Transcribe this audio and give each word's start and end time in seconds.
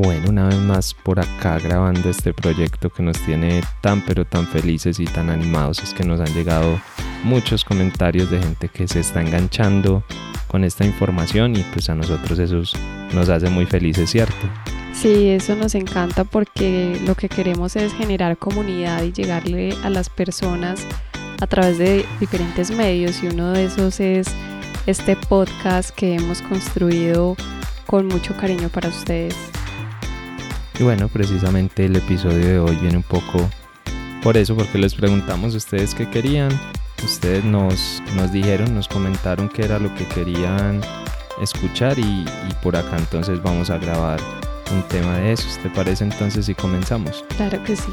Bueno, 0.00 0.30
una 0.30 0.46
vez 0.46 0.58
más 0.58 0.94
por 0.94 1.18
acá 1.18 1.58
grabando 1.58 2.08
este 2.08 2.32
proyecto 2.32 2.88
que 2.88 3.02
nos 3.02 3.18
tiene 3.26 3.62
tan 3.80 4.00
pero 4.02 4.24
tan 4.24 4.46
felices 4.46 5.00
y 5.00 5.06
tan 5.06 5.28
animados 5.28 5.80
es 5.82 5.92
que 5.92 6.04
nos 6.04 6.20
han 6.20 6.32
llegado 6.34 6.80
muchos 7.24 7.64
comentarios 7.64 8.30
de 8.30 8.38
gente 8.38 8.68
que 8.68 8.86
se 8.86 9.00
está 9.00 9.22
enganchando 9.22 10.04
con 10.46 10.62
esta 10.62 10.84
información 10.84 11.56
y 11.56 11.64
pues 11.72 11.90
a 11.90 11.96
nosotros 11.96 12.38
eso 12.38 12.62
nos 13.12 13.28
hace 13.28 13.50
muy 13.50 13.66
felices, 13.66 14.08
¿cierto? 14.08 14.48
Sí, 14.94 15.30
eso 15.30 15.56
nos 15.56 15.74
encanta 15.74 16.22
porque 16.22 16.96
lo 17.04 17.16
que 17.16 17.28
queremos 17.28 17.74
es 17.74 17.92
generar 17.92 18.38
comunidad 18.38 19.02
y 19.02 19.10
llegarle 19.10 19.74
a 19.82 19.90
las 19.90 20.08
personas 20.08 20.86
a 21.40 21.48
través 21.48 21.76
de 21.76 22.04
diferentes 22.20 22.70
medios 22.70 23.20
y 23.24 23.26
uno 23.26 23.50
de 23.50 23.64
esos 23.64 23.98
es 23.98 24.28
este 24.86 25.16
podcast 25.16 25.90
que 25.90 26.14
hemos 26.14 26.40
construido 26.42 27.36
con 27.86 28.06
mucho 28.06 28.36
cariño 28.36 28.68
para 28.68 28.90
ustedes. 28.90 29.34
Y 30.78 30.84
bueno, 30.84 31.08
precisamente 31.08 31.86
el 31.86 31.96
episodio 31.96 32.46
de 32.46 32.58
hoy 32.60 32.76
viene 32.76 32.98
un 32.98 33.02
poco 33.02 33.50
por 34.22 34.36
eso, 34.36 34.56
porque 34.56 34.78
les 34.78 34.94
preguntamos 34.94 35.54
a 35.54 35.56
ustedes 35.56 35.94
qué 35.94 36.08
querían. 36.08 36.50
Ustedes 37.04 37.44
nos, 37.44 38.02
nos 38.16 38.32
dijeron, 38.32 38.74
nos 38.74 38.86
comentaron 38.86 39.48
qué 39.48 39.64
era 39.64 39.78
lo 39.78 39.92
que 39.94 40.06
querían 40.06 40.80
escuchar 41.42 41.98
y, 41.98 42.02
y 42.02 42.54
por 42.62 42.76
acá 42.76 42.96
entonces 42.96 43.42
vamos 43.42 43.70
a 43.70 43.78
grabar 43.78 44.20
un 44.72 44.82
tema 44.84 45.16
de 45.18 45.32
eso. 45.32 45.48
¿Te 45.62 45.70
parece 45.70 46.04
entonces 46.04 46.46
si 46.46 46.54
comenzamos? 46.54 47.24
Claro 47.36 47.62
que 47.64 47.76
sí. 47.76 47.92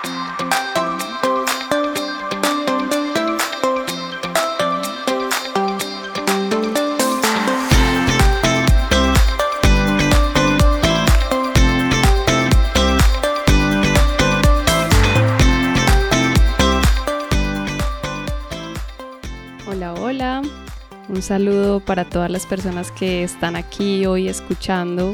Un 21.11 21.21
saludo 21.21 21.81
para 21.81 22.05
todas 22.05 22.31
las 22.31 22.45
personas 22.45 22.89
que 22.89 23.23
están 23.23 23.57
aquí 23.57 24.05
hoy 24.05 24.29
escuchando 24.29 25.13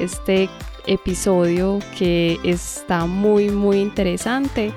este 0.00 0.48
episodio 0.86 1.80
que 1.98 2.38
está 2.44 3.04
muy 3.04 3.50
muy 3.50 3.76
interesante. 3.76 4.72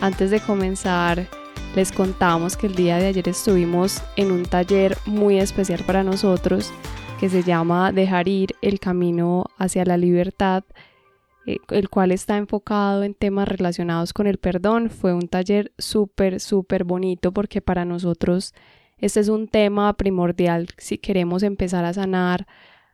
Antes 0.00 0.30
de 0.30 0.40
comenzar 0.40 1.28
les 1.76 1.92
contamos 1.92 2.56
que 2.56 2.68
el 2.68 2.76
día 2.76 2.96
de 2.96 3.08
ayer 3.08 3.28
estuvimos 3.28 4.02
en 4.16 4.32
un 4.32 4.44
taller 4.44 4.96
muy 5.04 5.38
especial 5.38 5.84
para 5.84 6.02
nosotros 6.02 6.72
que 7.18 7.28
se 7.28 7.42
llama 7.42 7.92
Dejar 7.92 8.26
ir 8.26 8.54
el 8.62 8.80
camino 8.80 9.44
hacia 9.58 9.84
la 9.84 9.98
libertad, 9.98 10.64
eh, 11.44 11.58
el 11.68 11.90
cual 11.90 12.10
está 12.10 12.38
enfocado 12.38 13.02
en 13.02 13.12
temas 13.12 13.48
relacionados 13.48 14.14
con 14.14 14.26
el 14.26 14.38
perdón. 14.38 14.88
Fue 14.88 15.12
un 15.12 15.28
taller 15.28 15.72
súper, 15.76 16.40
súper 16.40 16.84
bonito 16.84 17.32
porque 17.32 17.60
para 17.60 17.84
nosotros 17.84 18.54
este 19.00 19.20
es 19.20 19.28
un 19.28 19.48
tema 19.48 19.92
primordial 19.94 20.68
si 20.76 20.98
queremos 20.98 21.42
empezar 21.42 21.84
a 21.84 21.92
sanar 21.92 22.46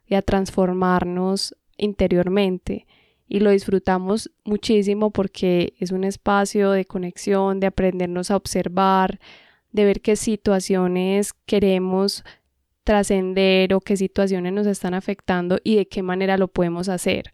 y 0.06 0.14
a 0.14 0.22
transformarnos 0.22 1.56
interiormente. 1.76 2.86
Y 3.28 3.40
lo 3.40 3.50
disfrutamos 3.50 4.30
muchísimo 4.44 5.10
porque 5.10 5.74
es 5.80 5.90
un 5.90 6.04
espacio 6.04 6.70
de 6.70 6.84
conexión, 6.84 7.58
de 7.58 7.66
aprendernos 7.66 8.30
a 8.30 8.36
observar, 8.36 9.18
de 9.72 9.84
ver 9.84 10.00
qué 10.00 10.14
situaciones 10.14 11.32
queremos 11.44 12.24
trascender 12.84 13.74
o 13.74 13.80
qué 13.80 13.96
situaciones 13.96 14.52
nos 14.52 14.68
están 14.68 14.94
afectando 14.94 15.58
y 15.64 15.74
de 15.74 15.88
qué 15.88 16.04
manera 16.04 16.38
lo 16.38 16.46
podemos 16.46 16.88
hacer. 16.88 17.32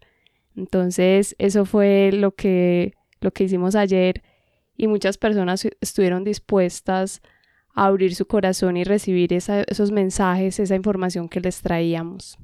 Entonces, 0.55 1.35
eso 1.37 1.65
fue 1.65 2.11
lo 2.11 2.33
que, 2.33 2.93
lo 3.21 3.31
que 3.31 3.43
hicimos 3.43 3.75
ayer 3.75 4.23
y 4.75 4.87
muchas 4.87 5.19
personas 5.19 5.67
estuvieron 5.79 6.23
dispuestas 6.23 7.21
abrir 7.73 8.15
su 8.15 8.25
corazón 8.25 8.77
y 8.77 8.83
recibir 8.83 9.33
esos 9.33 9.91
mensajes, 9.91 10.59
esa 10.59 10.75
información 10.75 11.27
que 11.27 11.41
les 11.41 11.61
traíamos. 11.61 12.37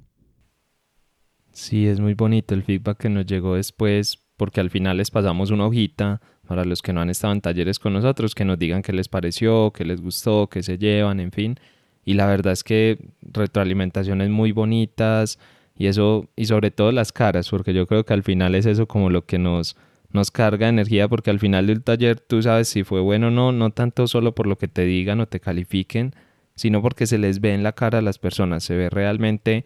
Sí, 1.51 1.88
es 1.88 2.00
muy 2.00 2.13
bonito 2.13 2.53
el 2.56 2.63
feedback 2.63 2.97
que 2.97 3.09
nos 3.09 3.25
llegó 3.25 3.56
después, 3.56 4.18
porque 4.38 4.59
al 4.59 4.69
final 4.69 4.97
les 4.97 5.12
pasamos 5.12 5.51
una 5.51 5.66
hojita 5.66 6.22
para 6.47 6.66
los 6.66 6.81
que 6.81 6.94
no 6.94 7.01
han 7.01 7.09
estado 7.09 7.34
en 7.34 7.41
talleres 7.41 7.78
con 7.78 7.94
nosotros, 7.94 8.34
que 8.34 8.45
nos 8.45 8.57
digan 8.57 8.81
qué 8.81 8.94
les 8.94 9.07
pareció, 9.07 9.72
qué 9.72 9.85
les 9.85 10.01
gustó, 10.01 10.47
qué 10.47 10.63
se 10.63 10.78
llevan, 10.78 11.19
en 11.19 11.31
fin. 11.31 11.59
Y 12.06 12.13
la 12.13 12.25
verdad 12.25 12.53
es 12.53 12.63
que 12.63 12.97
retroalimentaciones 13.22 14.29
muy 14.29 14.51
bonitas 14.51 15.38
y 15.78 15.88
eso, 15.88 16.28
y 16.35 16.45
sobre 16.45 16.72
todo 16.72 16.91
las 16.91 17.12
caras, 17.12 17.50
porque 17.50 17.73
yo 17.73 17.85
creo 17.85 18.03
que 18.03 18.13
al 18.13 18.23
final 18.23 18.56
es 18.56 18.66
eso 18.66 18.88
como 18.88 19.09
lo 19.09 19.25
que 19.25 19.38
nos, 19.38 19.75
nos 20.11 20.31
carga 20.31 20.69
energía 20.69 21.07
porque 21.07 21.29
al 21.29 21.39
final 21.39 21.67
del 21.67 21.83
taller 21.83 22.19
tú 22.19 22.41
sabes 22.41 22.67
si 22.67 22.83
fue 22.83 23.01
bueno 23.01 23.27
o 23.27 23.31
no, 23.31 23.51
no 23.51 23.71
tanto 23.71 24.07
solo 24.07 24.33
por 24.33 24.47
lo 24.47 24.57
que 24.57 24.67
te 24.67 24.85
digan 24.85 25.19
o 25.19 25.27
te 25.27 25.39
califiquen, 25.39 26.13
sino 26.55 26.81
porque 26.81 27.07
se 27.07 27.17
les 27.17 27.41
ve 27.41 27.53
en 27.53 27.63
la 27.63 27.73
cara 27.73 27.99
a 27.99 28.01
las 28.01 28.19
personas, 28.19 28.63
se 28.63 28.75
ve 28.75 28.89
realmente 28.89 29.65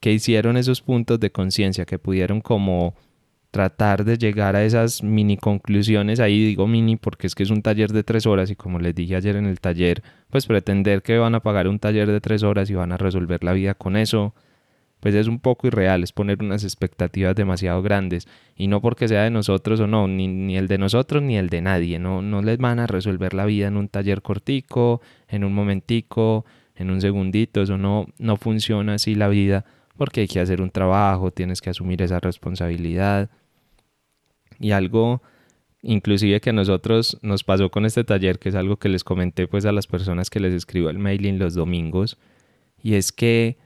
que 0.00 0.12
hicieron 0.12 0.56
esos 0.56 0.80
puntos 0.80 1.20
de 1.20 1.30
conciencia, 1.30 1.84
que 1.84 1.98
pudieron 1.98 2.40
como 2.40 2.94
tratar 3.50 4.04
de 4.04 4.16
llegar 4.16 4.54
a 4.54 4.64
esas 4.64 5.02
mini 5.02 5.36
conclusiones, 5.36 6.20
ahí 6.20 6.44
digo 6.44 6.66
mini 6.66 6.96
porque 6.96 7.26
es 7.26 7.34
que 7.34 7.42
es 7.42 7.50
un 7.50 7.62
taller 7.62 7.90
de 7.92 8.04
tres 8.04 8.26
horas 8.26 8.50
y 8.50 8.56
como 8.56 8.78
les 8.78 8.94
dije 8.94 9.16
ayer 9.16 9.36
en 9.36 9.46
el 9.46 9.60
taller, 9.60 10.02
pues 10.30 10.46
pretender 10.46 11.02
que 11.02 11.18
van 11.18 11.34
a 11.34 11.40
pagar 11.40 11.66
un 11.66 11.78
taller 11.78 12.08
de 12.10 12.20
tres 12.20 12.42
horas 12.42 12.70
y 12.70 12.74
van 12.74 12.92
a 12.92 12.96
resolver 12.96 13.42
la 13.42 13.52
vida 13.52 13.74
con 13.74 13.96
eso, 13.96 14.34
pues 15.00 15.14
es 15.14 15.26
un 15.26 15.40
poco 15.40 15.66
irreal, 15.66 16.02
es 16.02 16.12
poner 16.12 16.42
unas 16.42 16.62
expectativas 16.64 17.34
demasiado 17.34 17.82
grandes. 17.82 18.28
Y 18.56 18.68
no 18.68 18.80
porque 18.80 19.08
sea 19.08 19.24
de 19.24 19.30
nosotros 19.30 19.80
o 19.80 19.86
no, 19.86 20.06
ni, 20.06 20.28
ni, 20.28 20.56
el 20.56 20.68
de 20.68 20.78
nosotros 20.78 21.22
ni 21.22 21.36
el 21.36 21.48
de 21.48 21.62
nadie, 21.62 21.98
no, 21.98 22.22
no 22.22 22.42
les 22.42 22.58
van 22.58 22.78
a 22.78 22.86
resolver 22.86 23.34
la 23.34 23.46
vida 23.46 23.68
en 23.68 23.76
un 23.76 23.88
taller 23.88 24.22
cortico, 24.22 25.00
en 25.28 25.44
un 25.44 25.54
momentico, 25.54 26.44
en 26.76 26.90
un 26.90 27.00
segundito, 27.00 27.62
eso 27.62 27.78
no, 27.78 28.06
no 28.18 28.36
funciona 28.36 28.94
así 28.94 29.14
la 29.14 29.28
vida 29.28 29.64
porque 29.96 30.22
hay 30.22 30.28
que 30.28 30.40
hacer 30.40 30.62
un 30.62 30.70
trabajo, 30.70 31.30
tienes 31.30 31.60
que 31.60 31.68
asumir 31.68 32.00
esa 32.00 32.20
responsabilidad. 32.20 33.28
Y 34.58 34.70
algo 34.70 35.20
inclusive 35.82 36.40
que 36.40 36.50
a 36.50 36.54
nosotros 36.54 37.18
nos 37.22 37.44
pasó 37.44 37.70
con 37.70 37.86
este 37.86 38.04
taller, 38.04 38.38
que 38.38 38.50
es 38.50 38.54
algo 38.54 38.76
que 38.76 38.88
les 38.88 39.04
comenté 39.04 39.46
pues 39.46 39.64
a 39.64 39.72
las 39.72 39.86
personas 39.86 40.30
que 40.30 40.40
les 40.40 40.54
escribo 40.54 40.90
el 40.90 40.98
mailing 40.98 41.38
los 41.38 41.54
domingos, 41.54 42.18
y 42.82 42.94
es 42.94 43.12
que 43.12 43.58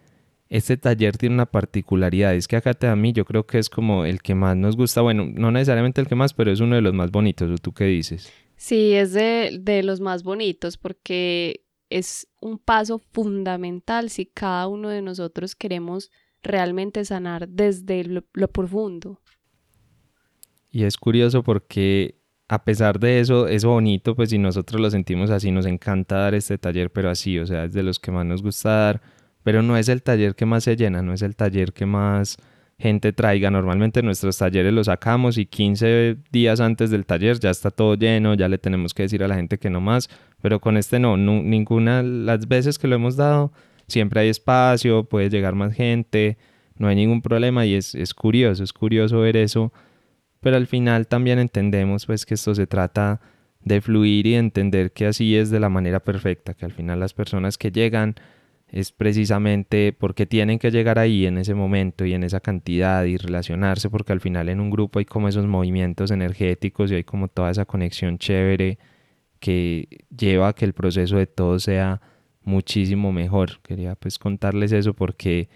este 0.48 0.76
taller 0.76 1.16
tiene 1.16 1.34
una 1.34 1.46
particularidad, 1.46 2.34
es 2.34 2.46
que 2.46 2.56
acá 2.56 2.76
a 2.90 2.96
mí 2.96 3.12
yo 3.12 3.24
creo 3.24 3.46
que 3.46 3.58
es 3.58 3.68
como 3.68 4.04
el 4.04 4.22
que 4.22 4.34
más 4.34 4.56
nos 4.56 4.76
gusta, 4.76 5.00
bueno, 5.00 5.26
no 5.26 5.50
necesariamente 5.50 6.00
el 6.00 6.06
que 6.06 6.14
más, 6.14 6.34
pero 6.34 6.52
es 6.52 6.60
uno 6.60 6.76
de 6.76 6.82
los 6.82 6.94
más 6.94 7.10
bonitos, 7.10 7.50
¿o 7.50 7.58
tú 7.58 7.72
qué 7.72 7.84
dices? 7.84 8.32
Sí, 8.56 8.92
es 8.92 9.12
de, 9.12 9.58
de 9.60 9.82
los 9.82 10.00
más 10.00 10.22
bonitos 10.22 10.76
porque 10.76 11.64
es 11.90 12.28
un 12.40 12.58
paso 12.58 12.98
fundamental 12.98 14.10
si 14.10 14.26
cada 14.26 14.68
uno 14.68 14.88
de 14.88 15.02
nosotros 15.02 15.54
queremos 15.54 16.10
realmente 16.42 17.04
sanar 17.04 17.48
desde 17.48 18.04
lo, 18.04 18.24
lo 18.32 18.48
profundo. 18.48 19.20
Y 20.70 20.84
es 20.84 20.96
curioso 20.96 21.42
porque 21.42 22.20
a 22.48 22.64
pesar 22.64 23.00
de 23.00 23.20
eso, 23.20 23.48
es 23.48 23.64
bonito, 23.64 24.14
pues 24.14 24.30
si 24.30 24.38
nosotros 24.38 24.80
lo 24.80 24.90
sentimos 24.90 25.30
así, 25.30 25.50
nos 25.50 25.66
encanta 25.66 26.16
dar 26.16 26.34
este 26.34 26.58
taller, 26.58 26.90
pero 26.90 27.10
así, 27.10 27.38
o 27.38 27.46
sea, 27.46 27.64
es 27.64 27.72
de 27.72 27.82
los 27.82 27.98
que 27.98 28.10
más 28.10 28.26
nos 28.26 28.42
gusta 28.42 28.70
dar 28.70 29.02
pero 29.44 29.62
no 29.62 29.76
es 29.76 29.88
el 29.88 30.02
taller 30.02 30.34
que 30.34 30.46
más 30.46 30.64
se 30.64 30.74
llena, 30.74 31.02
no 31.02 31.12
es 31.12 31.22
el 31.22 31.36
taller 31.36 31.72
que 31.72 31.86
más 31.86 32.38
gente 32.78 33.12
traiga. 33.12 33.50
Normalmente 33.50 34.02
nuestros 34.02 34.38
talleres 34.38 34.72
los 34.72 34.86
sacamos 34.86 35.38
y 35.38 35.46
15 35.46 36.16
días 36.32 36.60
antes 36.60 36.90
del 36.90 37.06
taller 37.06 37.38
ya 37.38 37.50
está 37.50 37.70
todo 37.70 37.94
lleno, 37.94 38.34
ya 38.34 38.48
le 38.48 38.58
tenemos 38.58 38.94
que 38.94 39.04
decir 39.04 39.22
a 39.22 39.28
la 39.28 39.36
gente 39.36 39.58
que 39.58 39.70
no 39.70 39.80
más, 39.80 40.08
pero 40.42 40.60
con 40.60 40.76
este 40.76 40.98
no, 40.98 41.16
ninguna, 41.16 42.02
las 42.02 42.48
veces 42.48 42.78
que 42.78 42.88
lo 42.88 42.96
hemos 42.96 43.16
dado, 43.16 43.52
siempre 43.86 44.20
hay 44.20 44.30
espacio, 44.30 45.04
puede 45.04 45.28
llegar 45.28 45.54
más 45.54 45.74
gente, 45.74 46.38
no 46.76 46.88
hay 46.88 46.96
ningún 46.96 47.22
problema 47.22 47.66
y 47.66 47.74
es, 47.74 47.94
es 47.94 48.14
curioso, 48.14 48.64
es 48.64 48.72
curioso 48.72 49.20
ver 49.20 49.36
eso, 49.36 49.72
pero 50.40 50.56
al 50.56 50.66
final 50.66 51.06
también 51.06 51.38
entendemos 51.38 52.06
pues 52.06 52.26
que 52.26 52.34
esto 52.34 52.54
se 52.54 52.66
trata 52.66 53.20
de 53.60 53.80
fluir 53.80 54.26
y 54.26 54.34
entender 54.34 54.92
que 54.92 55.06
así 55.06 55.36
es 55.36 55.50
de 55.50 55.60
la 55.60 55.68
manera 55.68 56.00
perfecta, 56.00 56.54
que 56.54 56.64
al 56.64 56.72
final 56.72 57.00
las 57.00 57.14
personas 57.14 57.56
que 57.56 57.70
llegan 57.70 58.16
es 58.68 58.92
precisamente 58.92 59.92
porque 59.92 60.26
tienen 60.26 60.58
que 60.58 60.70
llegar 60.70 60.98
ahí 60.98 61.26
en 61.26 61.38
ese 61.38 61.54
momento 61.54 62.04
y 62.04 62.14
en 62.14 62.24
esa 62.24 62.40
cantidad 62.40 63.04
y 63.04 63.16
relacionarse 63.16 63.90
porque 63.90 64.12
al 64.12 64.20
final 64.20 64.48
en 64.48 64.60
un 64.60 64.70
grupo 64.70 64.98
hay 64.98 65.04
como 65.04 65.28
esos 65.28 65.46
movimientos 65.46 66.10
energéticos 66.10 66.90
y 66.90 66.96
hay 66.96 67.04
como 67.04 67.28
toda 67.28 67.50
esa 67.50 67.66
conexión 67.66 68.18
chévere 68.18 68.78
que 69.38 70.06
lleva 70.16 70.48
a 70.48 70.52
que 70.54 70.64
el 70.64 70.72
proceso 70.72 71.16
de 71.16 71.26
todo 71.26 71.58
sea 71.58 72.00
muchísimo 72.42 73.12
mejor. 73.12 73.60
Quería 73.62 73.94
pues 73.94 74.18
contarles 74.18 74.72
eso 74.72 74.94
porque 74.94 75.48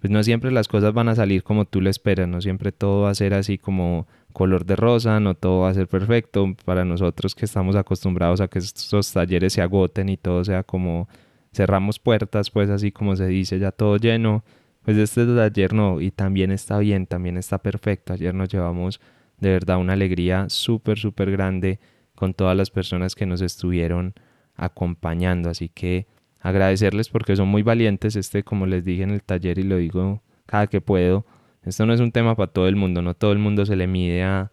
pues 0.00 0.10
no 0.10 0.22
siempre 0.22 0.50
las 0.50 0.68
cosas 0.68 0.92
van 0.92 1.08
a 1.08 1.14
salir 1.14 1.42
como 1.42 1.64
tú 1.64 1.80
lo 1.80 1.90
esperas, 1.90 2.28
no 2.28 2.40
siempre 2.40 2.72
todo 2.72 3.02
va 3.02 3.10
a 3.10 3.14
ser 3.14 3.34
así 3.34 3.58
como 3.58 4.06
color 4.32 4.64
de 4.64 4.76
rosa, 4.76 5.20
no 5.20 5.34
todo 5.34 5.60
va 5.60 5.70
a 5.70 5.74
ser 5.74 5.88
perfecto. 5.88 6.54
Para 6.64 6.84
nosotros 6.84 7.34
que 7.34 7.44
estamos 7.44 7.76
acostumbrados 7.76 8.40
a 8.40 8.48
que 8.48 8.58
estos 8.58 9.12
talleres 9.12 9.52
se 9.54 9.62
agoten 9.62 10.08
y 10.08 10.16
todo 10.16 10.44
sea 10.44 10.62
como 10.62 11.08
cerramos 11.52 11.98
puertas, 11.98 12.50
pues 12.50 12.70
así 12.70 12.92
como 12.92 13.16
se 13.16 13.26
dice, 13.26 13.58
ya 13.58 13.72
todo 13.72 13.96
lleno. 13.96 14.44
Pues 14.82 14.96
este 14.96 15.26
taller 15.26 15.74
no, 15.74 16.00
y 16.00 16.10
también 16.10 16.50
está 16.50 16.78
bien, 16.78 17.06
también 17.06 17.36
está 17.36 17.58
perfecto. 17.58 18.12
Ayer 18.14 18.34
nos 18.34 18.48
llevamos 18.48 19.00
de 19.38 19.50
verdad 19.50 19.78
una 19.78 19.92
alegría 19.92 20.48
súper, 20.48 20.98
súper 20.98 21.30
grande 21.30 21.78
con 22.14 22.34
todas 22.34 22.56
las 22.56 22.70
personas 22.70 23.14
que 23.14 23.26
nos 23.26 23.40
estuvieron 23.42 24.14
acompañando. 24.56 25.50
Así 25.50 25.68
que 25.68 26.06
agradecerles 26.40 27.08
porque 27.08 27.36
son 27.36 27.48
muy 27.48 27.62
valientes. 27.62 28.16
Este, 28.16 28.42
como 28.42 28.66
les 28.66 28.84
dije 28.84 29.02
en 29.02 29.10
el 29.10 29.22
taller 29.22 29.58
y 29.58 29.64
lo 29.64 29.76
digo 29.76 30.22
cada 30.46 30.66
que 30.66 30.80
puedo, 30.80 31.26
esto 31.64 31.84
no 31.84 31.92
es 31.92 32.00
un 32.00 32.12
tema 32.12 32.34
para 32.34 32.50
todo 32.50 32.68
el 32.68 32.76
mundo, 32.76 33.02
no 33.02 33.14
todo 33.14 33.32
el 33.32 33.38
mundo 33.38 33.66
se 33.66 33.76
le 33.76 33.86
mide 33.86 34.22
a, 34.22 34.50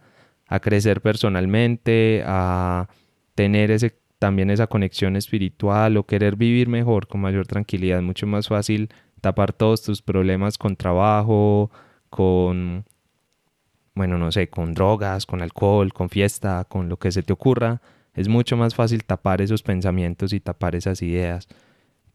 a 0.47 0.59
crecer 0.59 0.99
personalmente, 0.99 2.21
a 2.25 2.89
tener 3.35 3.71
ese, 3.71 3.95
también 4.19 4.49
esa 4.49 4.67
conexión 4.67 5.15
espiritual 5.15 5.97
o 5.97 6.05
querer 6.05 6.35
vivir 6.35 6.67
mejor 6.67 7.07
con 7.07 7.21
mayor 7.21 7.47
tranquilidad. 7.47 7.99
Es 7.99 8.03
mucho 8.03 8.27
más 8.27 8.47
fácil 8.47 8.89
tapar 9.21 9.53
todos 9.53 9.81
tus 9.81 10.01
problemas 10.01 10.57
con 10.57 10.75
trabajo, 10.75 11.71
con, 12.09 12.85
bueno, 13.93 14.17
no 14.17 14.31
sé, 14.31 14.47
con 14.49 14.73
drogas, 14.73 15.25
con 15.25 15.41
alcohol, 15.41 15.93
con 15.93 16.09
fiesta, 16.09 16.65
con 16.65 16.89
lo 16.89 16.97
que 16.97 17.11
se 17.11 17.23
te 17.23 17.33
ocurra. 17.33 17.81
Es 18.13 18.27
mucho 18.27 18.55
más 18.57 18.75
fácil 18.75 19.03
tapar 19.03 19.41
esos 19.41 19.63
pensamientos 19.63 20.33
y 20.33 20.39
tapar 20.39 20.75
esas 20.75 21.01
ideas 21.01 21.47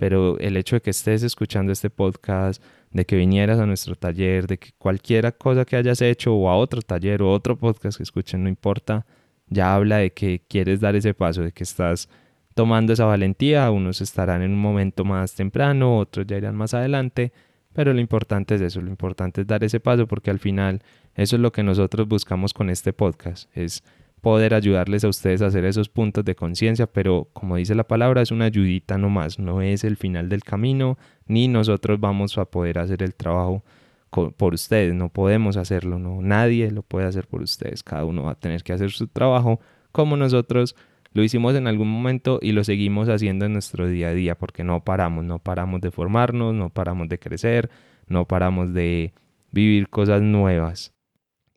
pero 0.01 0.39
el 0.39 0.57
hecho 0.57 0.77
de 0.77 0.81
que 0.81 0.89
estés 0.89 1.23
escuchando 1.23 1.73
este 1.73 1.91
podcast, 1.91 2.63
de 2.91 3.05
que 3.05 3.17
vinieras 3.17 3.59
a 3.59 3.67
nuestro 3.67 3.97
taller, 3.97 4.47
de 4.47 4.59
que 4.59 4.71
cualquiera 4.79 5.31
cosa 5.31 5.67
que 5.67 5.77
hayas 5.77 6.01
hecho 6.01 6.35
o 6.35 6.49
a 6.49 6.57
otro 6.57 6.81
taller 6.81 7.21
o 7.21 7.31
otro 7.31 7.59
podcast 7.59 7.99
que 7.99 8.05
escuchen, 8.05 8.43
no 8.43 8.49
importa, 8.49 9.05
ya 9.51 9.75
habla 9.75 9.99
de 9.99 10.13
que 10.13 10.43
quieres 10.49 10.81
dar 10.81 10.97
ese 10.97 11.13
paso, 11.13 11.43
de 11.43 11.53
que 11.53 11.65
estás 11.65 12.09
tomando 12.55 12.93
esa 12.93 13.05
valentía, 13.05 13.71
unos 13.71 14.01
estarán 14.01 14.43
en 14.43 14.53
un 14.53 14.61
momento 14.61 15.05
más 15.05 15.35
temprano, 15.35 15.99
otros 15.99 16.27
ya 16.27 16.37
irán 16.37 16.57
más 16.57 16.75
adelante, 16.75 17.33
pero 17.73 17.93
lo 17.93 18.01
importante 18.01 18.55
es 18.55 18.61
eso, 18.61 18.81
lo 18.81 18.89
importante 18.89 19.43
es 19.43 19.47
dar 19.47 19.63
ese 19.65 19.81
paso 19.81 20.07
porque 20.07 20.31
al 20.31 20.39
final 20.39 20.83
eso 21.15 21.37
es 21.37 21.43
lo 21.43 21.53
que 21.53 21.63
nosotros 21.63 22.09
buscamos 22.09 22.55
con 22.55 22.71
este 22.71 22.93
podcast, 22.93 23.55
es 23.57 23.83
poder 24.21 24.55
ayudarles 24.55 25.05
a 25.05 25.09
ustedes 25.09 25.43
a 25.43 25.47
hacer 25.47 25.65
esos 25.65 25.89
puntos 25.89 26.25
de 26.25 26.35
conciencia, 26.35 26.87
pero 26.87 27.29
como 27.33 27.57
dice 27.57 27.75
la 27.75 27.85
palabra, 27.85 28.23
es 28.23 28.31
una 28.31 28.47
ayudita 28.47 28.99
nomás, 28.99 29.39
no 29.39 29.63
es 29.63 29.83
el 29.85 29.97
final 29.97 30.29
del 30.29 30.43
camino, 30.43 30.99
ni 31.27 31.49
nosotros 31.49 31.99
vamos 31.99 32.37
a 32.39 32.45
poder 32.45 32.79
hacer 32.79 33.03
el 33.03 33.15
trabajo 33.15 33.65
por 34.11 34.55
ustedes, 34.55 34.95
no 34.95 35.09
podemos 35.09 35.57
hacerlo, 35.57 35.99
no, 35.99 36.21
nadie 36.21 36.71
lo 36.71 36.83
puede 36.83 37.07
hacer 37.07 37.27
por 37.29 37.43
ustedes, 37.43 37.83
cada 37.83 38.05
uno 38.05 38.25
va 38.25 38.33
a 38.33 38.35
tener 38.35 38.63
que 38.63 38.73
hacer 38.73 38.91
su 38.91 39.07
trabajo 39.07 39.61
como 39.93 40.17
nosotros 40.17 40.75
lo 41.13 41.23
hicimos 41.25 41.55
en 41.57 41.67
algún 41.67 41.89
momento 41.89 42.39
y 42.41 42.53
lo 42.53 42.63
seguimos 42.63 43.09
haciendo 43.09 43.45
en 43.47 43.53
nuestro 43.53 43.89
día 43.89 44.09
a 44.09 44.15
día, 44.15 44.37
porque 44.37 44.63
no 44.63 44.85
paramos, 44.85 45.25
no 45.25 45.39
paramos 45.39 45.81
de 45.81 45.91
formarnos, 45.91 46.55
no 46.55 46.71
paramos 46.71 47.09
de 47.09 47.19
crecer, 47.19 47.71
no 48.07 48.27
paramos 48.27 48.73
de 48.73 49.13
vivir 49.51 49.89
cosas 49.89 50.23
nuevas. 50.23 50.93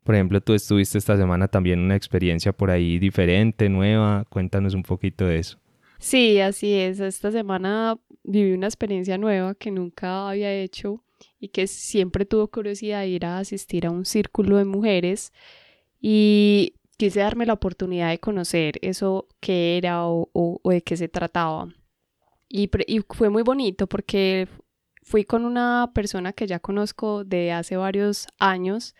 Por 0.03 0.15
ejemplo, 0.15 0.41
tú 0.41 0.53
estuviste 0.53 0.97
esta 0.97 1.15
semana 1.17 1.47
también 1.47 1.79
una 1.79 1.95
experiencia 1.95 2.51
por 2.51 2.71
ahí 2.71 2.99
diferente, 2.99 3.69
nueva. 3.69 4.25
Cuéntanos 4.29 4.73
un 4.73 4.83
poquito 4.83 5.25
de 5.25 5.37
eso. 5.37 5.59
Sí, 5.99 6.39
así 6.41 6.73
es. 6.73 6.99
Esta 6.99 7.31
semana 7.31 7.97
viví 8.23 8.53
una 8.53 8.67
experiencia 8.67 9.17
nueva 9.17 9.55
que 9.55 9.71
nunca 9.71 10.29
había 10.29 10.53
hecho 10.53 11.02
y 11.39 11.49
que 11.49 11.67
siempre 11.67 12.25
tuvo 12.25 12.47
curiosidad 12.49 13.01
de 13.01 13.09
ir 13.09 13.25
a 13.25 13.39
asistir 13.39 13.85
a 13.85 13.91
un 13.91 14.05
círculo 14.05 14.57
de 14.57 14.65
mujeres 14.65 15.31
y 15.99 16.75
quise 16.97 17.19
darme 17.19 17.45
la 17.45 17.53
oportunidad 17.53 18.09
de 18.09 18.19
conocer 18.19 18.79
eso 18.81 19.27
que 19.39 19.77
era 19.77 20.07
o, 20.07 20.59
de 20.65 20.81
qué 20.81 20.97
se 20.97 21.07
trataba. 21.07 21.69
y 22.49 22.69
fue 23.09 23.29
muy 23.29 23.43
bonito 23.43 23.87
porque 23.87 24.47
fui 25.03 25.25
con 25.25 25.45
una 25.45 25.91
persona 25.93 26.33
que 26.33 26.47
ya 26.47 26.59
conozco 26.59 27.23
de 27.23 27.51
hace 27.51 27.77
varios 27.77 28.27
años 28.39 28.95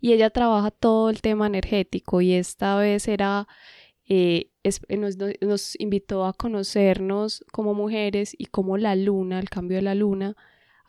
y 0.00 0.12
ella 0.12 0.30
trabaja 0.30 0.70
todo 0.70 1.10
el 1.10 1.20
tema 1.20 1.46
energético 1.46 2.20
y 2.20 2.32
esta 2.32 2.76
vez 2.76 3.06
era, 3.06 3.46
eh, 4.08 4.50
nos, 5.40 5.80
invitó 5.80 6.26
a 6.26 6.32
conocernos 6.32 7.44
como 7.52 7.72
mujeres 7.72 8.34
y 8.36 8.46
cómo 8.46 8.76
la 8.78 8.96
luna, 8.96 9.38
el 9.38 9.48
cambio 9.48 9.76
de 9.76 9.82
la 9.82 9.94
luna, 9.94 10.36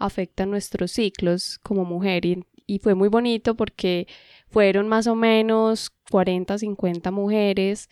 afecta 0.05 0.45
nuestros 0.45 0.91
ciclos 0.91 1.59
como 1.63 1.85
mujer 1.85 2.25
y, 2.25 2.43
y 2.67 2.79
fue 2.79 2.95
muy 2.95 3.09
bonito 3.09 3.55
porque 3.55 4.07
fueron 4.49 4.87
más 4.87 5.07
o 5.07 5.15
menos 5.15 5.91
40, 6.11 6.57
50 6.57 7.11
mujeres 7.11 7.89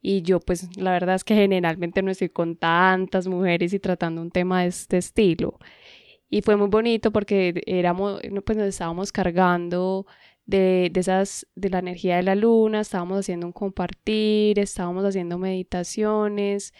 y 0.00 0.22
yo 0.22 0.40
pues 0.40 0.68
la 0.76 0.92
verdad 0.92 1.16
es 1.16 1.24
que 1.24 1.34
generalmente 1.34 2.02
no 2.02 2.10
estoy 2.10 2.28
con 2.28 2.56
tantas 2.56 3.26
mujeres 3.26 3.72
y 3.72 3.80
tratando 3.80 4.22
un 4.22 4.30
tema 4.30 4.62
de 4.62 4.68
este 4.68 4.98
estilo. 4.98 5.58
Y 6.30 6.42
fue 6.42 6.56
muy 6.56 6.68
bonito 6.68 7.10
porque 7.10 7.62
éramos, 7.66 8.20
pues 8.44 8.58
nos 8.58 8.68
estábamos 8.68 9.12
cargando 9.12 10.06
de, 10.46 10.92
esas, 10.94 11.46
de 11.54 11.70
la 11.70 11.78
energía 11.80 12.16
de 12.16 12.22
la 12.22 12.34
luna, 12.34 12.80
estábamos 12.80 13.20
haciendo 13.20 13.46
un 13.46 13.52
compartir, 13.52 14.58
estábamos 14.58 15.04
haciendo 15.04 15.38
meditaciones 15.38 16.74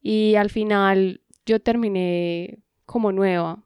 y 0.00 0.36
al 0.36 0.50
final 0.50 1.20
yo 1.44 1.60
terminé 1.60 2.60
como 2.84 3.12
nueva 3.12 3.65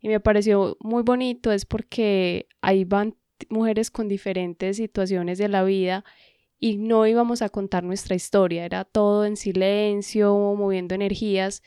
y 0.00 0.08
me 0.08 0.20
pareció 0.20 0.76
muy 0.80 1.02
bonito 1.02 1.52
es 1.52 1.64
porque 1.64 2.46
ahí 2.60 2.84
van 2.84 3.16
mujeres 3.48 3.90
con 3.90 4.08
diferentes 4.08 4.76
situaciones 4.76 5.38
de 5.38 5.48
la 5.48 5.64
vida 5.64 6.04
y 6.60 6.76
no 6.76 7.06
íbamos 7.06 7.42
a 7.42 7.48
contar 7.48 7.84
nuestra 7.84 8.16
historia, 8.16 8.64
era 8.64 8.84
todo 8.84 9.24
en 9.24 9.36
silencio, 9.36 10.34
moviendo 10.56 10.94
energías 10.94 11.62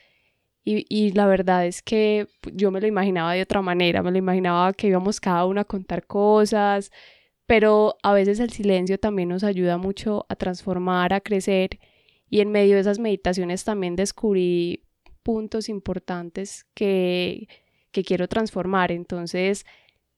y, 0.63 1.11
la 1.13 1.25
verdad 1.25 1.65
es 1.65 1.81
que 1.81 2.27
yo 2.53 2.69
me 2.69 2.81
lo 2.81 2.87
imaginaba 2.87 3.33
de 3.33 3.41
otra 3.41 3.63
manera, 3.63 4.03
me 4.03 4.11
lo 4.11 4.19
imaginaba 4.19 4.73
que 4.73 4.87
íbamos 4.87 5.19
cada 5.19 5.45
una 5.45 5.61
a 5.61 5.65
contar 5.65 6.05
cosas, 6.05 6.91
pero 7.47 7.97
a 8.03 8.13
veces 8.13 8.39
el 8.39 8.51
silencio 8.51 8.99
también 8.99 9.29
nos 9.29 9.43
ayuda 9.43 9.77
mucho 9.77 10.25
a 10.29 10.35
transformar, 10.35 11.13
a 11.13 11.21
crecer 11.21 11.79
y 12.29 12.41
en 12.41 12.51
medio 12.51 12.75
de 12.75 12.81
esas 12.81 12.99
meditaciones 12.99 13.63
también 13.63 13.95
descubrí 13.95 14.83
puntos 15.23 15.67
importantes 15.67 16.65
que, 16.75 17.47
que 17.91 18.03
quiero 18.03 18.27
transformar. 18.27 18.91
Entonces, 18.91 19.65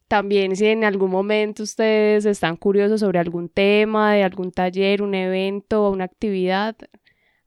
también 0.07 0.55
si 0.55 0.67
en 0.67 0.83
algún 0.83 1.11
momento 1.11 1.63
ustedes 1.63 2.25
están 2.25 2.55
curiosos 2.57 2.99
sobre 3.01 3.19
algún 3.19 3.49
tema, 3.49 4.13
de 4.13 4.23
algún 4.23 4.51
taller, 4.51 5.01
un 5.01 5.15
evento 5.15 5.87
o 5.87 5.91
una 5.91 6.05
actividad, 6.05 6.75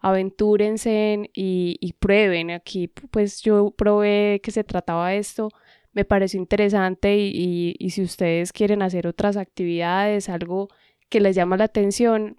aventúrense 0.01 1.31
y, 1.35 1.95
prueben. 1.99 2.51
Aquí 2.51 2.89
pues 2.89 3.43
yo 3.43 3.71
probé 3.77 4.41
que 4.43 4.51
se 4.51 4.65
trataba 4.65 5.11
de 5.11 5.19
esto, 5.19 5.51
me 5.93 6.05
pareció 6.05 6.41
interesante 6.41 7.17
y, 7.17 7.75
y, 7.79 7.91
si 7.91 8.03
ustedes 8.03 8.53
quieren 8.53 8.83
hacer 8.83 9.07
otras 9.07 9.37
actividades, 9.37 10.29
algo 10.29 10.69
que 11.09 11.21
les 11.21 11.37
llama 11.37 11.57
la 11.57 11.65
atención, 11.65 12.37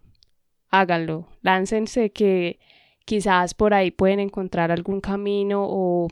háganlo, 0.69 1.27
láncense 1.41 2.11
que 2.11 2.59
quizás 3.05 3.53
por 3.53 3.73
ahí 3.73 3.91
pueden 3.91 4.19
encontrar 4.19 4.71
algún 4.71 5.01
camino 5.01 5.65
o, 5.65 6.07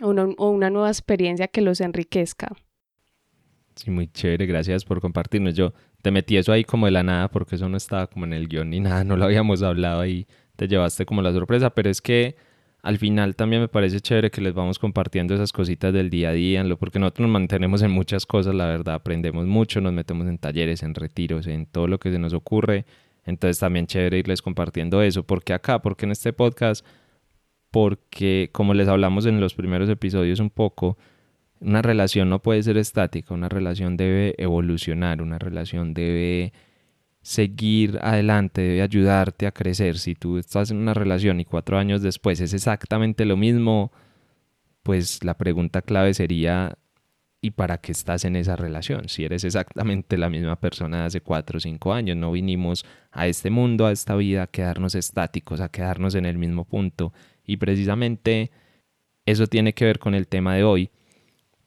o 0.00 0.50
una 0.50 0.70
nueva 0.70 0.88
experiencia 0.88 1.48
que 1.48 1.60
los 1.60 1.80
enriquezca. 1.80 2.54
Sí, 3.74 3.90
muy 3.90 4.08
chévere, 4.08 4.46
gracias 4.46 4.84
por 4.84 5.00
compartirnos. 5.00 5.54
Yo 5.54 5.72
te 6.02 6.10
metí 6.10 6.36
eso 6.36 6.52
ahí 6.52 6.64
como 6.64 6.86
de 6.86 6.92
la 6.92 7.02
nada 7.02 7.28
porque 7.28 7.56
eso 7.56 7.68
no 7.68 7.76
estaba 7.76 8.06
como 8.06 8.24
en 8.24 8.32
el 8.32 8.48
guion 8.48 8.70
ni 8.70 8.80
nada, 8.80 9.04
no 9.04 9.16
lo 9.16 9.24
habíamos 9.24 9.62
hablado 9.62 10.00
ahí 10.00 10.26
te 10.56 10.66
llevaste 10.68 11.06
como 11.06 11.22
la 11.22 11.32
sorpresa, 11.32 11.70
pero 11.70 11.90
es 11.90 12.00
que 12.00 12.36
al 12.82 12.98
final 12.98 13.36
también 13.36 13.62
me 13.62 13.68
parece 13.68 14.00
chévere 14.00 14.30
que 14.30 14.40
les 14.40 14.54
vamos 14.54 14.78
compartiendo 14.78 15.34
esas 15.34 15.52
cositas 15.52 15.92
del 15.92 16.10
día 16.10 16.30
a 16.30 16.32
día, 16.32 16.64
porque 16.78 16.98
nosotros 16.98 17.26
nos 17.26 17.32
mantenemos 17.32 17.82
en 17.82 17.90
muchas 17.90 18.26
cosas, 18.26 18.54
la 18.54 18.66
verdad, 18.66 18.94
aprendemos 18.94 19.46
mucho, 19.46 19.80
nos 19.80 19.92
metemos 19.92 20.26
en 20.26 20.38
talleres, 20.38 20.82
en 20.82 20.94
retiros, 20.94 21.46
en 21.46 21.66
todo 21.66 21.86
lo 21.86 21.98
que 21.98 22.10
se 22.10 22.18
nos 22.18 22.32
ocurre. 22.32 22.86
Entonces 23.24 23.58
también 23.58 23.86
chévere 23.86 24.18
irles 24.18 24.40
compartiendo 24.40 25.02
eso. 25.02 25.24
¿Por 25.24 25.42
qué 25.42 25.52
acá? 25.52 25.82
Porque 25.82 26.06
en 26.06 26.12
este 26.12 26.32
podcast? 26.32 26.86
Porque 27.70 28.50
como 28.52 28.74
les 28.74 28.88
hablamos 28.88 29.26
en 29.26 29.40
los 29.40 29.54
primeros 29.54 29.88
episodios 29.88 30.40
un 30.40 30.50
poco, 30.50 30.96
una 31.60 31.82
relación 31.82 32.28
no 32.28 32.40
puede 32.40 32.62
ser 32.62 32.76
estática, 32.76 33.34
una 33.34 33.48
relación 33.48 33.96
debe 33.96 34.34
evolucionar, 34.38 35.22
una 35.22 35.38
relación 35.38 35.94
debe 35.94 36.52
seguir 37.22 37.98
adelante, 38.02 38.60
debe 38.60 38.82
ayudarte 38.82 39.46
a 39.46 39.52
crecer. 39.52 39.98
Si 39.98 40.14
tú 40.14 40.38
estás 40.38 40.70
en 40.70 40.76
una 40.76 40.94
relación 40.94 41.40
y 41.40 41.44
cuatro 41.44 41.78
años 41.78 42.02
después 42.02 42.40
es 42.40 42.54
exactamente 42.54 43.24
lo 43.24 43.36
mismo, 43.36 43.90
pues 44.82 45.24
la 45.24 45.36
pregunta 45.36 45.82
clave 45.82 46.14
sería, 46.14 46.78
¿y 47.40 47.50
para 47.50 47.78
qué 47.78 47.92
estás 47.92 48.24
en 48.24 48.36
esa 48.36 48.54
relación? 48.54 49.08
Si 49.08 49.24
eres 49.24 49.42
exactamente 49.42 50.16
la 50.18 50.30
misma 50.30 50.56
persona 50.60 51.00
de 51.00 51.04
hace 51.06 51.20
cuatro 51.20 51.56
o 51.58 51.60
cinco 51.60 51.92
años, 51.92 52.16
no 52.16 52.30
vinimos 52.30 52.84
a 53.10 53.26
este 53.26 53.50
mundo, 53.50 53.86
a 53.86 53.92
esta 53.92 54.14
vida, 54.14 54.44
a 54.44 54.46
quedarnos 54.46 54.94
estáticos, 54.94 55.60
a 55.60 55.68
quedarnos 55.68 56.14
en 56.14 56.26
el 56.26 56.38
mismo 56.38 56.64
punto. 56.64 57.12
Y 57.46 57.56
precisamente 57.58 58.50
eso 59.24 59.46
tiene 59.46 59.72
que 59.72 59.84
ver 59.84 59.98
con 59.98 60.14
el 60.14 60.28
tema 60.28 60.54
de 60.54 60.64
hoy, 60.64 60.90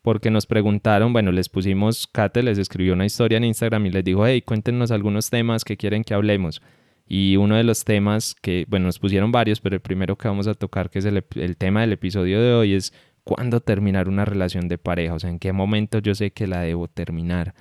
porque 0.01 0.31
nos 0.31 0.45
preguntaron, 0.45 1.13
bueno, 1.13 1.31
les 1.31 1.49
pusimos, 1.49 2.07
Kate 2.07 2.43
les 2.43 2.57
escribió 2.57 2.93
una 2.93 3.05
historia 3.05 3.37
en 3.37 3.43
Instagram 3.43 3.85
y 3.85 3.91
les 3.91 4.03
dijo, 4.03 4.25
hey, 4.25 4.41
cuéntenos 4.41 4.91
algunos 4.91 5.29
temas 5.29 5.63
que 5.63 5.77
quieren 5.77 6.03
que 6.03 6.13
hablemos. 6.13 6.61
Y 7.07 7.37
uno 7.37 7.55
de 7.55 7.63
los 7.63 7.85
temas 7.85 8.35
que, 8.41 8.65
bueno, 8.69 8.85
nos 8.85 8.99
pusieron 8.99 9.31
varios, 9.31 9.59
pero 9.59 9.75
el 9.75 9.81
primero 9.81 10.15
que 10.15 10.27
vamos 10.27 10.47
a 10.47 10.53
tocar, 10.53 10.89
que 10.89 10.99
es 10.99 11.05
el, 11.05 11.23
el 11.35 11.57
tema 11.57 11.81
del 11.81 11.93
episodio 11.93 12.39
de 12.41 12.53
hoy, 12.53 12.73
es 12.75 12.93
cuándo 13.23 13.61
terminar 13.61 14.07
una 14.07 14.25
relación 14.25 14.67
de 14.67 14.77
pareja, 14.77 15.15
o 15.15 15.19
sea, 15.19 15.29
en 15.29 15.39
qué 15.39 15.51
momento 15.51 15.99
yo 15.99 16.15
sé 16.15 16.31
que 16.31 16.47
la 16.47 16.61
debo 16.61 16.87
terminar. 16.87 17.55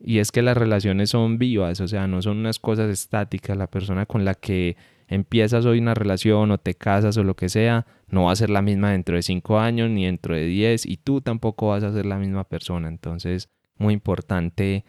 Y 0.00 0.18
es 0.18 0.30
que 0.30 0.42
las 0.42 0.56
relaciones 0.56 1.10
son 1.10 1.38
vivas, 1.38 1.80
o 1.80 1.88
sea, 1.88 2.06
no 2.06 2.22
son 2.22 2.38
unas 2.38 2.58
cosas 2.58 2.90
estáticas. 2.90 3.56
La 3.56 3.66
persona 3.66 4.06
con 4.06 4.24
la 4.24 4.34
que 4.34 4.76
empiezas 5.08 5.64
hoy 5.66 5.78
una 5.78 5.94
relación 5.94 6.50
o 6.50 6.58
te 6.58 6.74
casas 6.74 7.16
o 7.16 7.24
lo 7.24 7.34
que 7.34 7.48
sea, 7.48 7.86
no 8.08 8.24
va 8.24 8.32
a 8.32 8.36
ser 8.36 8.50
la 8.50 8.62
misma 8.62 8.92
dentro 8.92 9.16
de 9.16 9.22
cinco 9.22 9.58
años 9.58 9.90
ni 9.90 10.06
dentro 10.06 10.34
de 10.34 10.44
diez 10.46 10.86
y 10.86 10.98
tú 10.98 11.20
tampoco 11.20 11.68
vas 11.68 11.82
a 11.82 11.92
ser 11.92 12.06
la 12.06 12.18
misma 12.18 12.44
persona. 12.44 12.88
Entonces, 12.88 13.48
muy 13.78 13.94
importante 13.94 14.84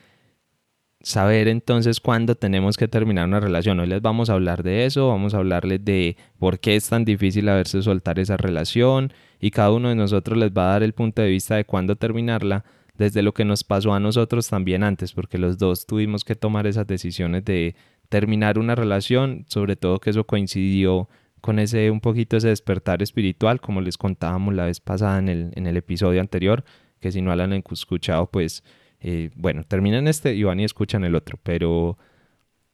saber 1.01 1.47
entonces 1.47 2.01
cuándo 2.01 2.35
tenemos 2.35 2.75
que 2.75 2.87
terminar 2.87 3.27
una 3.27 3.39
relación. 3.39 3.79
Hoy 3.79 3.87
les 3.87 4.01
vamos 4.01 4.29
a 4.29 4.33
hablar 4.33 4.63
de 4.63 4.85
eso, 4.85 5.07
vamos 5.07 5.33
a 5.33 5.37
hablarles 5.37 5.83
de 5.83 6.17
por 6.37 6.59
qué 6.59 6.75
es 6.75 6.89
tan 6.89 7.05
difícil 7.05 7.47
a 7.47 7.55
verse 7.55 7.81
soltar 7.81 8.19
esa 8.19 8.37
relación 8.37 9.13
y 9.39 9.51
cada 9.51 9.71
uno 9.71 9.89
de 9.89 9.95
nosotros 9.95 10.37
les 10.37 10.51
va 10.51 10.69
a 10.69 10.73
dar 10.73 10.83
el 10.83 10.93
punto 10.93 11.21
de 11.21 11.29
vista 11.29 11.55
de 11.55 11.65
cuándo 11.65 11.95
terminarla 11.95 12.65
desde 12.97 13.21
lo 13.21 13.33
que 13.33 13.45
nos 13.45 13.63
pasó 13.63 13.93
a 13.93 13.99
nosotros 14.01 14.49
también 14.49 14.83
antes, 14.83 15.13
porque 15.13 15.37
los 15.37 15.57
dos 15.57 15.85
tuvimos 15.85 16.25
que 16.25 16.35
tomar 16.35 16.67
esas 16.67 16.85
decisiones 16.85 17.45
de 17.45 17.75
terminar 18.09 18.59
una 18.59 18.75
relación, 18.75 19.45
sobre 19.47 19.75
todo 19.75 19.99
que 19.99 20.09
eso 20.09 20.25
coincidió 20.25 21.07
con 21.41 21.59
ese 21.59 21.89
un 21.91 22.01
poquito 22.01 22.37
ese 22.37 22.49
despertar 22.49 23.01
espiritual, 23.01 23.61
como 23.61 23.81
les 23.81 23.97
contábamos 23.97 24.53
la 24.53 24.65
vez 24.65 24.79
pasada 24.79 25.19
en 25.19 25.29
el, 25.29 25.51
en 25.55 25.67
el 25.67 25.77
episodio 25.77 26.19
anterior, 26.19 26.63
que 26.99 27.11
si 27.11 27.21
no 27.21 27.33
lo 27.35 27.43
han 27.43 27.53
escuchado, 27.53 28.27
pues 28.27 28.63
eh, 28.99 29.29
bueno, 29.35 29.63
terminan 29.63 30.07
este 30.07 30.33
y 30.35 30.43
van 30.43 30.59
y 30.59 30.65
escuchan 30.65 31.03
el 31.03 31.15
otro, 31.15 31.39
pero 31.41 31.97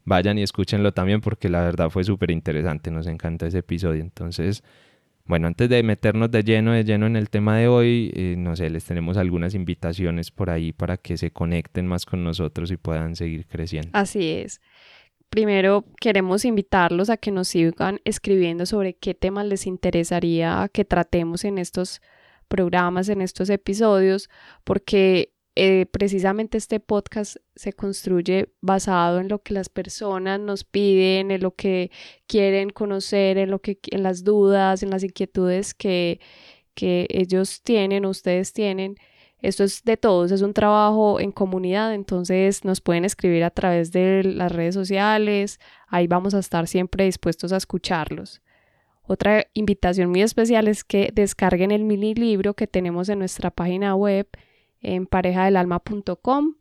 vayan 0.04 0.38
y 0.38 0.44
escúchenlo 0.44 0.94
también 0.94 1.22
porque 1.22 1.50
la 1.50 1.62
verdad 1.62 1.90
fue 1.90 2.04
súper 2.04 2.32
interesante, 2.32 2.90
nos 2.92 3.08
encanta 3.08 3.46
ese 3.46 3.60
episodio. 3.60 4.02
Entonces, 4.02 4.64
bueno, 5.26 5.48
antes 5.48 5.70
de 5.70 5.82
meternos 5.82 6.30
de 6.32 6.44
lleno, 6.44 6.72
de 6.72 6.84
lleno 6.84 7.08
en 7.08 7.16
el 7.16 7.30
tema 7.30 7.58
de 7.58 7.68
hoy, 7.68 8.12
eh, 8.16 8.36
no 8.38 8.56
sé, 8.56 8.70
les 8.70 8.86
tenemos 8.86 9.18
algunas 9.18 9.56
invitaciones 9.56 10.32
por 10.32 10.50
ahí 10.50 10.72
para 10.72 10.98
que 10.98 11.18
se 11.18 11.32
conecten 11.32 11.88
más 11.88 12.06
con 12.06 12.24
nosotros 12.24 12.72
y 12.72 12.78
puedan 12.78 13.16
seguir 13.16 13.48
creciendo. 13.48 13.90
Así 13.94 14.30
es. 14.30 14.62
Primero 15.36 15.84
queremos 16.00 16.46
invitarlos 16.46 17.10
a 17.10 17.18
que 17.18 17.30
nos 17.30 17.50
sigan 17.50 18.00
escribiendo 18.06 18.66
sobre 18.66 18.94
qué 18.94 19.14
temas 19.14 19.46
les 19.46 19.68
interesaría 19.68 20.70
que 20.72 20.86
tratemos 20.86 21.44
en 21.44 21.58
estos 21.58 22.02
programas, 22.48 23.10
en 23.10 23.22
estos 23.22 23.50
episodios, 23.50 24.30
porque 24.64 25.34
eh, 25.56 25.88
precisamente 25.92 26.58
este 26.58 26.80
podcast 26.80 27.36
se 27.54 27.74
construye 27.74 28.54
basado 28.62 29.20
en 29.20 29.28
lo 29.28 29.44
que 29.44 29.54
las 29.54 29.68
personas 29.68 30.40
nos 30.40 30.64
piden, 30.64 31.32
en 31.32 31.42
lo 31.42 31.54
que 31.54 31.92
quieren 32.28 32.70
conocer, 32.70 33.38
en 33.38 33.52
lo 33.52 33.60
que 33.60 33.78
en 33.92 34.04
las 34.04 34.24
dudas, 34.24 34.84
en 34.84 34.90
las 34.90 35.04
inquietudes 35.04 35.74
que, 35.74 36.22
que 36.76 37.08
ellos 37.10 37.62
tienen, 37.62 38.06
ustedes 38.06 38.54
tienen. 38.54 38.96
Esto 39.46 39.64
es 39.64 39.84
de 39.84 39.96
todos, 39.96 40.32
es 40.32 40.42
un 40.42 40.54
trabajo 40.54 41.20
en 41.20 41.32
comunidad, 41.32 41.94
entonces 41.94 42.66
nos 42.66 42.82
pueden 42.82 43.06
escribir 43.06 43.44
a 43.44 43.52
través 43.52 43.92
de 43.92 44.24
las 44.24 44.52
redes 44.52 44.74
sociales, 44.74 45.60
ahí 45.88 46.08
vamos 46.08 46.34
a 46.34 46.40
estar 46.40 46.68
siempre 46.68 47.06
dispuestos 47.06 47.54
a 47.54 47.58
escucharlos. 47.58 48.42
Otra 49.04 49.46
invitación 49.54 50.10
muy 50.10 50.24
especial 50.24 50.68
es 50.68 50.84
que 50.84 51.12
descarguen 51.14 51.70
el 51.70 51.84
mini 51.84 52.16
libro 52.16 52.56
que 52.56 52.66
tenemos 52.66 53.08
en 53.10 53.20
nuestra 53.20 53.52
página 53.52 53.96
web 53.96 54.28
en 54.82 55.06
parejadelalma.com. 55.06 56.56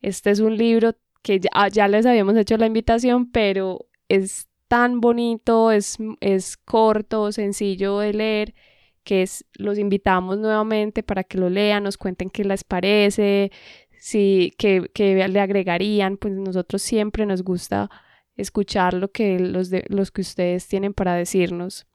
Este 0.00 0.30
es 0.30 0.38
un 0.38 0.56
libro 0.56 0.92
que 1.22 1.40
ah, 1.52 1.68
ya, 1.68 1.88
les 1.88 2.06
habíamos 2.06 2.36
hecho 2.36 2.56
la 2.56 2.66
invitación, 2.66 3.32
pero 3.32 3.86
es 4.08 4.48
tan 4.68 5.00
bonito, 5.00 5.72
es, 5.72 5.98
es 6.20 6.56
corto, 6.56 7.32
sencillo 7.32 7.98
de 7.98 8.12
leer, 8.12 8.54
que 9.04 9.22
es, 9.22 9.44
los 9.54 9.78
invitamos 9.78 10.38
nuevamente 10.38 11.02
para 11.02 11.24
que 11.24 11.38
lo 11.38 11.50
lean, 11.50 11.84
nos 11.84 11.98
cuenten 11.98 12.30
qué 12.30 12.44
les 12.44 12.64
parece, 12.64 13.50
si, 13.98 14.52
qué, 14.58 14.90
le 15.28 15.40
agregarían, 15.40 16.16
pues 16.16 16.34
nosotros 16.34 16.82
siempre 16.82 17.26
nos 17.26 17.42
gusta 17.42 17.90
escuchar 18.36 18.94
lo 18.94 19.12
que 19.12 19.38
los, 19.38 19.70
de, 19.70 19.84
los 19.88 20.10
que 20.10 20.22
ustedes 20.22 20.66
tienen 20.66 20.94
para 20.94 21.14
decirnos. 21.14 21.86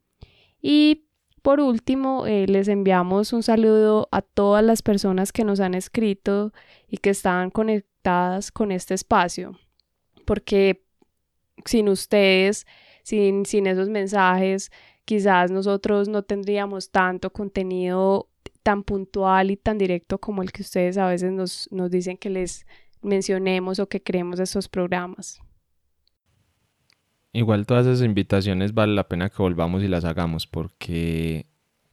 Y 0.61 1.07
por 1.41 1.59
último, 1.59 2.27
eh, 2.27 2.45
les 2.47 2.67
enviamos 2.67 3.31
un 3.33 3.43
saludo 3.43 4.09
a 4.11 4.21
todas 4.21 4.63
las 4.63 4.81
personas 4.81 5.31
que 5.31 5.43
nos 5.43 5.59
han 5.59 5.75
escrito 5.75 6.51
y 6.87 6.97
que 6.97 7.09
están 7.09 7.51
conectadas 7.51 8.51
con 8.51 8.71
este 8.71 8.93
espacio, 8.93 9.57
porque 10.25 10.83
sin 11.65 11.89
ustedes, 11.89 12.65
sin, 13.03 13.45
sin 13.45 13.67
esos 13.67 13.89
mensajes, 13.89 14.71
quizás 15.07 15.51
nosotros 15.51 16.09
no 16.09 16.23
tendríamos 16.23 16.91
tanto 16.91 17.31
contenido 17.31 18.27
tan 18.61 18.83
puntual 18.83 19.51
y 19.51 19.55
tan 19.55 19.77
directo 19.77 20.17
como 20.17 20.43
el 20.43 20.51
que 20.51 20.63
ustedes 20.63 20.97
a 20.97 21.07
veces 21.07 21.31
nos, 21.31 21.69
nos 21.71 21.89
dicen 21.89 22.17
que 22.17 22.29
les 22.29 22.67
mencionemos 23.01 23.79
o 23.79 23.87
que 23.87 24.03
creemos 24.03 24.41
esos 24.41 24.67
programas. 24.67 25.39
Igual 27.31 27.65
todas 27.65 27.87
esas 27.87 28.05
invitaciones 28.05 28.73
vale 28.73 28.95
la 28.95 29.07
pena 29.07 29.29
que 29.29 29.41
volvamos 29.41 29.81
y 29.81 29.87
las 29.87 30.03
hagamos 30.03 30.45
porque 30.45 31.45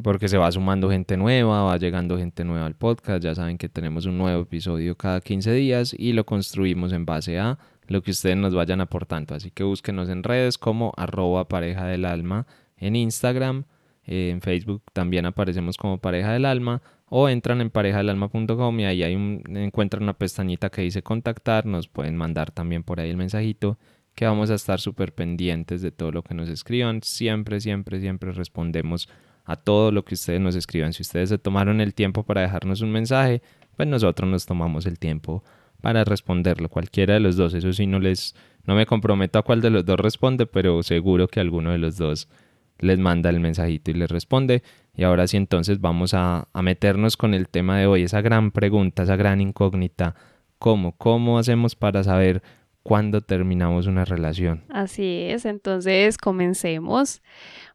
porque 0.02 0.26
se 0.26 0.36
va 0.36 0.50
sumando 0.50 0.90
gente 0.90 1.16
nueva, 1.16 1.62
va 1.62 1.76
llegando 1.76 2.18
gente 2.18 2.42
nueva 2.42 2.66
al 2.66 2.74
podcast, 2.74 3.22
ya 3.22 3.36
saben 3.36 3.58
que 3.58 3.68
tenemos 3.68 4.06
un 4.06 4.18
nuevo 4.18 4.42
episodio 4.42 4.96
cada 4.96 5.20
15 5.20 5.52
días 5.52 5.94
y 5.96 6.14
lo 6.14 6.26
construimos 6.26 6.92
en 6.92 7.06
base 7.06 7.38
a 7.38 7.60
lo 7.86 8.02
que 8.02 8.10
ustedes 8.10 8.36
nos 8.36 8.56
vayan 8.56 8.80
aportando, 8.80 9.36
así 9.36 9.52
que 9.52 9.62
búsquenos 9.62 10.08
en 10.08 10.24
redes 10.24 10.58
como 10.58 10.92
arroba 10.96 11.46
pareja 11.46 11.86
del 11.86 12.06
alma 12.06 12.44
en 12.86 12.96
Instagram, 12.96 13.64
en 14.06 14.42
Facebook 14.42 14.82
también 14.92 15.24
aparecemos 15.24 15.76
como 15.76 15.98
pareja 15.98 16.32
del 16.32 16.44
alma 16.44 16.82
o 17.06 17.28
entran 17.28 17.60
en 17.60 17.70
parejadelalma.com 17.70 18.80
y 18.80 18.84
ahí 18.84 19.02
hay 19.02 19.14
un, 19.14 19.42
encuentran 19.56 20.02
una 20.02 20.14
pestañita 20.14 20.68
que 20.68 20.82
dice 20.82 21.02
contactar, 21.02 21.64
nos 21.64 21.88
pueden 21.88 22.16
mandar 22.16 22.50
también 22.50 22.82
por 22.82 23.00
ahí 23.00 23.10
el 23.10 23.16
mensajito 23.16 23.78
que 24.14 24.26
vamos 24.26 24.50
a 24.50 24.54
estar 24.54 24.80
súper 24.80 25.14
pendientes 25.14 25.80
de 25.82 25.90
todo 25.90 26.12
lo 26.12 26.22
que 26.22 26.34
nos 26.34 26.48
escriban. 26.48 27.02
Siempre, 27.02 27.60
siempre, 27.60 28.00
siempre 28.00 28.32
respondemos 28.32 29.08
a 29.44 29.56
todo 29.56 29.90
lo 29.90 30.04
que 30.04 30.14
ustedes 30.14 30.40
nos 30.40 30.54
escriban. 30.54 30.92
Si 30.92 31.02
ustedes 31.02 31.30
se 31.30 31.38
tomaron 31.38 31.80
el 31.80 31.94
tiempo 31.94 32.22
para 32.22 32.42
dejarnos 32.42 32.80
un 32.80 32.92
mensaje, 32.92 33.42
pues 33.76 33.88
nosotros 33.88 34.28
nos 34.30 34.46
tomamos 34.46 34.86
el 34.86 34.98
tiempo 34.98 35.42
para 35.80 36.04
responderlo. 36.04 36.68
Cualquiera 36.68 37.14
de 37.14 37.20
los 37.20 37.36
dos. 37.36 37.54
Eso 37.54 37.72
sí, 37.72 37.86
no 37.86 37.98
les, 37.98 38.34
no 38.64 38.74
me 38.74 38.86
comprometo 38.86 39.38
a 39.38 39.42
cuál 39.42 39.60
de 39.60 39.70
los 39.70 39.84
dos 39.84 39.98
responde, 39.98 40.46
pero 40.46 40.82
seguro 40.82 41.26
que 41.26 41.40
alguno 41.40 41.72
de 41.72 41.78
los 41.78 41.96
dos 41.96 42.28
les 42.78 42.98
manda 42.98 43.30
el 43.30 43.40
mensajito 43.40 43.90
y 43.90 43.94
les 43.94 44.10
responde. 44.10 44.62
Y 44.94 45.04
ahora 45.04 45.26
sí, 45.26 45.36
entonces 45.36 45.80
vamos 45.80 46.14
a, 46.14 46.48
a 46.52 46.62
meternos 46.62 47.16
con 47.16 47.34
el 47.34 47.48
tema 47.48 47.78
de 47.78 47.86
hoy, 47.86 48.02
esa 48.02 48.20
gran 48.20 48.50
pregunta, 48.50 49.02
esa 49.02 49.16
gran 49.16 49.40
incógnita. 49.40 50.14
¿Cómo? 50.58 50.96
¿Cómo 50.96 51.38
hacemos 51.38 51.74
para 51.74 52.02
saber 52.04 52.42
cuándo 52.84 53.22
terminamos 53.22 53.88
una 53.88 54.04
relación. 54.04 54.62
Así 54.68 55.22
es, 55.22 55.46
entonces 55.46 56.16
comencemos. 56.18 57.22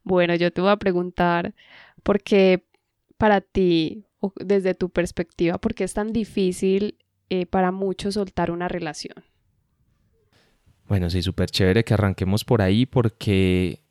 Bueno, 0.03 0.35
yo 0.35 0.51
te 0.53 0.61
voy 0.61 0.69
a 0.69 0.77
preguntar, 0.77 1.53
¿por 2.03 2.21
qué 2.21 2.63
para 3.17 3.41
ti, 3.41 4.05
desde 4.37 4.75
tu 4.75 4.89
perspectiva, 4.89 5.57
por 5.57 5.73
qué 5.73 5.83
es 5.83 5.93
tan 5.93 6.13
difícil 6.13 6.97
eh, 7.29 7.47
para 7.47 7.71
muchos 7.71 8.13
soltar 8.13 8.51
una 8.51 8.69
relación? 8.69 9.15
Bueno, 10.87 11.09
sí, 11.09 11.21
súper 11.21 11.49
chévere 11.49 11.83
que 11.83 11.95
arranquemos 11.95 12.45
por 12.45 12.61
ahí 12.61 12.85
porque, 12.85 13.81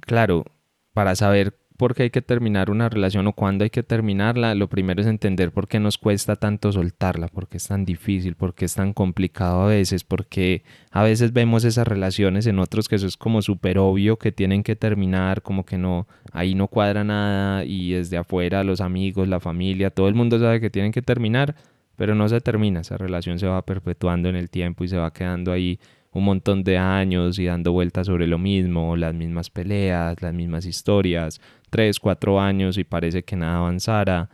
claro, 0.00 0.44
para 0.92 1.14
saber 1.14 1.56
por 1.80 1.94
qué 1.94 2.02
hay 2.02 2.10
que 2.10 2.20
terminar 2.20 2.70
una 2.70 2.90
relación 2.90 3.26
o 3.26 3.32
cuándo 3.32 3.64
hay 3.64 3.70
que 3.70 3.82
terminarla, 3.82 4.54
lo 4.54 4.68
primero 4.68 5.00
es 5.00 5.06
entender 5.06 5.50
por 5.50 5.66
qué 5.66 5.80
nos 5.80 5.96
cuesta 5.96 6.36
tanto 6.36 6.70
soltarla, 6.72 7.28
por 7.28 7.48
qué 7.48 7.56
es 7.56 7.68
tan 7.68 7.86
difícil, 7.86 8.34
por 8.34 8.54
qué 8.54 8.66
es 8.66 8.74
tan 8.74 8.92
complicado 8.92 9.62
a 9.62 9.68
veces, 9.68 10.04
porque 10.04 10.62
a 10.90 11.02
veces 11.02 11.32
vemos 11.32 11.64
esas 11.64 11.88
relaciones 11.88 12.46
en 12.46 12.58
otros 12.58 12.86
que 12.86 12.96
eso 12.96 13.06
es 13.06 13.16
como 13.16 13.40
súper 13.40 13.78
obvio 13.78 14.18
que 14.18 14.30
tienen 14.30 14.62
que 14.62 14.76
terminar, 14.76 15.40
como 15.40 15.64
que 15.64 15.78
no, 15.78 16.06
ahí 16.32 16.54
no 16.54 16.68
cuadra 16.68 17.02
nada 17.02 17.64
y 17.64 17.92
desde 17.92 18.18
afuera 18.18 18.62
los 18.62 18.82
amigos, 18.82 19.26
la 19.26 19.40
familia, 19.40 19.88
todo 19.88 20.08
el 20.08 20.14
mundo 20.14 20.38
sabe 20.38 20.60
que 20.60 20.68
tienen 20.68 20.92
que 20.92 21.00
terminar, 21.00 21.54
pero 21.96 22.14
no 22.14 22.28
se 22.28 22.42
termina, 22.42 22.80
esa 22.80 22.98
relación 22.98 23.38
se 23.38 23.46
va 23.46 23.64
perpetuando 23.64 24.28
en 24.28 24.36
el 24.36 24.50
tiempo 24.50 24.84
y 24.84 24.88
se 24.88 24.98
va 24.98 25.14
quedando 25.14 25.50
ahí 25.50 25.80
un 26.12 26.24
montón 26.24 26.64
de 26.64 26.78
años 26.78 27.38
y 27.38 27.46
dando 27.46 27.72
vueltas 27.72 28.06
sobre 28.06 28.26
lo 28.26 28.38
mismo, 28.38 28.96
las 28.96 29.14
mismas 29.14 29.50
peleas, 29.50 30.20
las 30.22 30.34
mismas 30.34 30.66
historias, 30.66 31.40
tres, 31.70 32.00
cuatro 32.00 32.40
años 32.40 32.78
y 32.78 32.84
parece 32.84 33.22
que 33.22 33.36
nada 33.36 33.58
avanzara. 33.58 34.30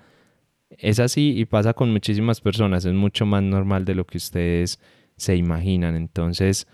Es 0.70 0.98
así 1.00 1.34
y 1.36 1.44
pasa 1.44 1.74
con 1.74 1.92
muchísimas 1.92 2.40
personas, 2.40 2.84
es 2.84 2.94
mucho 2.94 3.26
más 3.26 3.42
normal 3.42 3.84
de 3.84 3.94
lo 3.94 4.04
que 4.06 4.18
ustedes 4.18 4.80
se 5.16 5.36
imaginan. 5.36 5.96
Entonces, 5.96 6.66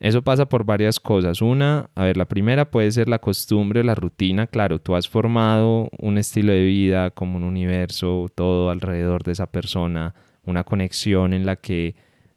eso 0.00 0.22
pasa 0.22 0.46
por 0.46 0.64
varias 0.64 1.00
cosas. 1.00 1.40
Una, 1.40 1.88
a 1.94 2.04
ver, 2.04 2.16
la 2.18 2.26
primera 2.26 2.70
puede 2.70 2.90
ser 2.92 3.08
la 3.08 3.20
costumbre, 3.20 3.82
la 3.84 3.94
rutina. 3.94 4.46
Claro, 4.46 4.78
tú 4.78 4.94
has 4.96 5.08
formado 5.08 5.88
un 5.98 6.18
estilo 6.18 6.52
de 6.52 6.64
vida 6.64 7.10
como 7.10 7.36
un 7.38 7.44
universo, 7.44 8.26
todo 8.34 8.70
alrededor 8.70 9.22
de 9.22 9.32
esa 9.32 9.46
persona, 9.46 10.14
una 10.44 10.64
conexión 10.64 11.32
en 11.32 11.46
la 11.46 11.56
que 11.56 11.94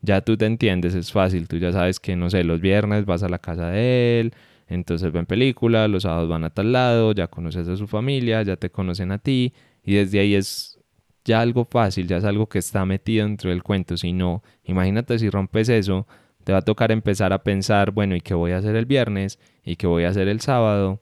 ya 0.07 0.21
tú 0.21 0.37
te 0.37 0.45
entiendes, 0.45 0.95
es 0.95 1.11
fácil. 1.11 1.47
Tú 1.47 1.57
ya 1.57 1.71
sabes 1.71 1.99
que, 1.99 2.15
no 2.15 2.29
sé, 2.29 2.43
los 2.43 2.61
viernes 2.61 3.05
vas 3.05 3.23
a 3.23 3.29
la 3.29 3.39
casa 3.39 3.69
de 3.69 4.21
él, 4.21 4.33
entonces 4.67 5.11
ven 5.11 5.25
películas, 5.25 5.89
los 5.89 6.03
sábados 6.03 6.29
van 6.29 6.45
a 6.45 6.49
tal 6.49 6.71
lado, 6.71 7.11
ya 7.11 7.27
conoces 7.27 7.67
a 7.67 7.75
su 7.77 7.87
familia, 7.87 8.41
ya 8.41 8.55
te 8.55 8.69
conocen 8.69 9.11
a 9.11 9.17
ti 9.19 9.53
y 9.83 9.95
desde 9.95 10.19
ahí 10.19 10.35
es 10.35 10.79
ya 11.25 11.41
algo 11.41 11.65
fácil, 11.65 12.07
ya 12.07 12.17
es 12.17 12.23
algo 12.23 12.47
que 12.47 12.59
está 12.59 12.85
metido 12.85 13.25
dentro 13.25 13.49
del 13.49 13.63
cuento. 13.63 13.97
Si 13.97 14.13
no, 14.13 14.43
imagínate 14.63 15.19
si 15.19 15.29
rompes 15.29 15.69
eso 15.69 16.07
te 16.45 16.53
va 16.53 16.59
a 16.59 16.61
tocar 16.61 16.93
empezar 16.93 17.33
a 17.33 17.43
pensar, 17.43 17.91
bueno, 17.91 18.15
¿y 18.15 18.21
qué 18.21 18.33
voy 18.33 18.53
a 18.53 18.59
hacer 18.59 18.77
el 18.77 18.85
viernes? 18.85 19.37
¿Y 19.65 19.75
qué 19.75 19.85
voy 19.85 20.05
a 20.05 20.09
hacer 20.09 20.29
el 20.29 20.39
sábado? 20.39 21.01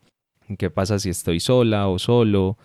¿Qué 0.58 0.72
pasa 0.72 0.98
si 0.98 1.10
estoy 1.10 1.40
sola 1.40 1.88
o 1.88 2.00
solo? 2.00 2.58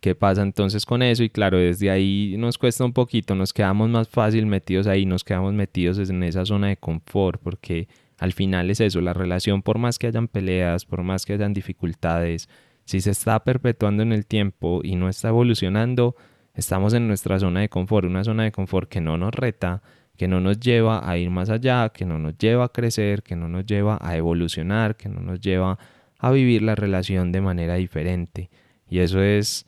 ¿Qué 0.00 0.14
pasa 0.14 0.42
entonces 0.42 0.86
con 0.86 1.02
eso? 1.02 1.24
Y 1.24 1.30
claro, 1.30 1.58
desde 1.58 1.90
ahí 1.90 2.36
nos 2.38 2.58
cuesta 2.58 2.84
un 2.84 2.92
poquito, 2.92 3.34
nos 3.34 3.52
quedamos 3.52 3.88
más 3.90 4.08
fácil 4.08 4.46
metidos 4.46 4.86
ahí, 4.86 5.06
nos 5.06 5.24
quedamos 5.24 5.54
metidos 5.54 5.98
en 6.10 6.22
esa 6.22 6.44
zona 6.46 6.68
de 6.68 6.76
confort, 6.76 7.40
porque 7.42 7.88
al 8.18 8.32
final 8.32 8.70
es 8.70 8.80
eso, 8.80 9.00
la 9.00 9.12
relación, 9.12 9.62
por 9.62 9.78
más 9.78 9.98
que 9.98 10.06
hayan 10.06 10.28
peleas, 10.28 10.84
por 10.84 11.02
más 11.02 11.26
que 11.26 11.32
hayan 11.32 11.52
dificultades, 11.52 12.48
si 12.84 13.00
se 13.00 13.10
está 13.10 13.44
perpetuando 13.44 14.02
en 14.02 14.12
el 14.12 14.24
tiempo 14.24 14.80
y 14.82 14.96
no 14.96 15.08
está 15.08 15.28
evolucionando, 15.28 16.16
estamos 16.54 16.94
en 16.94 17.06
nuestra 17.06 17.38
zona 17.38 17.60
de 17.60 17.68
confort, 17.68 18.06
una 18.06 18.24
zona 18.24 18.44
de 18.44 18.52
confort 18.52 18.88
que 18.88 19.00
no 19.00 19.18
nos 19.18 19.34
reta, 19.34 19.82
que 20.16 20.26
no 20.26 20.40
nos 20.40 20.58
lleva 20.58 21.08
a 21.08 21.16
ir 21.16 21.30
más 21.30 21.50
allá, 21.50 21.90
que 21.90 22.04
no 22.04 22.18
nos 22.18 22.36
lleva 22.38 22.64
a 22.64 22.68
crecer, 22.70 23.22
que 23.22 23.36
no 23.36 23.48
nos 23.48 23.66
lleva 23.66 23.98
a 24.00 24.16
evolucionar, 24.16 24.96
que 24.96 25.08
no 25.08 25.20
nos 25.20 25.40
lleva 25.40 25.78
a 26.18 26.30
vivir 26.32 26.62
la 26.62 26.74
relación 26.74 27.30
de 27.30 27.40
manera 27.40 27.74
diferente. 27.74 28.50
Y 28.88 28.98
eso 28.98 29.22
es, 29.22 29.66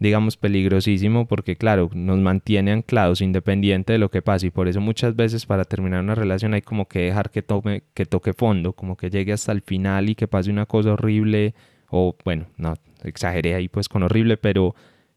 digamos, 0.00 0.38
peligrosísimo 0.38 1.26
porque, 1.26 1.56
claro, 1.56 1.90
nos 1.92 2.18
mantiene 2.18 2.72
anclados 2.72 3.20
independiente 3.20 3.92
de 3.92 3.98
lo 3.98 4.10
que 4.10 4.22
pase. 4.22 4.48
Y 4.48 4.50
por 4.50 4.66
eso 4.66 4.80
muchas 4.80 5.14
veces 5.14 5.44
para 5.46 5.64
terminar 5.64 6.02
una 6.02 6.14
relación 6.14 6.54
hay 6.54 6.62
como 6.62 6.88
que 6.88 7.00
dejar 7.00 7.30
que, 7.30 7.42
tome, 7.42 7.84
que 7.94 8.06
toque 8.06 8.32
fondo, 8.32 8.72
como 8.72 8.96
que 8.96 9.10
llegue 9.10 9.34
hasta 9.34 9.52
el 9.52 9.60
final 9.60 10.08
y 10.08 10.14
que 10.14 10.26
pase 10.26 10.50
una 10.50 10.66
cosa 10.66 10.94
horrible. 10.94 11.54
O 11.90 12.16
bueno, 12.24 12.46
no, 12.56 12.74
exageré 13.04 13.54
ahí 13.54 13.68
pues 13.68 13.88
con 13.88 14.02
horrible, 14.02 14.38
pero 14.38 14.74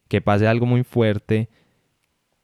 que 0.10 0.22
pase 0.22 0.48
algo 0.48 0.66
muy 0.66 0.84
fuerte 0.84 1.50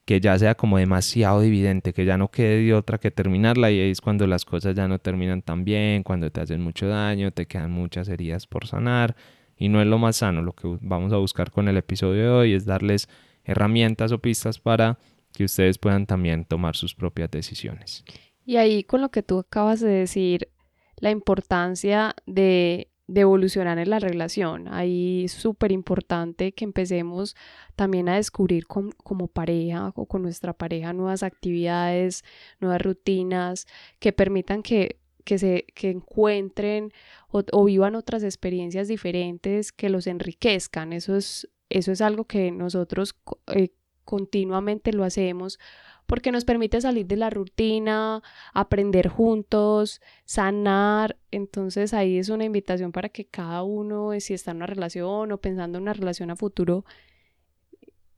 que 0.05 0.21
ya 0.21 0.39
sea 0.39 0.55
como 0.55 0.77
demasiado 0.77 1.43
evidente, 1.43 1.93
que 1.93 2.05
ya 2.05 2.17
no 2.17 2.29
quede 2.31 2.63
de 2.63 2.73
otra 2.73 2.97
que 2.97 3.11
terminarla 3.11 3.69
y 3.69 3.79
es 3.79 4.01
cuando 4.01 4.25
las 4.27 4.43
cosas 4.43 4.75
ya 4.75 4.87
no 4.87 4.97
terminan 4.97 5.43
tan 5.43 5.65
bien, 5.65 6.03
cuando 6.03 6.31
te 6.31 6.41
hacen 6.41 6.61
mucho 6.61 6.87
daño, 6.87 7.31
te 7.31 7.45
quedan 7.45 7.71
muchas 7.71 8.09
heridas 8.09 8.47
por 8.47 8.65
sanar 8.65 9.15
y 9.59 9.69
no 9.69 9.81
es 9.81 9.87
lo 9.87 9.99
más 9.99 10.15
sano. 10.15 10.41
Lo 10.41 10.53
que 10.53 10.77
vamos 10.81 11.13
a 11.13 11.17
buscar 11.17 11.51
con 11.51 11.67
el 11.67 11.77
episodio 11.77 12.23
de 12.23 12.29
hoy 12.29 12.53
es 12.53 12.65
darles 12.65 13.09
herramientas 13.43 14.11
o 14.11 14.19
pistas 14.19 14.57
para 14.57 14.97
que 15.33 15.43
ustedes 15.43 15.77
puedan 15.77 16.07
también 16.07 16.45
tomar 16.45 16.75
sus 16.75 16.95
propias 16.95 17.29
decisiones. 17.29 18.03
Y 18.45 18.55
ahí 18.55 18.83
con 18.83 19.01
lo 19.01 19.09
que 19.09 19.21
tú 19.21 19.39
acabas 19.39 19.81
de 19.81 19.89
decir, 19.89 20.49
la 20.95 21.11
importancia 21.11 22.15
de 22.25 22.87
evolucionar 23.13 23.79
en 23.79 23.89
la 23.89 23.99
relación. 23.99 24.67
Ahí 24.67 25.25
es 25.25 25.33
súper 25.33 25.71
importante 25.71 26.51
que 26.51 26.63
empecemos 26.63 27.35
también 27.75 28.07
a 28.07 28.15
descubrir 28.15 28.65
como 28.67 29.27
pareja 29.27 29.91
o 29.95 30.05
con 30.05 30.21
nuestra 30.21 30.53
pareja 30.53 30.93
nuevas 30.93 31.23
actividades, 31.23 32.23
nuevas 32.59 32.81
rutinas 32.81 33.67
que 33.99 34.13
permitan 34.13 34.63
que, 34.63 34.99
que 35.29 35.37
se 35.37 35.67
que 35.75 35.91
encuentren 35.91 36.91
o, 37.29 37.63
vivan 37.63 37.93
otras 37.93 38.23
experiencias 38.23 38.87
diferentes 38.87 39.71
que 39.71 39.89
los 39.89 40.07
enriquezcan. 40.07 40.91
Eso 40.91 41.15
es, 41.15 41.47
eso 41.69 41.91
es 41.91 42.01
algo 42.01 42.23
que 42.25 42.49
nosotros 42.49 43.15
eh, 43.53 43.69
continuamente 44.05 44.91
lo 44.91 45.03
hacemos 45.03 45.59
porque 46.07 46.31
nos 46.31 46.45
permite 46.45 46.81
salir 46.81 47.05
de 47.05 47.15
la 47.15 47.29
rutina, 47.29 48.23
aprender 48.55 49.07
juntos, 49.07 50.01
sanar. 50.25 51.15
Entonces 51.29 51.93
ahí 51.93 52.17
es 52.17 52.29
una 52.29 52.45
invitación 52.45 52.91
para 52.91 53.09
que 53.09 53.25
cada 53.25 53.61
uno, 53.61 54.19
si 54.19 54.33
está 54.33 54.49
en 54.49 54.57
una 54.57 54.65
relación 54.65 55.31
o 55.31 55.37
pensando 55.37 55.77
en 55.77 55.83
una 55.83 55.93
relación 55.93 56.31
a 56.31 56.35
futuro, 56.35 56.85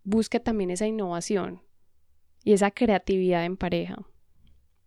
busque 0.06 0.40
también 0.40 0.72
esa 0.72 0.88
innovación 0.88 1.62
y 2.46 2.54
esa 2.54 2.72
creatividad 2.72 3.44
en 3.44 3.58
pareja. 3.58 3.98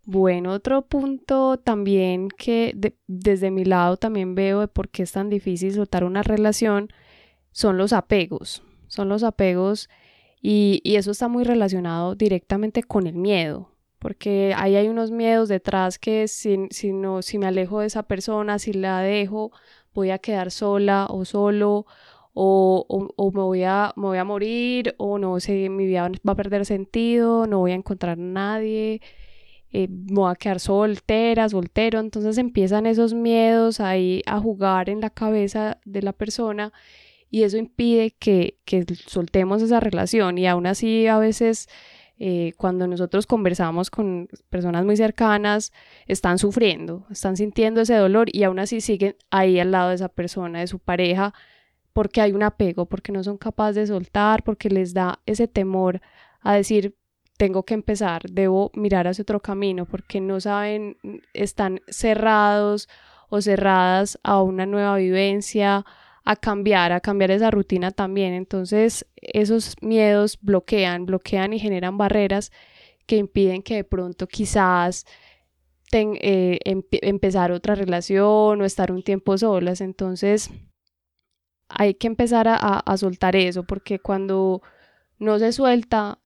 Bueno, 0.05 0.51
otro 0.51 0.83
punto 0.83 1.57
también 1.57 2.29
que 2.29 2.93
desde 3.07 3.49
mi 3.49 3.65
lado 3.65 3.97
también 3.97 4.35
veo 4.35 4.59
de 4.59 4.67
por 4.67 4.89
qué 4.89 5.03
es 5.03 5.11
tan 5.11 5.29
difícil 5.29 5.73
soltar 5.73 6.03
una 6.03 6.21
relación 6.21 6.89
son 7.51 7.77
los 7.77 7.91
apegos. 7.91 8.61
Son 8.87 9.09
los 9.09 9.23
apegos 9.23 9.89
y, 10.41 10.81
eso 10.83 11.11
está 11.11 11.27
muy 11.27 11.43
relacionado 11.43 12.15
directamente 12.15 12.83
con 12.83 13.07
el 13.07 13.15
miedo, 13.15 13.71
porque 13.97 14.53
ahí 14.55 14.75
hay 14.75 14.87
unos 14.89 15.09
miedos 15.09 15.49
detrás 15.49 15.97
que 15.97 16.27
si, 16.27 16.67
si, 16.69 16.93
no, 16.93 17.23
si 17.23 17.39
me 17.39 17.47
alejo 17.47 17.79
de 17.79 17.87
esa 17.87 18.03
persona, 18.03 18.59
si 18.59 18.73
la 18.73 18.99
dejo, 18.99 19.51
voy 19.93 20.11
a 20.11 20.19
quedar 20.19 20.51
sola 20.51 21.07
o 21.09 21.25
solo, 21.25 21.87
o, 22.33 22.85
o, 23.15 23.31
me, 23.31 23.41
voy 23.41 23.63
a, 23.63 23.93
me 23.95 24.03
voy 24.03 24.17
a 24.19 24.23
morir, 24.23 24.93
o 24.97 25.17
no 25.17 25.39
sé, 25.39 25.69
mi 25.69 25.87
vida 25.87 26.11
va 26.27 26.33
a 26.33 26.35
perder 26.35 26.65
sentido, 26.65 27.47
no 27.47 27.59
voy 27.59 27.71
a 27.71 27.75
encontrar 27.75 28.19
a 28.19 28.21
nadie, 28.21 29.01
eh, 29.75 29.89
a 30.25 30.35
quedar 30.35 30.59
soltera, 30.61 31.49
soltero. 31.49 31.99
Entonces 31.99 32.37
empiezan 32.37 32.85
esos 32.85 33.13
miedos 33.13 33.81
ahí 33.81 34.21
a 34.25 34.39
jugar 34.39 34.89
en 34.89 35.01
la 35.01 35.09
cabeza 35.09 35.79
de 35.83 36.01
la 36.01 36.13
persona 36.13 36.71
y 37.29 37.43
eso 37.43 37.57
impide 37.57 38.11
que, 38.11 38.57
soltemos 39.07 39.61
esa 39.61 39.81
relación 39.81 40.37
y 40.37 40.47
aún 40.47 40.65
así 40.67 41.07
a 41.07 41.17
veces 41.17 41.67
eh, 42.17 42.53
cuando 42.55 42.87
nosotros 42.87 43.27
conversamos 43.27 43.89
con 43.89 44.29
personas 44.49 44.85
muy 44.85 44.95
cercanas 44.95 45.73
están 46.07 46.37
sufriendo, 46.37 47.05
están 47.11 47.35
sintiendo 47.35 47.81
ese 47.81 47.95
dolor 47.95 48.29
y 48.31 48.43
aún 48.43 48.59
así 48.59 48.79
siguen 48.79 49.17
ahí 49.29 49.59
al 49.59 49.71
lado 49.71 49.89
de 49.89 49.95
esa 49.95 50.07
persona, 50.07 50.61
de 50.61 50.67
su 50.67 50.79
pareja, 50.79 51.33
porque 51.91 52.21
hay 52.21 52.31
un 52.31 52.43
apego, 52.43 52.85
porque 52.85 53.11
no 53.11 53.23
son 53.25 53.37
capaces 53.37 53.75
de 53.75 53.87
soltar, 53.87 54.43
porque 54.43 54.69
les 54.69 54.93
da 54.93 55.19
ese 55.25 55.47
temor 55.49 56.01
a 56.39 56.53
decir 56.55 56.95
tengo 57.37 57.63
que 57.63 57.73
empezar, 57.73 58.23
debo 58.29 58.71
mirar 58.73 59.07
hacia 59.07 59.23
otro 59.23 59.41
camino, 59.41 59.85
porque 59.85 60.21
no 60.21 60.39
saben, 60.39 60.97
están 61.33 61.81
cerrados 61.87 62.87
o 63.29 63.41
cerradas 63.41 64.19
a 64.23 64.41
una 64.41 64.65
nueva 64.65 64.95
vivencia, 64.97 65.85
a 66.23 66.35
cambiar, 66.35 66.91
a 66.91 67.01
cambiar 67.01 67.31
esa 67.31 67.51
rutina 67.51 67.91
también. 67.91 68.33
Entonces 68.33 69.05
esos 69.15 69.75
miedos 69.81 70.39
bloquean, 70.41 71.05
bloquean 71.05 71.53
y 71.53 71.59
generan 71.59 71.97
barreras 71.97 72.51
que 73.05 73.17
impiden 73.17 73.61
que 73.61 73.75
de 73.75 73.83
pronto 73.83 74.27
quizás 74.27 75.05
eh, 75.91 76.59
empezar 76.63 77.51
otra 77.51 77.75
relación 77.75 78.61
o 78.61 78.65
estar 78.65 78.91
un 78.91 79.03
tiempo 79.03 79.37
solas. 79.37 79.81
Entonces 79.81 80.49
hay 81.69 81.95
que 81.95 82.07
empezar 82.07 82.47
a 82.49 82.97
soltar 82.97 83.35
eso 83.35 83.63
porque 83.63 83.99
cuando 83.99 84.61
no 85.19 85.39
se 85.39 85.51
suelta, 85.51 86.19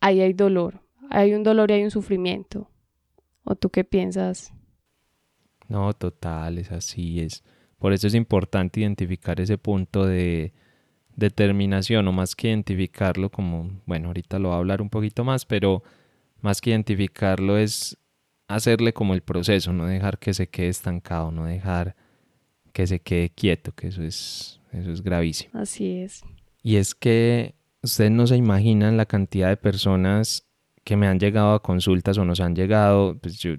ahí 0.00 0.20
hay 0.20 0.32
dolor, 0.32 0.82
hay 1.10 1.34
un 1.34 1.42
dolor 1.42 1.70
y 1.70 1.74
hay 1.74 1.84
un 1.84 1.90
sufrimiento. 1.90 2.68
¿O 3.44 3.54
tú 3.54 3.70
qué 3.70 3.84
piensas? 3.84 4.52
No, 5.68 5.92
total, 5.92 6.58
es 6.58 6.72
así, 6.72 7.20
es 7.20 7.44
por 7.80 7.94
eso 7.94 8.06
es 8.06 8.14
importante 8.14 8.80
identificar 8.80 9.40
ese 9.40 9.56
punto 9.56 10.04
de 10.04 10.52
determinación, 11.16 12.06
o 12.08 12.12
más 12.12 12.36
que 12.36 12.48
identificarlo 12.48 13.30
como, 13.30 13.70
bueno, 13.86 14.08
ahorita 14.08 14.38
lo 14.38 14.48
voy 14.48 14.56
a 14.56 14.58
hablar 14.58 14.82
un 14.82 14.90
poquito 14.90 15.24
más, 15.24 15.46
pero 15.46 15.82
más 16.42 16.60
que 16.60 16.70
identificarlo 16.70 17.56
es 17.56 17.96
hacerle 18.48 18.92
como 18.92 19.14
el 19.14 19.22
proceso, 19.22 19.72
no 19.72 19.86
dejar 19.86 20.18
que 20.18 20.34
se 20.34 20.48
quede 20.48 20.68
estancado, 20.68 21.30
no 21.30 21.46
dejar 21.46 21.96
que 22.72 22.86
se 22.86 23.00
quede 23.00 23.30
quieto, 23.30 23.72
que 23.72 23.88
eso 23.88 24.02
es, 24.02 24.60
eso 24.72 24.92
es 24.92 25.02
gravísimo. 25.02 25.58
Así 25.58 26.00
es. 26.00 26.22
Y 26.62 26.76
es 26.76 26.94
que 26.94 27.54
ustedes 27.82 28.10
no 28.10 28.26
se 28.26 28.36
imaginan 28.36 28.96
la 28.96 29.06
cantidad 29.06 29.48
de 29.48 29.56
personas 29.56 30.46
que 30.84 30.96
me 30.96 31.06
han 31.06 31.20
llegado 31.20 31.54
a 31.54 31.62
consultas 31.62 32.18
o 32.18 32.24
nos 32.24 32.40
han 32.40 32.54
llegado, 32.54 33.18
pues 33.20 33.38
yo 33.38 33.52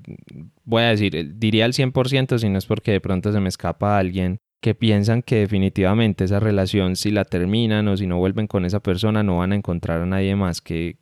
voy 0.64 0.84
a 0.84 0.90
decir, 0.90 1.16
eh, 1.16 1.30
diría 1.34 1.66
el 1.66 1.74
100% 1.74 2.38
si 2.40 2.50
no 2.50 2.58
es 2.58 2.66
porque 2.66 2.92
de 2.92 3.02
pronto 3.02 3.32
se 3.32 3.40
me 3.40 3.50
escapa 3.50 3.98
alguien, 3.98 4.40
que 4.60 4.76
piensan 4.76 5.22
que 5.24 5.38
definitivamente 5.38 6.24
esa 6.24 6.40
relación 6.40 6.96
si 6.96 7.12
la 7.12 7.26
terminan 7.26 7.88
o 7.88 7.98
si 7.98 8.08
no 8.08 8.18
vuelven 8.18 8.48
con 8.48 8.64
esa 8.66 8.80
persona 8.80 9.24
no 9.24 9.38
van 9.38 9.54
a 9.54 9.56
encontrar 9.56 10.02
a 10.02 10.06
nadie 10.06 10.36
más 10.36 10.62
que 10.62 10.98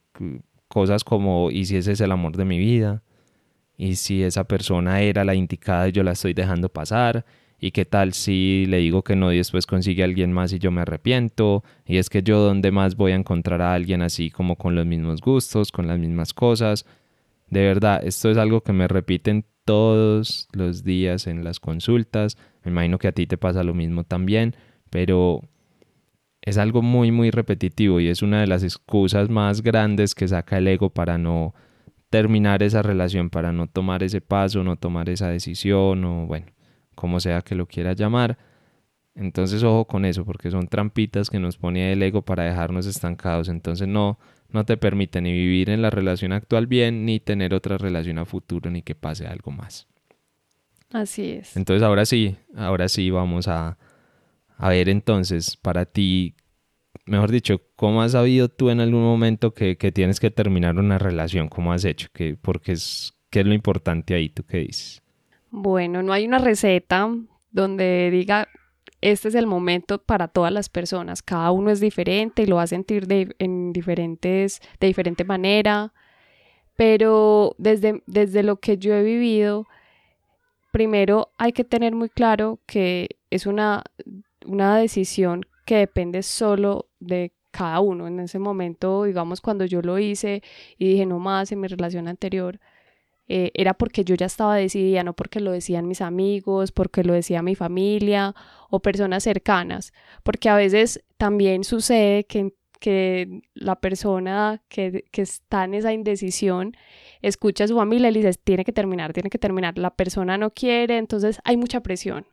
cosas 0.68 1.04
como 1.04 1.52
y 1.52 1.66
si 1.66 1.76
ese 1.76 1.92
es 1.92 2.02
el 2.02 2.12
amor 2.12 2.38
de 2.38 2.46
mi 2.46 2.58
vida 2.58 3.04
y 3.78 3.96
si 3.96 4.24
esa 4.24 4.46
persona 4.46 5.02
era 5.02 5.26
la 5.26 5.36
indicada 5.36 5.90
y 5.90 5.92
yo 5.92 6.04
la 6.04 6.12
estoy 6.12 6.34
dejando 6.34 6.70
pasar 6.70 7.26
y 7.60 7.72
qué 7.72 7.86
tal 7.86 8.14
si 8.14 8.66
le 8.68 8.78
digo 8.78 9.04
que 9.04 9.16
no 9.16 9.34
y 9.34 9.38
después 9.38 9.66
consigue 9.66 10.04
a 10.04 10.06
alguien 10.06 10.32
más 10.32 10.54
y 10.54 10.60
yo 10.60 10.72
me 10.72 10.82
arrepiento 10.82 11.64
y 11.86 11.98
es 11.98 12.10
que 12.10 12.24
yo 12.24 12.40
dónde 12.40 12.72
más 12.72 12.96
voy 12.96 13.12
a 13.12 13.16
encontrar 13.16 13.62
a 13.62 13.74
alguien 13.74 14.02
así 14.02 14.30
como 14.30 14.56
con 14.56 14.76
los 14.76 14.86
mismos 14.86 15.22
gustos, 15.22 15.72
con 15.72 15.88
las 15.88 16.00
mismas 16.00 16.34
cosas. 16.34 16.86
De 17.50 17.62
verdad, 17.62 18.02
esto 18.04 18.30
es 18.30 18.38
algo 18.38 18.62
que 18.62 18.74
me 18.74 18.88
repiten 18.88 19.46
todos 19.66 20.48
los 20.52 20.84
días 20.84 21.28
en 21.28 21.44
las 21.44 21.60
consultas. 21.60 22.38
Me 22.64 22.72
imagino 22.72 22.98
que 22.98 23.08
a 23.08 23.12
ti 23.12 23.28
te 23.28 23.38
pasa 23.38 23.64
lo 23.64 23.74
mismo 23.74 24.04
también, 24.04 24.56
pero 24.90 25.42
es 26.42 26.58
algo 26.58 26.82
muy 26.82 27.12
muy 27.12 27.32
repetitivo 27.32 28.00
y 28.00 28.08
es 28.08 28.22
una 28.22 28.40
de 28.42 28.48
las 28.48 28.64
excusas 28.64 29.30
más 29.30 29.62
grandes 29.62 30.16
que 30.16 30.28
saca 30.28 30.58
el 30.58 30.68
ego 30.68 30.90
para 30.90 31.18
no 31.18 31.54
terminar 32.10 32.64
esa 32.64 32.82
relación, 32.82 33.30
para 33.30 33.52
no 33.52 33.68
tomar 33.68 34.04
ese 34.04 34.22
paso, 34.22 34.64
no 34.64 34.78
tomar 34.78 35.10
esa 35.10 35.30
decisión 35.30 36.04
o 36.06 36.26
bueno, 36.26 36.48
como 37.00 37.22
sea 37.22 37.42
que 37.42 37.56
lo 37.56 37.66
quiera 37.66 37.94
llamar. 37.94 38.38
Entonces 39.16 39.64
ojo 39.64 39.86
con 39.86 40.04
eso, 40.04 40.26
porque 40.26 40.52
son 40.52 40.68
trampitas 40.68 41.30
que 41.30 41.40
nos 41.40 41.56
pone 41.56 41.94
el 41.94 42.04
ego 42.04 42.24
para 42.24 42.44
dejarnos 42.44 42.86
estancados. 42.86 43.48
Entonces 43.48 43.88
no, 43.88 44.20
no 44.50 44.66
te 44.66 44.76
permite 44.76 45.22
ni 45.22 45.32
vivir 45.32 45.70
en 45.70 45.82
la 45.82 45.90
relación 45.90 46.34
actual 46.34 46.68
bien, 46.68 47.06
ni 47.06 47.22
tener 47.22 47.54
otra 47.54 47.78
relación 47.78 48.18
a 48.18 48.26
futuro, 48.26 48.70
ni 48.70 48.82
que 48.82 48.96
pase 48.96 49.28
algo 49.28 49.50
más. 49.52 49.88
Así 50.92 51.32
es. 51.32 51.56
Entonces 51.56 51.84
ahora 51.84 52.06
sí, 52.06 52.36
ahora 52.54 52.90
sí 52.90 53.10
vamos 53.12 53.48
a, 53.48 53.78
a 54.58 54.70
ver 54.70 54.90
entonces, 54.90 55.56
para 55.56 55.86
ti, 55.86 56.36
mejor 57.06 57.32
dicho, 57.32 57.62
¿cómo 57.78 58.02
has 58.02 58.12
sabido 58.12 58.50
tú 58.50 58.72
en 58.72 58.82
algún 58.82 59.04
momento 59.04 59.54
que, 59.54 59.78
que 59.78 59.94
tienes 59.94 60.20
que 60.20 60.32
terminar 60.32 60.78
una 60.78 60.98
relación? 60.98 61.48
¿Cómo 61.48 61.72
has 61.72 61.86
hecho? 61.86 62.10
¿Qué, 62.12 62.36
porque 62.36 62.74
es, 62.74 63.14
¿Qué 63.30 63.40
es 63.40 63.46
lo 63.46 63.54
importante 63.54 64.16
ahí? 64.16 64.28
¿Tú 64.28 64.44
qué 64.44 64.58
dices? 64.58 65.02
Bueno, 65.52 66.04
no 66.04 66.14
hay 66.14 66.28
una 66.28 66.40
receta 66.40 67.10
donde 67.52 68.10
diga 68.12 68.48
este 69.02 69.30
es 69.30 69.36
el 69.36 69.48
momento 69.48 70.00
para 70.00 70.28
todas 70.28 70.52
las 70.52 70.70
personas. 70.70 71.22
Cada 71.22 71.52
uno 71.52 71.72
es 71.72 71.80
diferente 71.80 72.44
y 72.44 72.46
lo 72.46 72.58
va 72.58 72.64
a 72.64 72.68
sentir 72.68 73.08
de, 73.08 73.34
en 73.40 73.72
diferentes, 73.72 74.60
de 74.80 74.88
diferente 74.88 75.24
manera. 75.24 75.94
Pero 76.76 77.56
desde, 77.58 78.04
desde 78.08 78.44
lo 78.44 78.58
que 78.58 78.78
yo 78.78 78.94
he 78.94 79.04
vivido, 79.04 79.68
primero 80.72 81.32
hay 81.38 81.54
que 81.54 81.64
tener 81.64 81.96
muy 81.96 82.10
claro 82.10 82.60
que 82.66 83.18
es 83.30 83.46
una, 83.46 83.84
una 84.46 84.78
decisión 84.78 85.46
que 85.66 85.78
depende 85.78 86.24
solo 86.24 86.88
de 87.00 87.32
cada 87.52 87.80
uno. 87.80 88.08
En 88.08 88.20
ese 88.20 88.40
momento, 88.40 89.04
digamos, 89.04 89.42
cuando 89.42 89.66
yo 89.66 89.82
lo 89.82 89.98
hice 90.00 90.44
y 90.78 90.90
dije 90.90 91.06
no 91.06 91.20
más 91.20 91.52
en 91.52 91.62
mi 91.62 91.68
relación 91.68 92.08
anterior, 92.08 92.60
eh, 93.32 93.52
era 93.54 93.76
porque 93.76 94.04
yo 94.04 94.16
ya 94.16 94.26
estaba 94.26 94.56
decidida, 94.56 95.04
no 95.04 95.14
porque 95.14 95.40
lo 95.40 95.52
decían 95.52 95.88
mis 95.88 96.02
amigos, 96.02 96.72
porque 96.72 97.04
lo 97.04 97.14
decía 97.14 97.44
mi 97.44 97.54
familia 97.54 98.34
o 98.72 98.82
personas 98.82 99.24
cercanas, 99.24 99.94
porque 100.24 100.50
a 100.50 100.56
veces 100.56 101.04
también 101.18 101.64
sucede 101.64 102.26
que, 102.26 102.56
que 102.80 103.44
la 103.54 103.80
persona 103.80 104.64
que, 104.68 105.06
que 105.12 105.22
está 105.22 105.66
en 105.66 105.76
esa 105.76 105.94
indecisión 105.94 106.76
escucha 107.22 107.66
a 107.66 107.68
su 107.68 107.76
familia 107.76 108.10
y 108.10 108.14
le 108.14 108.20
dice, 108.22 108.40
tiene 108.44 108.66
que 108.66 108.74
terminar, 108.74 109.14
tiene 109.14 109.30
que 109.30 109.38
terminar, 109.38 109.78
la 109.78 109.96
persona 109.96 110.40
no 110.40 110.50
quiere, 110.52 110.98
entonces 110.98 111.40
hay 111.44 111.56
mucha 111.56 111.82
presión. 111.82 112.26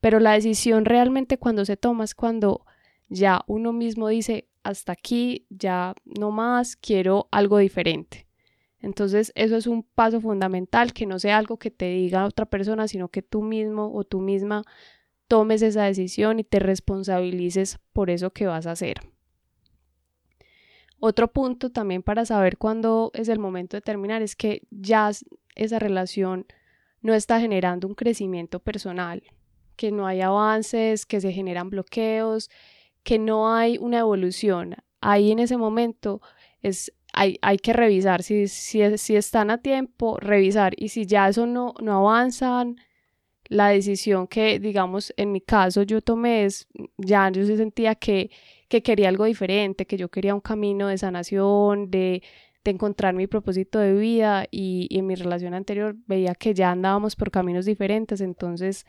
Pero 0.00 0.20
la 0.20 0.32
decisión 0.32 0.84
realmente 0.84 1.38
cuando 1.38 1.64
se 1.64 1.76
toma 1.76 2.04
es 2.04 2.14
cuando 2.14 2.64
ya 3.08 3.42
uno 3.48 3.72
mismo 3.72 4.06
dice, 4.06 4.48
hasta 4.62 4.92
aquí, 4.92 5.46
ya 5.50 5.94
no 6.04 6.30
más, 6.30 6.76
quiero 6.76 7.26
algo 7.32 7.58
diferente. 7.58 8.29
Entonces, 8.80 9.32
eso 9.34 9.56
es 9.56 9.66
un 9.66 9.82
paso 9.82 10.20
fundamental, 10.20 10.92
que 10.92 11.06
no 11.06 11.18
sea 11.18 11.36
algo 11.38 11.58
que 11.58 11.70
te 11.70 11.86
diga 11.90 12.24
otra 12.24 12.46
persona, 12.46 12.88
sino 12.88 13.08
que 13.08 13.22
tú 13.22 13.42
mismo 13.42 13.92
o 13.94 14.04
tú 14.04 14.20
misma 14.20 14.62
tomes 15.28 15.62
esa 15.62 15.84
decisión 15.84 16.40
y 16.40 16.44
te 16.44 16.58
responsabilices 16.58 17.78
por 17.92 18.10
eso 18.10 18.30
que 18.32 18.46
vas 18.46 18.66
a 18.66 18.72
hacer. 18.72 19.00
Otro 20.98 21.28
punto 21.28 21.70
también 21.70 22.02
para 22.02 22.24
saber 22.24 22.58
cuándo 22.58 23.10
es 23.14 23.28
el 23.28 23.38
momento 23.38 23.76
de 23.76 23.80
terminar 23.80 24.22
es 24.22 24.36
que 24.36 24.62
ya 24.70 25.10
esa 25.54 25.78
relación 25.78 26.46
no 27.00 27.14
está 27.14 27.40
generando 27.40 27.88
un 27.88 27.94
crecimiento 27.94 28.60
personal, 28.60 29.22
que 29.76 29.92
no 29.92 30.06
hay 30.06 30.20
avances, 30.20 31.06
que 31.06 31.20
se 31.20 31.32
generan 31.32 31.70
bloqueos, 31.70 32.50
que 33.02 33.18
no 33.18 33.54
hay 33.54 33.78
una 33.78 34.00
evolución. 34.00 34.76
Ahí 35.00 35.32
en 35.32 35.38
ese 35.38 35.56
momento 35.56 36.20
es 36.60 36.92
hay, 37.12 37.38
hay 37.42 37.58
que 37.58 37.72
revisar 37.72 38.22
si, 38.22 38.48
si, 38.48 38.98
si, 38.98 39.16
están 39.16 39.50
a 39.50 39.58
tiempo, 39.58 40.18
revisar 40.18 40.74
y 40.76 40.88
si 40.88 41.06
ya 41.06 41.28
eso 41.28 41.46
no, 41.46 41.74
no 41.80 41.98
avanzan, 42.08 42.76
la 43.48 43.68
decisión 43.68 44.28
que, 44.28 44.60
digamos, 44.60 45.12
en 45.16 45.32
mi 45.32 45.40
caso 45.40 45.82
yo 45.82 46.00
tomé 46.00 46.44
es, 46.44 46.68
ya 46.96 47.30
yo 47.30 47.44
sentía 47.44 47.96
que, 47.96 48.30
que 48.68 48.82
quería 48.82 49.08
algo 49.08 49.24
diferente, 49.24 49.86
que 49.86 49.96
yo 49.96 50.08
quería 50.08 50.34
un 50.34 50.40
camino 50.40 50.86
de 50.86 50.98
sanación, 50.98 51.90
de, 51.90 52.22
de 52.64 52.70
encontrar 52.70 53.14
mi 53.14 53.26
propósito 53.26 53.80
de 53.80 53.94
vida 53.94 54.46
y, 54.50 54.86
y, 54.88 54.98
en 55.00 55.06
mi 55.06 55.16
relación 55.16 55.54
anterior 55.54 55.96
veía 56.06 56.34
que 56.36 56.54
ya 56.54 56.70
andábamos 56.70 57.16
por 57.16 57.32
caminos 57.32 57.66
diferentes, 57.66 58.20
entonces 58.20 58.86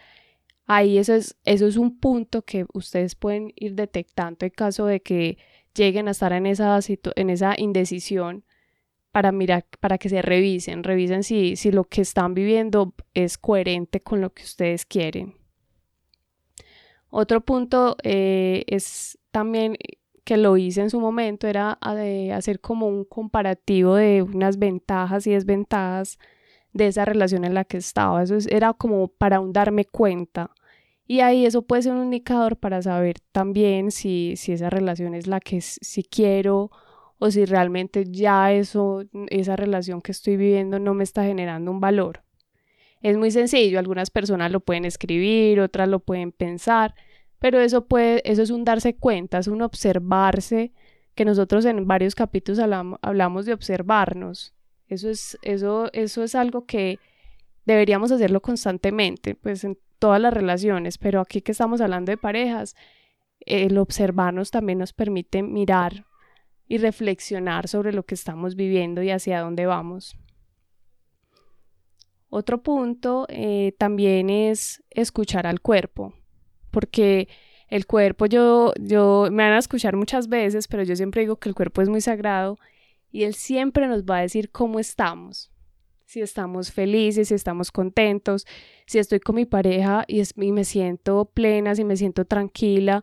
ahí 0.67 0.97
eso 0.99 1.13
es, 1.15 1.35
eso 1.43 1.67
es 1.67 1.77
un 1.77 1.99
punto 1.99 2.43
que 2.43 2.65
ustedes 2.73 3.15
pueden 3.15 3.51
ir 3.55 3.75
detectando. 3.75 4.45
En 4.45 4.51
caso 4.51 4.85
de 4.85 5.01
que 5.01 5.37
lleguen 5.73 6.07
a 6.07 6.11
estar 6.11 6.33
en 6.33 6.45
esa, 6.45 6.79
en 7.15 7.29
esa 7.29 7.53
indecisión 7.57 8.45
para 9.11 9.31
mirar, 9.31 9.65
para 9.79 9.97
que 9.97 10.09
se 10.09 10.21
revisen, 10.21 10.83
revisen 10.83 11.23
si, 11.23 11.55
si 11.55 11.71
lo 11.71 11.83
que 11.83 12.01
están 12.01 12.33
viviendo 12.33 12.93
es 13.13 13.37
coherente 13.37 14.01
con 14.01 14.21
lo 14.21 14.33
que 14.33 14.43
ustedes 14.43 14.85
quieren. 14.85 15.35
Otro 17.09 17.41
punto 17.41 17.97
eh, 18.03 18.63
es 18.67 19.19
también 19.31 19.75
que 20.23 20.37
lo 20.37 20.55
hice 20.55 20.81
en 20.81 20.89
su 20.89 20.99
momento, 20.99 21.47
era 21.47 21.77
de 21.95 22.31
hacer 22.31 22.61
como 22.61 22.87
un 22.87 23.03
comparativo 23.03 23.95
de 23.95 24.21
unas 24.21 24.57
ventajas 24.57 25.27
y 25.27 25.31
desventajas 25.31 26.19
de 26.73 26.87
esa 26.87 27.03
relación 27.03 27.43
en 27.43 27.53
la 27.53 27.65
que 27.65 27.77
estaba. 27.77 28.23
Eso 28.23 28.37
era 28.49 28.73
como 28.73 29.09
para 29.09 29.41
un 29.41 29.51
darme 29.51 29.85
cuenta 29.85 30.51
y 31.11 31.19
ahí 31.19 31.45
eso 31.45 31.63
puede 31.63 31.81
ser 31.81 31.91
un 31.91 32.05
indicador 32.05 32.55
para 32.55 32.81
saber 32.81 33.17
también 33.33 33.91
si, 33.91 34.35
si 34.37 34.53
esa 34.53 34.69
relación 34.69 35.13
es 35.13 35.27
la 35.27 35.41
que 35.41 35.59
si 35.59 36.05
quiero 36.05 36.71
o 37.19 37.29
si 37.29 37.43
realmente 37.43 38.05
ya 38.09 38.53
eso, 38.53 39.03
esa 39.29 39.57
relación 39.57 40.01
que 40.01 40.13
estoy 40.13 40.37
viviendo 40.37 40.79
no 40.79 40.93
me 40.93 41.03
está 41.03 41.25
generando 41.25 41.69
un 41.69 41.81
valor. 41.81 42.23
Es 43.01 43.17
muy 43.17 43.29
sencillo, 43.29 43.77
algunas 43.77 44.09
personas 44.09 44.53
lo 44.53 44.61
pueden 44.61 44.85
escribir, 44.85 45.59
otras 45.59 45.89
lo 45.89 45.99
pueden 45.99 46.31
pensar, 46.31 46.95
pero 47.39 47.59
eso 47.59 47.87
puede, 47.87 48.21
eso 48.23 48.41
es 48.41 48.49
un 48.49 48.63
darse 48.63 48.95
cuenta, 48.95 49.39
es 49.39 49.47
un 49.47 49.63
observarse, 49.63 50.71
que 51.13 51.25
nosotros 51.25 51.65
en 51.65 51.85
varios 51.89 52.15
capítulos 52.15 52.59
hablamos, 52.59 52.99
hablamos 53.01 53.45
de 53.45 53.51
observarnos. 53.51 54.53
Eso 54.87 55.09
es, 55.09 55.37
eso, 55.41 55.89
eso 55.91 56.23
es 56.23 56.35
algo 56.35 56.65
que 56.65 56.99
deberíamos 57.65 58.13
hacerlo 58.13 58.41
constantemente, 58.41 59.35
pues 59.35 59.65
en 59.65 59.77
todas 60.01 60.19
las 60.19 60.33
relaciones, 60.33 60.97
pero 60.97 61.21
aquí 61.21 61.41
que 61.41 61.51
estamos 61.51 61.79
hablando 61.79 62.11
de 62.11 62.17
parejas, 62.17 62.75
el 63.41 63.77
observarnos 63.77 64.49
también 64.49 64.79
nos 64.79 64.93
permite 64.93 65.43
mirar 65.43 66.05
y 66.67 66.79
reflexionar 66.79 67.67
sobre 67.67 67.93
lo 67.93 68.01
que 68.03 68.15
estamos 68.15 68.55
viviendo 68.55 69.03
y 69.03 69.11
hacia 69.11 69.41
dónde 69.41 69.67
vamos. 69.67 70.17
Otro 72.29 72.63
punto 72.63 73.27
eh, 73.29 73.75
también 73.77 74.31
es 74.31 74.83
escuchar 74.89 75.45
al 75.45 75.61
cuerpo, 75.61 76.15
porque 76.71 77.27
el 77.67 77.85
cuerpo 77.85 78.25
yo, 78.25 78.73
yo 78.79 79.27
me 79.31 79.43
van 79.43 79.53
a 79.53 79.59
escuchar 79.59 79.95
muchas 79.95 80.29
veces, 80.29 80.67
pero 80.67 80.81
yo 80.81 80.95
siempre 80.95 81.21
digo 81.21 81.35
que 81.35 81.49
el 81.49 81.53
cuerpo 81.53 81.83
es 81.83 81.89
muy 81.89 82.01
sagrado 82.01 82.57
y 83.11 83.25
él 83.25 83.35
siempre 83.35 83.87
nos 83.87 84.03
va 84.03 84.17
a 84.17 84.21
decir 84.21 84.49
cómo 84.49 84.79
estamos 84.79 85.51
si 86.11 86.21
estamos 86.21 86.73
felices, 86.73 87.29
si 87.29 87.35
estamos 87.35 87.71
contentos, 87.71 88.45
si 88.85 88.99
estoy 88.99 89.21
con 89.21 89.35
mi 89.35 89.45
pareja 89.45 90.03
y, 90.09 90.21
me 90.51 90.65
siento 90.65 91.31
plena, 91.33 91.73
si 91.73 91.85
me 91.85 91.95
siento 91.95 92.25
tranquila, 92.25 93.01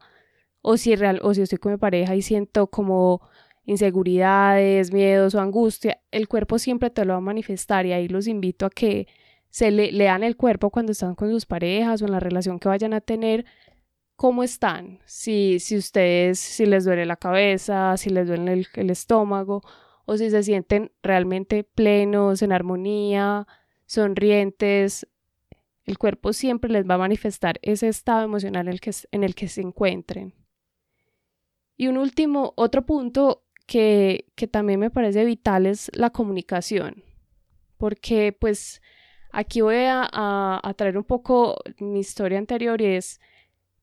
o 0.61 0.77
si, 0.77 0.95
real, 0.95 1.19
o 1.23 1.33
si 1.33 1.41
estoy 1.41 1.57
con 1.57 1.73
mi 1.73 1.79
pareja 1.79 2.15
y 2.15 2.21
siento 2.21 2.67
como 2.67 3.23
inseguridades, 3.65 4.93
miedos 4.93 5.35
o 5.35 5.41
angustia, 5.41 6.03
el 6.11 6.29
cuerpo 6.29 6.59
siempre 6.59 6.91
te 6.91 7.07
lo 7.07 7.15
va 7.15 7.19
a 7.19 7.23
manifestar 7.23 7.87
y 7.87 7.93
ahí 7.95 8.09
los 8.09 8.27
invito 8.27 8.67
a 8.67 8.71
que 8.71 9.09
se 9.49 9.71
le, 9.71 9.91
lean 9.91 10.23
el 10.23 10.37
cuerpo 10.37 10.69
cuando 10.69 10.93
están 10.93 11.15
con 11.15 11.31
sus 11.31 11.47
parejas 11.47 12.03
o 12.03 12.05
en 12.05 12.13
la 12.13 12.21
relación 12.21 12.59
que 12.59 12.69
vayan 12.69 12.93
a 12.93 13.01
tener, 13.01 13.47
cómo 14.17 14.43
están, 14.43 15.01
si, 15.07 15.61
si 15.61 15.79
ustedes, 15.79 16.39
si 16.39 16.67
les 16.67 16.85
duele 16.85 17.07
la 17.07 17.17
cabeza, 17.17 17.97
si 17.97 18.11
les 18.11 18.27
duele 18.27 18.67
el 18.75 18.91
estómago 18.91 19.63
o 20.09 20.17
si 20.17 20.31
se 20.31 20.43
sienten 20.43 20.91
realmente 21.03 21.65
plenos, 21.65 22.41
en 22.41 22.51
armonía, 22.51 23.47
sonrientes. 23.85 25.07
El 25.85 25.99
cuerpo 25.99 26.33
siempre 26.33 26.71
les 26.71 26.89
va 26.89 26.95
a 26.95 26.99
manifestar 26.99 27.59
ese 27.61 27.89
estado 27.89 28.25
emocional 28.25 28.69
en 28.69 28.73
el 28.73 28.81
que, 28.81 28.91
en 29.13 29.23
el 29.23 29.35
que 29.35 29.49
se 29.49 29.61
encuentren. 29.61 30.33
Y 31.77 31.89
un 31.89 31.99
último, 31.99 32.55
otro 32.57 32.87
punto 32.87 33.45
que, 33.67 34.25
que 34.35 34.49
también 34.49 34.81
me 34.81 34.91
parece 34.91 35.27
vital 35.27 35.67
es 35.67 35.91
la 35.93 36.09
comunicación. 36.09 37.05
porque 37.77 38.33
pues 38.33 38.81
aquí 39.31 39.61
voy 39.61 39.77
a, 39.77 40.09
a, 40.11 40.75
traer 40.75 40.97
un 40.97 41.05
poco 41.05 41.59
mi 41.81 42.01
historia 42.01 42.39
anterior 42.39 42.81
y 42.81 42.87
es 42.87 43.21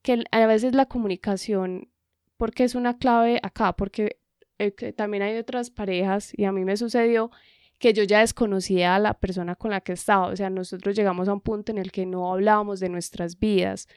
que 0.02 0.24
a 0.32 0.48
veces 0.48 0.74
la 0.74 0.88
comunicación, 0.88 1.92
porque 2.38 2.64
es 2.64 2.74
una 2.74 2.98
clave 2.98 3.40
acá, 3.44 3.74
porque 3.74 4.18
eh, 4.60 4.72
también 4.94 5.24
hay 5.24 5.38
otras 5.38 5.70
parejas 5.70 6.34
y 6.36 6.46
a 6.46 6.52
mí 6.52 6.66
me 6.66 6.78
sucedió 6.78 7.32
que 7.80 7.94
yo 7.94 8.04
ya 8.04 8.20
desconocía 8.20 8.96
a 8.96 9.00
la 9.00 9.14
persona 9.14 9.56
con 9.56 9.72
la 9.72 9.82
que 9.82 9.94
estaba, 9.94 10.28
o 10.28 10.36
sea, 10.36 10.50
nosotros 10.50 10.96
llegamos 10.96 11.28
a 11.28 11.34
un 11.34 11.42
punto 11.42 11.72
en 11.72 11.78
el 11.78 11.92
que 11.92 12.06
no 12.06 12.32
hablábamos 12.32 12.80
de 12.80 12.90
nuestras 12.90 13.38
vidas, 13.38 13.88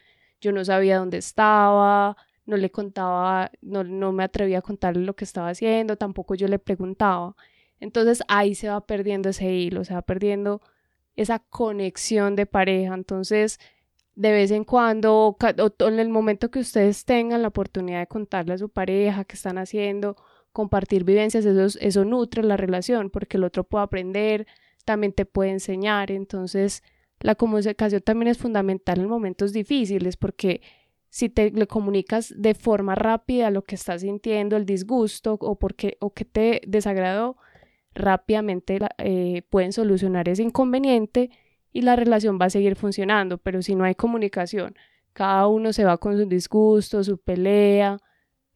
yo 0.41 0.53
no 0.53 0.65
sabía 0.65 0.99
dónde 0.99 1.19
estaba, 1.19 2.17
no 2.47 2.57
le 2.57 2.71
contaba, 2.71 3.51
no, 3.61 3.85
no 3.85 4.13
me 4.13 4.25
atrevía 4.25 4.59
a 4.59 4.63
contarle 4.63 5.05
lo 5.05 5.15
que 5.15 5.25
estaba 5.25 5.51
haciendo, 5.51 5.97
tampoco 5.97 6.35
yo 6.35 6.49
le 6.49 6.59
preguntaba. 6.59 7.37
Entonces 7.79 8.23
ahí 8.29 8.55
se 8.55 8.69
va 8.69 8.81
perdiendo 8.87 9.29
ese 9.29 9.53
hilo, 9.53 9.85
se 9.85 9.95
va 9.95 10.03
perdiendo 10.03 10.63
esa 11.15 11.41
conexión 11.41 12.37
de 12.37 12.47
pareja. 12.47 12.95
Entonces, 12.95 13.61
de 14.15 14.33
vez 14.33 14.51
en 14.51 14.65
cuando, 14.65 15.37
o 15.39 15.75
en 15.87 15.99
el 15.99 16.09
momento 16.09 16.51
que 16.51 16.61
ustedes 16.61 17.05
tengan 17.05 17.43
la 17.43 17.49
oportunidad 17.49 18.01
de 18.01 18.07
contarle 18.07 18.55
a 18.55 18.59
su 18.59 18.69
pareja 18.69 19.25
qué 19.25 19.37
están 19.37 19.59
haciendo, 19.59 20.17
compartir 20.53 21.05
vivencias, 21.05 21.45
eso, 21.45 21.79
eso 21.81 22.05
nutre 22.05 22.43
la 22.43 22.57
relación, 22.57 23.11
porque 23.11 23.37
el 23.37 23.45
otro 23.45 23.65
puede 23.65 23.85
aprender, 23.85 24.47
también 24.85 25.13
te 25.13 25.25
puede 25.25 25.51
enseñar. 25.51 26.11
Entonces, 26.11 26.83
la 27.21 27.35
comunicación 27.35 28.03
también 28.03 28.29
es 28.29 28.39
fundamental 28.39 29.01
en 29.01 29.09
momentos 29.09 29.53
difíciles, 29.53 30.17
porque 30.17 30.63
si 31.11 31.29
te 31.29 31.51
le 31.51 31.67
comunicas 31.67 32.35
de 32.37 32.55
forma 32.55 32.95
rápida 32.95 33.51
lo 33.51 33.63
que 33.63 33.75
estás 33.75 34.03
sintiendo, 34.03 34.57
el 34.57 34.67
disgusto 34.67 35.39
o, 35.41 35.59
porque, 35.59 35.97
o 36.01 36.13
que 36.13 36.25
te 36.25 36.61
desagradó, 36.67 37.37
rápidamente 37.95 38.79
eh, 38.99 39.43
pueden 39.51 39.73
solucionar 39.73 40.29
ese 40.29 40.43
inconveniente 40.43 41.31
y 41.73 41.83
la 41.83 41.97
relación 41.97 42.39
va 42.41 42.47
a 42.47 42.51
seguir 42.51 42.77
funcionando, 42.77 43.39
pero 43.39 43.63
si 43.63 43.75
no 43.75 43.85
hay 43.85 43.95
comunicación, 43.95 44.75
cada 45.13 45.49
uno 45.49 45.73
se 45.73 45.85
va 45.85 45.99
con 45.99 46.17
su 46.17 46.27
disgusto, 46.27 47.03
su 47.03 47.19
pelea, 47.19 47.99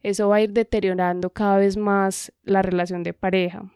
eso 0.03 0.29
va 0.29 0.37
a 0.37 0.41
ir 0.41 0.51
deteriorando 0.51 1.31
cada 1.31 1.57
vez 1.57 1.77
más 1.77 2.31
la 2.43 2.61
relación 2.61 3.03
de 3.03 3.13
pareja. 3.13 3.71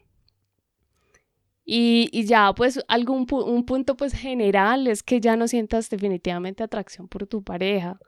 Y, 1.65 2.09
y 2.13 2.25
ya, 2.25 2.53
pues, 2.53 2.79
algún 2.87 3.25
un 3.29 3.65
punto 3.65 3.97
pues 3.97 4.13
general 4.13 4.87
es 4.87 5.03
que 5.03 5.19
ya 5.19 5.35
no 5.35 5.47
sientas 5.47 5.89
definitivamente 5.89 6.63
atracción 6.63 7.07
por 7.07 7.27
tu 7.27 7.43
pareja, 7.43 7.99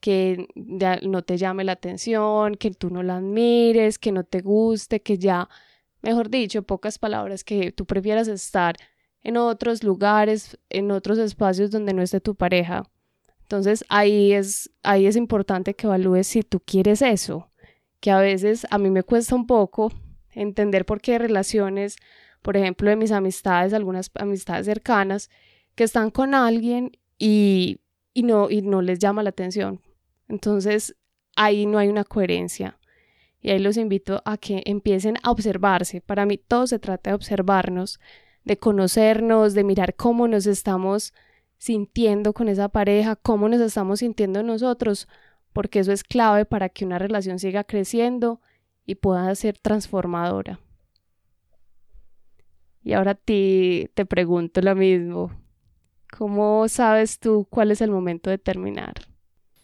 que 0.00 0.48
ya 0.54 0.98
no 1.02 1.22
te 1.22 1.38
llame 1.38 1.64
la 1.64 1.72
atención, 1.72 2.56
que 2.56 2.70
tú 2.72 2.90
no 2.90 3.02
la 3.02 3.16
admires, 3.16 3.98
que 3.98 4.12
no 4.12 4.24
te 4.24 4.40
guste, 4.40 5.00
que 5.00 5.18
ya 5.18 5.48
mejor 6.02 6.30
dicho, 6.30 6.62
pocas 6.62 6.98
palabras, 6.98 7.44
que 7.44 7.72
tú 7.72 7.86
prefieras 7.86 8.28
estar 8.28 8.76
en 9.22 9.36
otros 9.36 9.84
lugares, 9.84 10.58
en 10.70 10.90
otros 10.90 11.18
espacios 11.18 11.70
donde 11.70 11.92
no 11.92 12.02
esté 12.02 12.20
tu 12.20 12.34
pareja. 12.34 12.84
Entonces 13.42 13.84
ahí 13.88 14.32
es, 14.32 14.70
ahí 14.82 15.06
es 15.06 15.16
importante 15.16 15.74
que 15.74 15.86
evalúes 15.86 16.26
si 16.26 16.42
tú 16.42 16.60
quieres 16.60 17.02
eso, 17.02 17.49
que 18.00 18.10
a 18.10 18.18
veces 18.18 18.66
a 18.70 18.78
mí 18.78 18.90
me 18.90 19.02
cuesta 19.02 19.34
un 19.34 19.46
poco 19.46 19.92
entender 20.32 20.86
por 20.86 21.00
qué 21.00 21.18
relaciones, 21.18 21.96
por 22.42 22.56
ejemplo, 22.56 22.88
de 22.90 22.96
mis 22.96 23.12
amistades, 23.12 23.72
algunas 23.72 24.10
amistades 24.14 24.66
cercanas, 24.66 25.30
que 25.74 25.84
están 25.84 26.10
con 26.10 26.34
alguien 26.34 26.92
y, 27.18 27.80
y, 28.14 28.22
no, 28.22 28.50
y 28.50 28.62
no 28.62 28.82
les 28.82 28.98
llama 28.98 29.22
la 29.22 29.30
atención. 29.30 29.80
Entonces 30.28 30.96
ahí 31.36 31.66
no 31.66 31.78
hay 31.78 31.88
una 31.88 32.04
coherencia. 32.04 32.78
Y 33.42 33.50
ahí 33.50 33.58
los 33.58 33.76
invito 33.76 34.22
a 34.24 34.36
que 34.36 34.62
empiecen 34.66 35.16
a 35.22 35.30
observarse. 35.30 36.00
Para 36.00 36.26
mí 36.26 36.36
todo 36.36 36.66
se 36.66 36.78
trata 36.78 37.10
de 37.10 37.14
observarnos, 37.14 37.98
de 38.44 38.58
conocernos, 38.58 39.54
de 39.54 39.64
mirar 39.64 39.94
cómo 39.94 40.28
nos 40.28 40.46
estamos 40.46 41.14
sintiendo 41.56 42.32
con 42.32 42.48
esa 42.48 42.68
pareja, 42.68 43.16
cómo 43.16 43.48
nos 43.48 43.60
estamos 43.60 44.00
sintiendo 44.00 44.42
nosotros, 44.42 45.08
porque 45.52 45.80
eso 45.80 45.92
es 45.92 46.04
clave 46.04 46.44
para 46.44 46.68
que 46.68 46.84
una 46.84 46.98
relación 46.98 47.38
siga 47.38 47.64
creciendo 47.64 48.40
y 48.86 48.96
pueda 48.96 49.34
ser 49.34 49.58
transformadora. 49.58 50.60
Y 52.82 52.94
ahora 52.94 53.14
ti 53.14 53.90
te 53.94 54.06
pregunto 54.06 54.60
lo 54.62 54.74
mismo. 54.74 55.30
¿Cómo 56.16 56.66
sabes 56.68 57.18
tú 57.18 57.46
cuál 57.50 57.70
es 57.70 57.80
el 57.80 57.90
momento 57.90 58.30
de 58.30 58.38
terminar? 58.38 58.94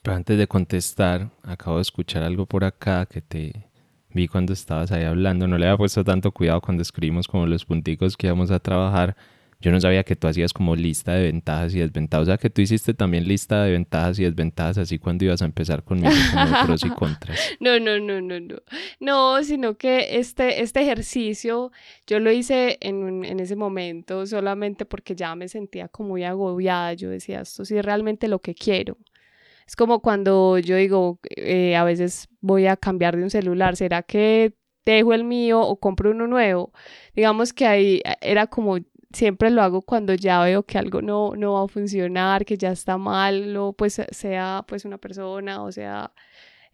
Pero 0.02 0.16
antes 0.16 0.38
de 0.38 0.46
contestar, 0.46 1.30
acabo 1.42 1.76
de 1.76 1.82
escuchar 1.82 2.22
algo 2.22 2.46
por 2.46 2.62
acá 2.62 3.06
que 3.06 3.20
te 3.20 3.68
vi 4.10 4.28
cuando 4.28 4.52
estabas 4.52 4.92
ahí 4.92 5.04
hablando. 5.04 5.48
No 5.48 5.58
le 5.58 5.66
había 5.66 5.76
puesto 5.76 6.04
tanto 6.04 6.30
cuidado 6.30 6.60
cuando 6.60 6.82
escribimos 6.82 7.26
como 7.26 7.46
los 7.46 7.64
punticos 7.64 8.16
que 8.16 8.28
íbamos 8.28 8.50
a 8.50 8.60
trabajar. 8.60 9.16
Yo 9.60 9.70
no 9.72 9.80
sabía 9.80 10.04
que 10.04 10.16
tú 10.16 10.28
hacías 10.28 10.52
como 10.52 10.76
lista 10.76 11.14
de 11.14 11.24
ventajas 11.24 11.74
y 11.74 11.80
desventajas. 11.80 12.22
O 12.22 12.26
sea, 12.26 12.36
que 12.36 12.50
tú 12.50 12.60
hiciste 12.60 12.92
también 12.94 13.26
lista 13.26 13.64
de 13.64 13.72
ventajas 13.72 14.18
y 14.18 14.24
desventajas 14.24 14.78
así 14.78 14.98
cuando 14.98 15.24
ibas 15.24 15.40
a 15.42 15.46
empezar 15.46 15.82
conmigo, 15.82 16.12
como 16.32 16.66
pros 16.66 16.84
y 16.84 16.90
contras. 16.90 17.38
No, 17.60 17.80
no, 17.80 17.98
no, 17.98 18.20
no, 18.20 18.38
no. 18.38 18.56
No, 19.00 19.42
sino 19.42 19.76
que 19.76 20.18
este, 20.18 20.62
este 20.62 20.82
ejercicio 20.82 21.72
yo 22.06 22.20
lo 22.20 22.30
hice 22.30 22.78
en, 22.80 23.24
en 23.24 23.40
ese 23.40 23.56
momento 23.56 24.26
solamente 24.26 24.84
porque 24.84 25.14
ya 25.14 25.34
me 25.34 25.48
sentía 25.48 25.88
como 25.88 26.10
muy 26.10 26.24
agobiada. 26.24 26.92
Yo 26.94 27.10
decía, 27.10 27.40
esto 27.40 27.64
sí 27.64 27.76
es 27.76 27.84
realmente 27.84 28.28
lo 28.28 28.40
que 28.40 28.54
quiero. 28.54 28.98
Es 29.66 29.74
como 29.74 30.00
cuando 30.00 30.58
yo 30.58 30.76
digo, 30.76 31.18
eh, 31.36 31.74
a 31.76 31.84
veces 31.84 32.28
voy 32.40 32.66
a 32.66 32.76
cambiar 32.76 33.16
de 33.16 33.24
un 33.24 33.30
celular, 33.30 33.76
¿será 33.76 34.02
que 34.02 34.54
dejo 34.84 35.12
el 35.12 35.24
mío 35.24 35.60
o 35.60 35.80
compro 35.80 36.12
uno 36.12 36.28
nuevo? 36.28 36.72
Digamos 37.14 37.52
que 37.52 37.66
ahí 37.66 38.00
eh, 38.04 38.16
era 38.20 38.46
como 38.46 38.78
siempre 39.16 39.50
lo 39.50 39.62
hago 39.62 39.82
cuando 39.82 40.14
ya 40.14 40.42
veo 40.42 40.62
que 40.62 40.78
algo 40.78 41.02
no, 41.02 41.32
no 41.36 41.54
va 41.54 41.64
a 41.64 41.68
funcionar, 41.68 42.44
que 42.44 42.56
ya 42.56 42.70
está 42.70 42.98
mal, 42.98 43.56
o 43.56 43.72
pues 43.72 44.00
sea 44.10 44.64
pues 44.68 44.84
una 44.84 44.98
persona 44.98 45.62
o 45.62 45.72
sea 45.72 46.12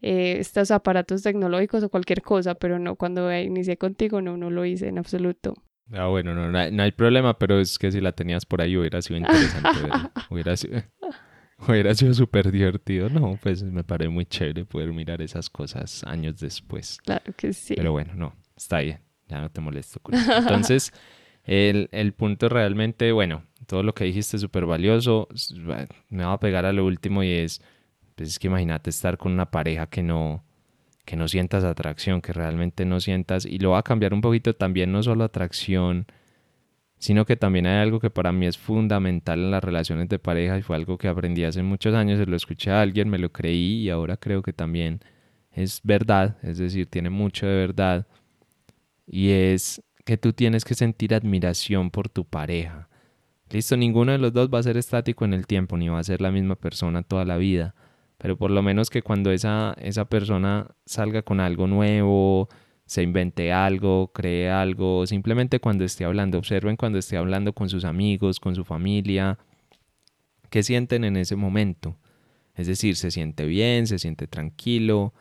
eh, 0.00 0.36
estos 0.40 0.70
aparatos 0.72 1.22
tecnológicos 1.22 1.84
o 1.84 1.88
cualquier 1.88 2.22
cosa, 2.22 2.56
pero 2.56 2.78
no 2.78 2.96
cuando 2.96 3.32
inicié 3.32 3.76
contigo 3.76 4.20
no, 4.20 4.36
no 4.36 4.50
lo 4.50 4.64
hice 4.64 4.88
en 4.88 4.98
absoluto. 4.98 5.54
Ah, 5.92 6.06
bueno, 6.06 6.34
no, 6.34 6.50
no, 6.50 6.82
hay, 6.82 6.92
problema, 6.92 7.38
pero 7.38 7.60
es 7.60 7.78
que 7.78 7.92
si 7.92 8.00
la 8.00 8.12
tenías 8.12 8.46
por 8.46 8.62
ahí 8.62 8.76
hubiera 8.76 9.02
sido 9.02 9.18
interesante 9.18 9.68
Hubiera 10.30 10.56
sido... 10.56 10.82
Hubiera 11.68 11.94
sido 11.94 12.12
súper 12.12 12.50
divertido, 12.50 13.08
¿no? 13.08 13.38
Pues 13.40 13.62
me 13.62 13.84
parece 13.84 14.08
muy 14.08 14.26
chévere 14.26 14.64
poder 14.64 14.92
mirar 14.92 15.22
esas 15.22 15.48
cosas 15.48 16.02
años 16.02 16.40
después. 16.40 16.98
Claro 17.04 17.32
que 17.36 17.52
sí. 17.52 17.74
Pero 17.76 17.92
bueno, 17.92 18.14
no, 18.16 18.34
está 18.56 18.80
bien, 18.80 18.98
ya 19.28 19.40
no 19.40 19.48
te 19.48 19.60
molesto 19.60 20.00
con 20.00 20.12
eso. 20.12 20.38
Entonces, 20.38 20.92
el, 21.44 21.88
el 21.92 22.12
punto 22.12 22.48
realmente, 22.48 23.12
bueno, 23.12 23.44
todo 23.66 23.82
lo 23.82 23.94
que 23.94 24.04
dijiste 24.04 24.36
es 24.36 24.42
súper 24.42 24.66
valioso. 24.66 25.28
Me 26.08 26.24
va 26.24 26.34
a 26.34 26.40
pegar 26.40 26.66
a 26.66 26.72
lo 26.72 26.86
último 26.86 27.22
y 27.22 27.30
es, 27.32 27.62
pues 28.14 28.30
es 28.30 28.38
que 28.38 28.48
imagínate 28.48 28.90
estar 28.90 29.18
con 29.18 29.32
una 29.32 29.50
pareja 29.50 29.86
que 29.86 30.02
no, 30.02 30.44
que 31.04 31.16
no 31.16 31.28
sientas 31.28 31.64
atracción, 31.64 32.20
que 32.20 32.32
realmente 32.32 32.84
no 32.84 33.00
sientas, 33.00 33.46
y 33.46 33.58
lo 33.58 33.70
va 33.70 33.78
a 33.78 33.82
cambiar 33.82 34.14
un 34.14 34.20
poquito 34.20 34.54
también, 34.54 34.92
no 34.92 35.02
solo 35.02 35.24
atracción, 35.24 36.06
sino 36.98 37.26
que 37.26 37.36
también 37.36 37.66
hay 37.66 37.80
algo 37.82 37.98
que 38.00 38.10
para 38.10 38.30
mí 38.32 38.46
es 38.46 38.58
fundamental 38.58 39.40
en 39.40 39.50
las 39.50 39.64
relaciones 39.64 40.08
de 40.08 40.18
pareja 40.20 40.58
y 40.58 40.62
fue 40.62 40.76
algo 40.76 40.98
que 40.98 41.08
aprendí 41.08 41.44
hace 41.44 41.62
muchos 41.62 41.94
años, 41.94 42.18
se 42.18 42.26
lo 42.26 42.36
escuché 42.36 42.70
a 42.70 42.80
alguien, 42.80 43.08
me 43.10 43.18
lo 43.18 43.32
creí 43.32 43.82
y 43.82 43.90
ahora 43.90 44.16
creo 44.16 44.42
que 44.42 44.52
también 44.52 45.00
es 45.50 45.80
verdad, 45.82 46.36
es 46.42 46.58
decir, 46.58 46.86
tiene 46.86 47.10
mucho 47.10 47.46
de 47.46 47.56
verdad 47.56 48.06
y 49.06 49.30
es 49.30 49.82
que 50.04 50.16
tú 50.16 50.32
tienes 50.32 50.64
que 50.64 50.74
sentir 50.74 51.14
admiración 51.14 51.90
por 51.90 52.08
tu 52.08 52.24
pareja. 52.24 52.88
Listo, 53.50 53.76
ninguno 53.76 54.12
de 54.12 54.18
los 54.18 54.32
dos 54.32 54.48
va 54.52 54.58
a 54.58 54.62
ser 54.62 54.76
estático 54.76 55.24
en 55.24 55.34
el 55.34 55.46
tiempo, 55.46 55.76
ni 55.76 55.88
va 55.88 55.98
a 55.98 56.04
ser 56.04 56.20
la 56.20 56.30
misma 56.30 56.56
persona 56.56 57.02
toda 57.02 57.24
la 57.24 57.36
vida, 57.36 57.74
pero 58.18 58.36
por 58.36 58.50
lo 58.50 58.62
menos 58.62 58.88
que 58.88 59.02
cuando 59.02 59.30
esa, 59.30 59.74
esa 59.80 60.06
persona 60.06 60.74
salga 60.86 61.22
con 61.22 61.38
algo 61.38 61.66
nuevo, 61.66 62.48
se 62.86 63.02
invente 63.02 63.52
algo, 63.52 64.12
cree 64.12 64.50
algo, 64.50 65.06
simplemente 65.06 65.60
cuando 65.60 65.84
esté 65.84 66.04
hablando, 66.04 66.38
observen 66.38 66.76
cuando 66.76 66.98
esté 66.98 67.16
hablando 67.16 67.52
con 67.52 67.68
sus 67.68 67.84
amigos, 67.84 68.40
con 68.40 68.54
su 68.54 68.64
familia, 68.64 69.38
qué 70.50 70.62
sienten 70.62 71.04
en 71.04 71.16
ese 71.16 71.36
momento. 71.36 71.98
Es 72.54 72.66
decir, 72.66 72.96
se 72.96 73.10
siente 73.10 73.46
bien, 73.46 73.86
se 73.86 73.98
siente 73.98 74.26
tranquilo, 74.26 75.14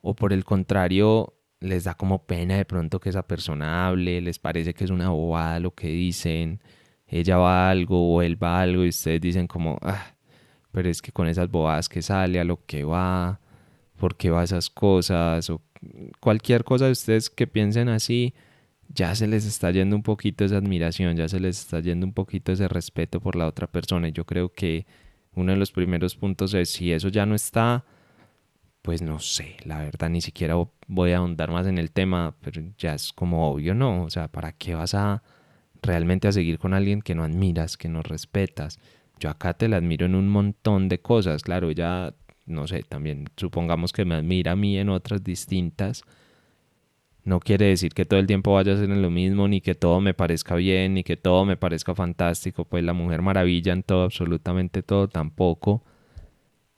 o 0.00 0.14
por 0.14 0.32
el 0.32 0.44
contrario, 0.44 1.33
les 1.64 1.84
da 1.84 1.94
como 1.94 2.24
pena 2.26 2.56
de 2.56 2.64
pronto 2.64 3.00
que 3.00 3.08
esa 3.10 3.26
persona 3.26 3.86
hable, 3.86 4.20
les 4.20 4.38
parece 4.38 4.74
que 4.74 4.84
es 4.84 4.90
una 4.90 5.10
bobada 5.10 5.60
lo 5.60 5.74
que 5.74 5.88
dicen, 5.88 6.60
ella 7.06 7.36
va 7.38 7.68
a 7.68 7.70
algo 7.70 8.14
o 8.14 8.22
él 8.22 8.42
va 8.42 8.58
a 8.58 8.62
algo 8.62 8.84
y 8.84 8.88
ustedes 8.88 9.20
dicen 9.20 9.46
como, 9.46 9.78
ah, 9.82 10.14
pero 10.72 10.88
es 10.88 11.00
que 11.02 11.12
con 11.12 11.28
esas 11.28 11.50
bobadas 11.50 11.88
que 11.88 12.02
sale 12.02 12.40
a 12.40 12.44
lo 12.44 12.64
que 12.66 12.84
va, 12.84 13.40
¿por 13.96 14.16
qué 14.16 14.30
va 14.30 14.44
esas 14.44 14.70
cosas? 14.70 15.48
O 15.50 15.62
cualquier 16.20 16.64
cosa 16.64 16.86
de 16.86 16.92
ustedes 16.92 17.30
que 17.30 17.46
piensen 17.46 17.88
así, 17.88 18.34
ya 18.88 19.14
se 19.14 19.26
les 19.26 19.46
está 19.46 19.70
yendo 19.70 19.96
un 19.96 20.02
poquito 20.02 20.44
esa 20.44 20.56
admiración, 20.58 21.16
ya 21.16 21.28
se 21.28 21.40
les 21.40 21.60
está 21.60 21.80
yendo 21.80 22.06
un 22.06 22.12
poquito 22.12 22.52
ese 22.52 22.68
respeto 22.68 23.20
por 23.20 23.36
la 23.36 23.46
otra 23.46 23.66
persona. 23.66 24.08
Y 24.08 24.12
yo 24.12 24.24
creo 24.26 24.52
que 24.52 24.86
uno 25.34 25.52
de 25.52 25.58
los 25.58 25.72
primeros 25.72 26.16
puntos 26.16 26.54
es 26.54 26.70
si 26.70 26.92
eso 26.92 27.08
ya 27.08 27.26
no 27.26 27.34
está, 27.34 27.84
pues 28.84 29.00
no 29.02 29.18
sé, 29.18 29.56
la 29.64 29.78
verdad 29.80 30.10
ni 30.10 30.20
siquiera 30.20 30.54
voy 30.86 31.12
a 31.12 31.16
ahondar 31.16 31.50
más 31.50 31.66
en 31.66 31.78
el 31.78 31.90
tema, 31.90 32.36
pero 32.42 32.62
ya 32.78 32.94
es 32.94 33.12
como 33.12 33.50
obvio, 33.50 33.74
¿no? 33.74 34.04
O 34.04 34.10
sea, 34.10 34.28
¿para 34.28 34.52
qué 34.52 34.74
vas 34.74 34.94
a 34.94 35.22
realmente 35.84 36.28
a 36.28 36.32
seguir 36.32 36.58
con 36.58 36.74
alguien 36.74 37.02
que 37.02 37.14
no 37.14 37.24
admiras, 37.24 37.76
que 37.76 37.88
no 37.88 38.02
respetas. 38.02 38.78
Yo 39.20 39.30
acá 39.30 39.54
te 39.54 39.68
la 39.68 39.76
admiro 39.76 40.06
en 40.06 40.14
un 40.14 40.28
montón 40.28 40.88
de 40.88 41.00
cosas, 41.00 41.42
claro, 41.42 41.70
ella, 41.70 42.14
no 42.46 42.66
sé, 42.66 42.82
también 42.82 43.26
supongamos 43.36 43.92
que 43.92 44.04
me 44.04 44.16
admira 44.16 44.52
a 44.52 44.56
mí 44.56 44.78
en 44.78 44.88
otras 44.88 45.22
distintas. 45.22 46.02
No 47.24 47.40
quiere 47.40 47.66
decir 47.66 47.94
que 47.94 48.04
todo 48.04 48.20
el 48.20 48.26
tiempo 48.26 48.52
vaya 48.52 48.74
a 48.74 48.76
ser 48.76 48.90
en 48.90 49.00
lo 49.00 49.10
mismo, 49.10 49.48
ni 49.48 49.60
que 49.60 49.74
todo 49.74 50.00
me 50.00 50.12
parezca 50.12 50.56
bien, 50.56 50.94
ni 50.94 51.04
que 51.04 51.16
todo 51.16 51.44
me 51.46 51.56
parezca 51.56 51.94
fantástico, 51.94 52.64
pues 52.66 52.84
la 52.84 52.92
mujer 52.92 53.22
maravilla 53.22 53.72
en 53.72 53.82
todo, 53.82 54.04
absolutamente 54.04 54.82
todo, 54.82 55.08
tampoco. 55.08 55.82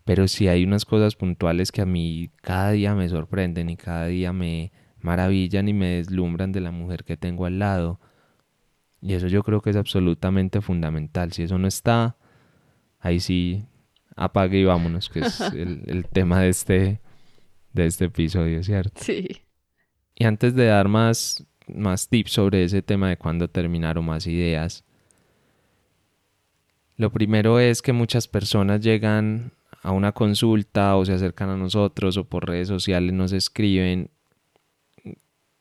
Pero 0.06 0.28
sí 0.28 0.46
hay 0.46 0.62
unas 0.62 0.84
cosas 0.84 1.16
puntuales 1.16 1.72
que 1.72 1.82
a 1.82 1.86
mí 1.86 2.30
cada 2.40 2.70
día 2.70 2.94
me 2.94 3.08
sorprenden 3.08 3.68
y 3.70 3.76
cada 3.76 4.06
día 4.06 4.32
me 4.32 4.70
maravillan 5.00 5.68
y 5.68 5.72
me 5.72 5.96
deslumbran 5.96 6.52
de 6.52 6.60
la 6.60 6.70
mujer 6.70 7.02
que 7.02 7.16
tengo 7.16 7.44
al 7.44 7.58
lado. 7.58 8.00
Y 9.02 9.14
eso 9.14 9.26
yo 9.26 9.42
creo 9.42 9.60
que 9.60 9.70
es 9.70 9.76
absolutamente 9.76 10.60
fundamental. 10.60 11.32
Si 11.32 11.42
eso 11.42 11.58
no 11.58 11.66
está, 11.66 12.16
ahí 13.00 13.18
sí 13.18 13.66
apague 14.14 14.60
y 14.60 14.64
vámonos, 14.64 15.10
que 15.10 15.20
es 15.20 15.40
el, 15.52 16.06
tema 16.06 16.40
de 16.40 16.50
este, 16.50 17.00
de 17.72 17.86
este 17.86 18.04
episodio, 18.04 18.62
¿cierto? 18.62 19.00
Sí. 19.02 19.42
Y 20.14 20.24
antes 20.24 20.54
de 20.54 20.66
dar 20.66 20.86
más, 20.86 21.44
más 21.66 22.08
tips 22.08 22.30
sobre 22.30 22.62
ese 22.62 22.80
tema 22.80 23.08
de 23.08 23.16
cuándo 23.16 23.48
terminar 23.48 23.98
o 23.98 24.02
más 24.02 24.28
ideas, 24.28 24.84
lo 26.96 27.10
primero 27.10 27.58
es 27.58 27.82
que 27.82 27.92
muchas 27.92 28.28
personas 28.28 28.80
llegan 28.80 29.52
a 29.86 29.92
una 29.92 30.10
consulta 30.10 30.96
o 30.96 31.04
se 31.04 31.12
acercan 31.12 31.48
a 31.48 31.56
nosotros 31.56 32.16
o 32.16 32.24
por 32.24 32.48
redes 32.48 32.66
sociales 32.66 33.12
nos 33.12 33.30
escriben 33.32 34.10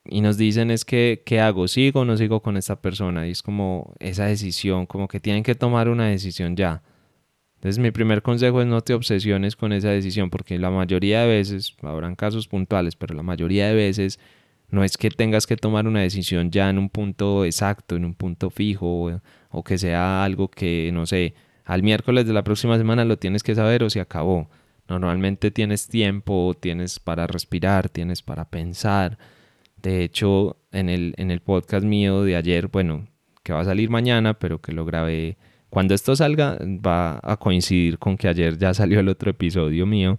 y 0.04 0.22
nos 0.22 0.38
dicen 0.38 0.72
es 0.72 0.84
que, 0.84 1.22
¿qué 1.26 1.40
hago? 1.40 1.68
¿Sigo 1.68 2.00
o 2.00 2.06
no 2.06 2.18
sigo 2.18 2.42
con 2.42 2.58
esta 2.58 2.82
persona? 2.82 3.28
Y 3.28 3.32
es 3.32 3.44
como 3.44 3.94
esa 4.00 4.26
decisión, 4.26 4.88
como 4.88 5.08
que 5.08 5.20
tienen 5.20 5.44
que 5.44 5.54
tomar 5.54 5.90
una 5.90 6.08
decisión 6.08 6.56
ya. 6.56 6.82
Entonces 7.56 7.78
mi 7.78 7.92
primer 7.92 8.24
consejo 8.24 8.62
es 8.62 8.68
no 8.68 8.82
te 8.82 8.96
obsesiones 8.96 9.56
con 9.56 9.74
esa 9.74 9.90
decisión, 9.90 10.32
porque 10.32 10.58
la 10.58 10.72
mayoría 10.72 11.22
de 11.22 11.28
veces, 11.28 11.76
habrán 11.84 12.16
casos 12.16 12.48
puntuales, 12.48 12.96
pero 12.96 13.14
la 13.14 13.24
mayoría 13.24 13.68
de 13.68 13.76
veces 13.76 14.20
no 14.72 14.84
es 14.84 14.98
que 14.98 15.12
tengas 15.12 15.46
que 15.46 15.56
tomar 15.56 15.88
una 15.88 16.02
decisión 16.02 16.50
ya 16.50 16.70
en 16.72 16.80
un 16.80 16.90
punto 16.90 17.46
exacto, 17.46 17.96
en 17.96 18.06
un 18.06 18.16
punto 18.16 18.50
fijo, 18.50 19.22
o, 19.52 19.64
que 19.64 19.78
sea 19.78 20.24
algo 20.24 20.50
que, 20.50 20.90
no 20.94 21.06
sé, 21.06 21.36
al 21.66 21.84
miércoles 21.84 22.26
de 22.26 22.34
la 22.34 22.44
próxima 22.44 22.78
semana 22.78 23.04
lo 23.04 23.18
tienes 23.18 23.44
que 23.44 23.56
saber 23.56 23.84
o 23.84 23.90
se 23.90 24.00
acabó. 24.00 24.50
Normalmente 24.88 25.52
tienes 25.52 25.88
tiempo, 25.88 26.56
tienes 26.60 27.00
para 27.00 27.28
respirar, 27.28 27.90
tienes 27.90 28.22
para 28.22 28.50
pensar 28.50 29.18
de 29.86 30.04
hecho, 30.04 30.58
en 30.72 30.90
el, 30.90 31.14
en 31.18 31.30
el 31.30 31.42
podcast 31.42 31.86
mío 31.86 32.24
de 32.24 32.36
ayer, 32.36 32.70
bueno, 32.70 33.06
que 33.44 33.54
va 33.54 33.62
a 33.62 33.66
salir 33.66 33.92
mañana, 33.92 34.34
pero 34.34 34.60
que 34.60 34.72
lo 34.72 34.84
grabé. 34.84 35.38
Cuando 35.70 35.94
esto 35.94 36.16
salga, 36.16 36.58
va 36.60 37.20
a 37.22 37.38
coincidir 37.38 38.00
con 38.00 38.18
que 38.18 38.28
ayer 38.28 38.58
ya 38.58 38.74
salió 38.74 39.00
el 39.00 39.10
otro 39.10 39.30
episodio 39.30 39.86
mío. 39.86 40.18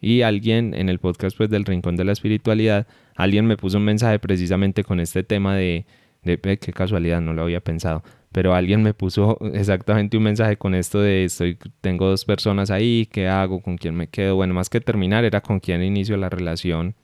Y 0.00 0.22
alguien 0.22 0.74
en 0.74 0.88
el 0.88 1.00
podcast 1.00 1.36
pues, 1.36 1.50
del 1.50 1.64
Rincón 1.64 1.96
de 1.96 2.04
la 2.04 2.12
Espiritualidad, 2.12 2.86
alguien 3.16 3.46
me 3.46 3.56
puso 3.56 3.78
un 3.78 3.84
mensaje 3.84 4.20
precisamente 4.20 4.84
con 4.84 5.00
este 5.00 5.24
tema 5.24 5.56
de, 5.56 5.86
de, 6.22 6.38
qué 6.38 6.72
casualidad, 6.72 7.20
no 7.20 7.32
lo 7.32 7.42
había 7.42 7.60
pensado, 7.60 8.04
pero 8.32 8.54
alguien 8.54 8.82
me 8.82 8.94
puso 8.94 9.38
exactamente 9.54 10.16
un 10.16 10.24
mensaje 10.24 10.56
con 10.56 10.74
esto 10.74 11.00
de 11.00 11.24
estoy, 11.24 11.58
tengo 11.80 12.06
dos 12.08 12.24
personas 12.24 12.70
ahí, 12.70 13.08
¿qué 13.10 13.28
hago? 13.28 13.62
¿Con 13.62 13.76
quién 13.78 13.94
me 13.94 14.08
quedo? 14.08 14.36
Bueno, 14.36 14.54
más 14.54 14.70
que 14.70 14.80
terminar, 14.80 15.24
era 15.24 15.40
con 15.40 15.60
quién 15.60 15.82
inicio 15.82 16.16
la 16.16 16.28
relación 16.28 16.94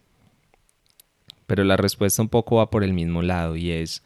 pero 1.46 1.64
la 1.64 1.76
respuesta 1.76 2.22
un 2.22 2.28
poco 2.28 2.56
va 2.56 2.70
por 2.70 2.84
el 2.84 2.92
mismo 2.92 3.22
lado 3.22 3.56
y 3.56 3.70
es, 3.70 4.02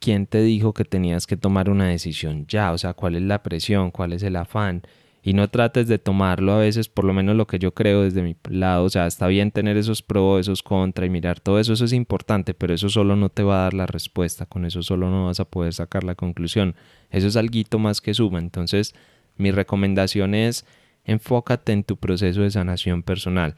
¿quién 0.00 0.26
te 0.26 0.42
dijo 0.42 0.74
que 0.74 0.84
tenías 0.84 1.26
que 1.26 1.36
tomar 1.36 1.70
una 1.70 1.86
decisión 1.88 2.46
ya? 2.46 2.72
O 2.72 2.78
sea, 2.78 2.94
¿cuál 2.94 3.16
es 3.16 3.22
la 3.22 3.42
presión? 3.42 3.90
¿Cuál 3.90 4.12
es 4.12 4.22
el 4.22 4.36
afán? 4.36 4.82
Y 5.26 5.32
no 5.32 5.48
trates 5.48 5.88
de 5.88 5.98
tomarlo 5.98 6.52
a 6.52 6.58
veces, 6.58 6.90
por 6.90 7.06
lo 7.06 7.14
menos 7.14 7.34
lo 7.34 7.46
que 7.46 7.58
yo 7.58 7.72
creo 7.72 8.02
desde 8.02 8.22
mi 8.22 8.36
lado. 8.50 8.84
O 8.84 8.90
sea, 8.90 9.06
está 9.06 9.26
bien 9.26 9.50
tener 9.50 9.78
esos 9.78 10.02
pros, 10.02 10.42
esos 10.42 10.62
contra 10.62 11.06
y 11.06 11.10
mirar 11.10 11.40
todo 11.40 11.58
eso, 11.58 11.72
eso 11.72 11.86
es 11.86 11.94
importante, 11.94 12.52
pero 12.52 12.74
eso 12.74 12.90
solo 12.90 13.16
no 13.16 13.30
te 13.30 13.42
va 13.42 13.60
a 13.60 13.62
dar 13.62 13.74
la 13.74 13.86
respuesta. 13.86 14.44
Con 14.44 14.66
eso 14.66 14.82
solo 14.82 15.08
no 15.08 15.26
vas 15.26 15.40
a 15.40 15.46
poder 15.46 15.72
sacar 15.72 16.04
la 16.04 16.14
conclusión. 16.14 16.76
Eso 17.10 17.26
es 17.26 17.36
algo 17.36 17.78
más 17.78 18.02
que 18.02 18.12
suma. 18.12 18.38
Entonces, 18.38 18.94
mi 19.36 19.50
recomendación 19.50 20.34
es 20.34 20.66
enfócate 21.04 21.72
en 21.72 21.84
tu 21.84 21.96
proceso 21.96 22.42
de 22.42 22.50
sanación 22.50 23.02
personal 23.02 23.54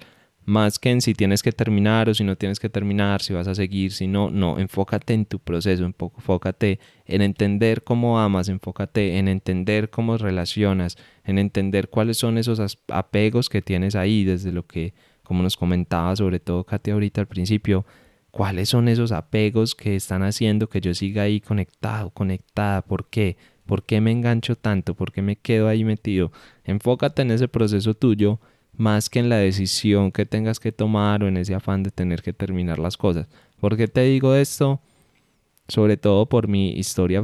más 0.47 0.79
que 0.79 0.91
en 0.91 1.01
si 1.01 1.13
tienes 1.13 1.43
que 1.43 1.51
terminar 1.51 2.09
o 2.09 2.15
si 2.15 2.23
no 2.23 2.37
tienes 2.37 2.61
que 2.61 2.69
terminar, 2.69 3.21
si 3.21 3.35
vas 3.35 3.49
a 3.49 3.55
seguir, 3.57 3.93
si 3.93 4.07
no, 4.07 4.31
no, 4.31 4.61
enfócate 4.61 5.13
en 5.13 5.27
tu 5.27 5.41
proceso, 5.41 5.85
enfócate 5.85 6.79
en 7.05 7.21
entender 7.21 7.83
cómo 7.83 8.21
amas, 8.21 8.49
enfócate 8.49 9.19
en 9.19 9.27
entender 9.27 9.91
cómo 9.91 10.17
relacionas, 10.17 10.97
en 11.25 11.41
entender 11.41 11.89
cuáles 11.89 12.19
son 12.19 12.39
esos 12.39 12.79
apegos 12.87 13.49
que 13.49 13.61
tienes 13.61 13.97
ahí, 13.97 14.23
desde 14.23 14.53
lo 14.53 14.65
que, 14.65 14.95
como 15.25 15.43
nos 15.43 15.57
comentaba 15.57 16.15
sobre 16.15 16.39
todo 16.39 16.63
Katia 16.63 16.95
ahorita 16.95 17.21
al 17.21 17.27
principio, 17.27 17.85
cuáles 18.31 18.69
son 18.69 18.87
esos 18.87 19.11
apegos 19.11 19.75
que 19.75 19.97
están 19.97 20.23
haciendo 20.23 20.69
que 20.69 20.81
yo 20.81 20.95
siga 20.95 21.23
ahí 21.23 21.41
conectado, 21.41 22.11
conectada, 22.11 22.83
¿por 22.83 23.11
qué? 23.11 23.37
¿Por 23.67 23.83
qué 23.83 24.01
me 24.01 24.13
engancho 24.13 24.55
tanto? 24.55 24.95
¿Por 24.95 25.11
qué 25.11 25.23
me 25.23 25.35
quedo 25.35 25.67
ahí 25.67 25.83
metido? 25.83 26.31
Enfócate 26.63 27.23
en 27.23 27.33
ese 27.33 27.49
proceso 27.49 27.95
tuyo 27.95 28.39
más 28.77 29.09
que 29.11 29.19
en 29.19 29.29
la 29.29 29.37
decisión 29.37 30.13
que 30.13 30.27
tengas 30.27 30.61
que 30.61 30.73
tomar 30.73 31.23
o 31.23 31.29
en 31.29 31.37
ese 31.37 31.55
afán 31.55 31.83
de 31.83 31.91
tener 31.91 32.23
que 32.23 32.33
terminar 32.33 32.79
las 32.79 32.97
cosas. 32.97 33.29
¿Por 33.61 33.77
qué 33.77 33.89
te 33.89 34.03
digo 34.03 34.35
esto? 34.35 34.81
Sobre 35.69 35.97
todo 35.97 36.27
por 36.27 36.49
mi 36.49 36.71
historia 36.71 37.23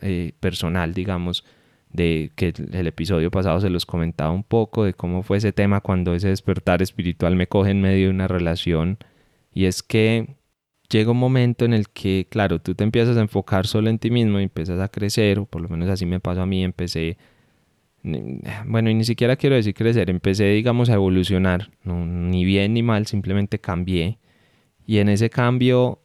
eh, 0.00 0.32
personal, 0.40 0.94
digamos, 0.94 1.44
de 1.92 2.32
que 2.34 2.52
el 2.72 2.86
episodio 2.86 3.30
pasado 3.30 3.60
se 3.60 3.70
los 3.70 3.86
comentaba 3.86 4.30
un 4.30 4.42
poco 4.42 4.84
de 4.84 4.94
cómo 4.94 5.22
fue 5.22 5.36
ese 5.36 5.52
tema 5.52 5.80
cuando 5.80 6.14
ese 6.14 6.28
despertar 6.28 6.82
espiritual 6.82 7.36
me 7.36 7.46
coge 7.46 7.70
en 7.70 7.80
medio 7.80 8.06
de 8.06 8.10
una 8.10 8.26
relación. 8.26 8.98
Y 9.52 9.66
es 9.66 9.82
que 9.82 10.36
llega 10.90 11.12
un 11.12 11.18
momento 11.18 11.64
en 11.64 11.72
el 11.72 11.88
que, 11.88 12.26
claro, 12.28 12.60
tú 12.60 12.74
te 12.74 12.82
empiezas 12.82 13.16
a 13.16 13.20
enfocar 13.20 13.66
solo 13.66 13.90
en 13.90 13.98
ti 13.98 14.10
mismo 14.10 14.40
y 14.40 14.44
empiezas 14.44 14.80
a 14.80 14.88
crecer, 14.88 15.38
o 15.38 15.46
por 15.46 15.62
lo 15.62 15.68
menos 15.68 15.88
así 15.88 16.06
me 16.06 16.20
pasó 16.20 16.42
a 16.42 16.46
mí, 16.46 16.64
empecé 16.64 17.16
bueno, 18.66 18.90
y 18.90 18.94
ni 18.94 19.04
siquiera 19.04 19.36
quiero 19.36 19.56
decir 19.56 19.74
crecer, 19.74 20.10
empecé, 20.10 20.44
digamos, 20.50 20.90
a 20.90 20.94
evolucionar, 20.94 21.70
ni 21.84 22.44
bien 22.44 22.74
ni 22.74 22.82
mal, 22.82 23.06
simplemente 23.06 23.58
cambié. 23.58 24.18
Y 24.86 24.98
en 24.98 25.08
ese 25.08 25.30
cambio 25.30 26.02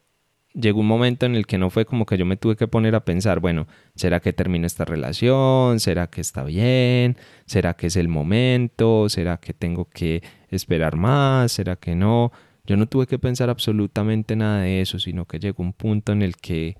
llegó 0.54 0.80
un 0.80 0.88
momento 0.88 1.26
en 1.26 1.36
el 1.36 1.46
que 1.46 1.58
no 1.58 1.70
fue 1.70 1.86
como 1.86 2.06
que 2.06 2.18
yo 2.18 2.26
me 2.26 2.38
tuve 2.38 2.56
que 2.56 2.68
poner 2.68 2.96
a 2.96 3.04
pensar, 3.04 3.42
bueno, 3.42 3.68
¿será 3.96 4.22
que 4.22 4.32
termina 4.32 4.66
esta 4.66 4.86
relación? 4.86 5.82
¿Será 5.82 6.08
que 6.08 6.22
está 6.22 6.44
bien? 6.46 7.18
¿Será 7.46 7.74
que 7.76 7.88
es 7.88 7.98
el 7.98 8.08
momento? 8.08 9.10
¿Será 9.10 9.38
que 9.38 9.54
tengo 9.54 9.86
que 9.86 10.24
esperar 10.50 10.96
más? 10.96 11.52
¿Será 11.52 11.76
que 11.76 11.96
no? 11.96 12.32
Yo 12.66 12.78
no 12.78 12.88
tuve 12.88 13.08
que 13.08 13.20
pensar 13.20 13.50
absolutamente 13.50 14.38
nada 14.38 14.62
de 14.62 14.80
eso, 14.80 15.00
sino 15.00 15.26
que 15.26 15.40
llegó 15.40 15.64
un 15.64 15.74
punto 15.74 16.14
en 16.14 16.22
el 16.22 16.38
que 16.38 16.78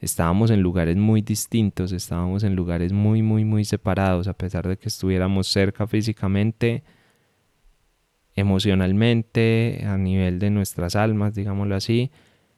estábamos 0.00 0.50
en 0.50 0.62
lugares 0.62 0.96
muy 0.96 1.22
distintos, 1.22 1.92
estábamos 1.92 2.42
en 2.42 2.56
lugares 2.56 2.92
muy, 2.92 3.22
muy, 3.22 3.44
muy 3.44 3.64
separados, 3.64 4.28
a 4.28 4.34
pesar 4.34 4.66
de 4.66 4.76
que 4.76 4.88
estuviéramos 4.88 5.46
cerca 5.48 5.86
físicamente, 5.86 6.82
emocionalmente, 8.34 9.84
a 9.86 9.98
nivel 9.98 10.38
de 10.38 10.50
nuestras 10.50 10.96
almas, 10.96 11.34
digámoslo 11.34 11.74
así, 11.74 12.10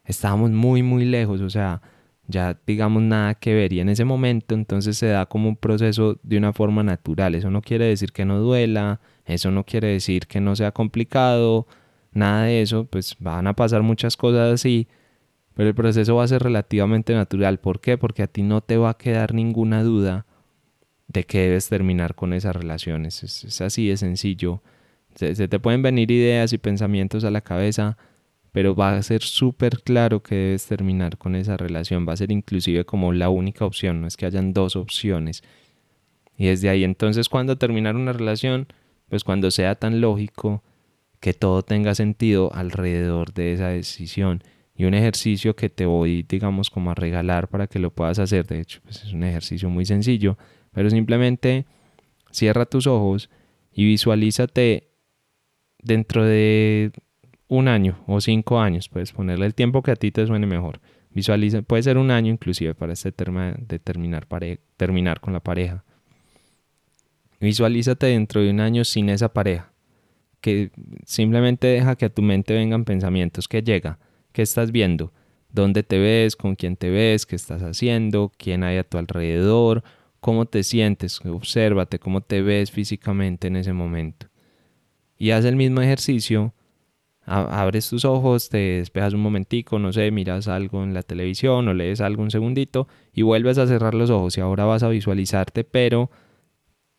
estábamos 0.04 0.50
muy, 0.52 0.82
muy 0.82 1.04
lejos, 1.04 1.40
o 1.40 1.50
sea, 1.50 1.82
ya 2.28 2.58
digamos 2.66 3.02
nada 3.02 3.34
que 3.34 3.54
ver. 3.54 3.72
Y 3.72 3.80
en 3.80 3.88
ese 3.88 4.04
momento 4.04 4.54
entonces 4.54 4.96
se 4.96 5.06
da 5.06 5.26
como 5.26 5.48
un 5.48 5.56
proceso 5.56 6.18
de 6.22 6.38
una 6.38 6.52
forma 6.52 6.82
natural, 6.82 7.34
eso 7.34 7.50
no 7.50 7.62
quiere 7.62 7.86
decir 7.86 8.12
que 8.12 8.24
no 8.24 8.38
duela, 8.38 9.00
eso 9.24 9.50
no 9.50 9.64
quiere 9.64 9.88
decir 9.88 10.26
que 10.26 10.40
no 10.40 10.54
sea 10.54 10.72
complicado, 10.72 11.66
nada 12.12 12.44
de 12.44 12.62
eso, 12.62 12.86
pues 12.86 13.16
van 13.18 13.46
a 13.46 13.54
pasar 13.54 13.82
muchas 13.82 14.16
cosas 14.16 14.52
así, 14.54 14.86
pero 15.54 15.68
el 15.68 15.74
proceso 15.74 16.16
va 16.16 16.24
a 16.24 16.28
ser 16.28 16.42
relativamente 16.42 17.14
natural. 17.14 17.58
¿Por 17.58 17.80
qué? 17.80 17.98
Porque 17.98 18.22
a 18.22 18.26
ti 18.26 18.42
no 18.42 18.60
te 18.60 18.76
va 18.76 18.90
a 18.90 18.98
quedar 18.98 19.34
ninguna 19.34 19.82
duda 19.82 20.26
de 21.08 21.24
que 21.24 21.40
debes 21.40 21.68
terminar 21.68 22.14
con 22.14 22.32
esas 22.32 22.56
relaciones. 22.56 23.22
Es, 23.22 23.60
así 23.60 23.88
de 23.88 23.96
sencillo. 23.96 24.62
Se, 25.14 25.34
te 25.34 25.58
pueden 25.60 25.82
venir 25.82 26.10
ideas 26.10 26.52
y 26.54 26.58
pensamientos 26.58 27.24
a 27.24 27.30
la 27.30 27.42
cabeza, 27.42 27.98
pero 28.50 28.74
va 28.74 28.96
a 28.96 29.02
ser 29.02 29.22
súper 29.22 29.82
claro 29.82 30.22
que 30.22 30.34
debes 30.34 30.66
terminar 30.66 31.18
con 31.18 31.36
esa 31.36 31.58
relación. 31.58 32.08
Va 32.08 32.14
a 32.14 32.16
ser 32.16 32.32
inclusive 32.32 32.86
como 32.86 33.12
la 33.12 33.28
única 33.28 33.66
opción, 33.66 34.00
no 34.00 34.06
es 34.06 34.16
que 34.16 34.26
hayan 34.26 34.54
dos 34.54 34.74
opciones. 34.74 35.42
Y 36.38 36.46
desde 36.46 36.70
ahí 36.70 36.82
entonces 36.82 37.28
cuando 37.28 37.58
terminar 37.58 37.94
una 37.94 38.14
relación, 38.14 38.68
pues 39.10 39.22
cuando 39.22 39.50
sea 39.50 39.74
tan 39.74 40.00
lógico 40.00 40.62
que 41.20 41.34
todo 41.34 41.62
tenga 41.62 41.94
sentido 41.94 42.50
alrededor 42.54 43.34
de 43.34 43.52
esa 43.52 43.68
decisión 43.68 44.42
y 44.82 44.84
un 44.84 44.94
ejercicio 44.94 45.54
que 45.54 45.70
te 45.70 45.86
voy, 45.86 46.24
digamos, 46.28 46.68
como 46.68 46.90
a 46.90 46.94
regalar 46.96 47.46
para 47.46 47.68
que 47.68 47.78
lo 47.78 47.92
puedas 47.92 48.18
hacer. 48.18 48.48
De 48.48 48.60
hecho, 48.60 48.80
pues 48.82 49.04
es 49.04 49.12
un 49.12 49.22
ejercicio 49.22 49.70
muy 49.70 49.84
sencillo, 49.84 50.36
pero 50.72 50.90
simplemente 50.90 51.66
cierra 52.32 52.66
tus 52.66 52.88
ojos 52.88 53.30
y 53.72 53.84
visualízate 53.84 54.88
dentro 55.78 56.24
de 56.24 56.90
un 57.46 57.68
año 57.68 58.02
o 58.08 58.20
cinco 58.20 58.58
años. 58.58 58.88
Puedes 58.88 59.12
ponerle 59.12 59.46
el 59.46 59.54
tiempo 59.54 59.84
que 59.84 59.92
a 59.92 59.96
ti 59.96 60.10
te 60.10 60.26
suene 60.26 60.46
mejor. 60.46 60.80
Puede 61.68 61.82
ser 61.84 61.96
un 61.96 62.10
año 62.10 62.32
inclusive 62.32 62.74
para 62.74 62.94
este 62.94 63.12
tema 63.12 63.54
de 63.56 63.78
terminar, 63.78 64.26
terminar 64.76 65.20
con 65.20 65.32
la 65.32 65.40
pareja. 65.40 65.84
Visualízate 67.38 68.06
dentro 68.06 68.40
de 68.40 68.50
un 68.50 68.58
año 68.58 68.82
sin 68.82 69.10
esa 69.10 69.32
pareja. 69.32 69.72
Que 70.40 70.72
simplemente 71.06 71.68
deja 71.68 71.94
que 71.94 72.06
a 72.06 72.10
tu 72.10 72.20
mente 72.22 72.52
vengan 72.52 72.84
pensamientos. 72.84 73.46
que 73.46 73.62
llega? 73.62 74.00
¿Qué 74.32 74.42
estás 74.42 74.72
viendo? 74.72 75.12
¿Dónde 75.50 75.82
te 75.82 75.98
ves? 75.98 76.36
¿Con 76.36 76.54
quién 76.54 76.76
te 76.76 76.90
ves? 76.90 77.26
¿Qué 77.26 77.36
estás 77.36 77.62
haciendo? 77.62 78.32
¿Quién 78.36 78.64
hay 78.64 78.78
a 78.78 78.84
tu 78.84 78.98
alrededor? 78.98 79.82
¿Cómo 80.20 80.46
te 80.46 80.62
sientes? 80.62 81.20
Obsérvate 81.24 81.98
cómo 81.98 82.20
te 82.20 82.42
ves 82.42 82.70
físicamente 82.70 83.48
en 83.48 83.56
ese 83.56 83.72
momento. 83.72 84.28
Y 85.18 85.30
haz 85.30 85.44
el 85.44 85.56
mismo 85.56 85.80
ejercicio 85.80 86.54
abres 87.24 87.88
tus 87.88 88.04
ojos, 88.04 88.48
te 88.48 88.58
despejas 88.58 89.14
un 89.14 89.20
momentico, 89.20 89.78
no 89.78 89.92
sé, 89.92 90.10
miras 90.10 90.48
algo 90.48 90.82
en 90.82 90.94
la 90.94 91.02
televisión 91.02 91.68
o 91.68 91.74
lees 91.74 92.00
algo 92.00 92.22
un 92.22 92.30
segundito 92.30 92.88
y 93.12 93.22
vuelves 93.22 93.58
a 93.58 93.66
cerrar 93.66 93.94
los 93.94 94.10
ojos 94.10 94.36
y 94.36 94.40
ahora 94.40 94.64
vas 94.64 94.82
a 94.82 94.88
visualizarte, 94.88 95.64
pero 95.64 96.10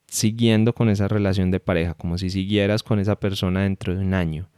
siguiendo 0.08 0.74
con 0.74 0.90
esa 0.90 1.08
relación 1.08 1.52
de 1.52 1.60
pareja, 1.60 1.94
como 1.96 2.18
si 2.18 2.30
siguieras 2.30 2.84
con 2.84 3.00
esa 3.00 3.20
persona 3.20 3.64
dentro 3.64 3.96
de 3.96 4.02
un 4.02 4.14
año. 4.14 4.50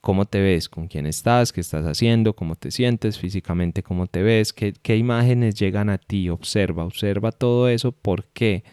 ¿Cómo 0.00 0.24
te 0.24 0.40
ves? 0.40 0.68
¿Con 0.68 0.88
quién 0.88 1.06
estás? 1.06 1.52
¿Qué 1.52 1.60
estás 1.60 1.84
haciendo? 1.84 2.34
¿Cómo 2.34 2.56
te 2.56 2.70
sientes 2.70 3.18
físicamente? 3.18 3.82
¿Cómo 3.82 4.06
te 4.06 4.22
ves? 4.22 4.52
¿Qué, 4.52 4.72
qué 4.72 4.96
imágenes 4.96 5.54
llegan 5.56 5.90
a 5.90 5.98
ti? 5.98 6.30
Observa, 6.30 6.84
observa 6.84 7.32
todo 7.32 7.68
eso. 7.68 7.92
¿Por 7.92 8.24
qué? 8.26 8.64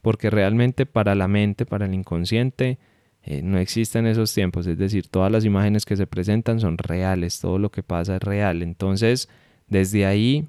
Porque 0.00 0.30
realmente 0.30 0.86
para 0.86 1.14
la 1.14 1.26
mente, 1.26 1.66
para 1.66 1.86
el 1.86 1.94
inconsciente, 1.94 2.78
eh, 3.30 3.42
no 3.42 3.58
existen 3.58 4.06
esos 4.06 4.32
tiempos, 4.32 4.66
es 4.66 4.78
decir, 4.78 5.08
todas 5.08 5.30
las 5.30 5.44
imágenes 5.44 5.84
que 5.84 5.96
se 5.96 6.06
presentan 6.06 6.60
son 6.60 6.78
reales, 6.78 7.40
todo 7.40 7.58
lo 7.58 7.70
que 7.70 7.82
pasa 7.82 8.16
es 8.16 8.22
real. 8.22 8.62
Entonces, 8.62 9.28
desde 9.66 10.06
ahí, 10.06 10.48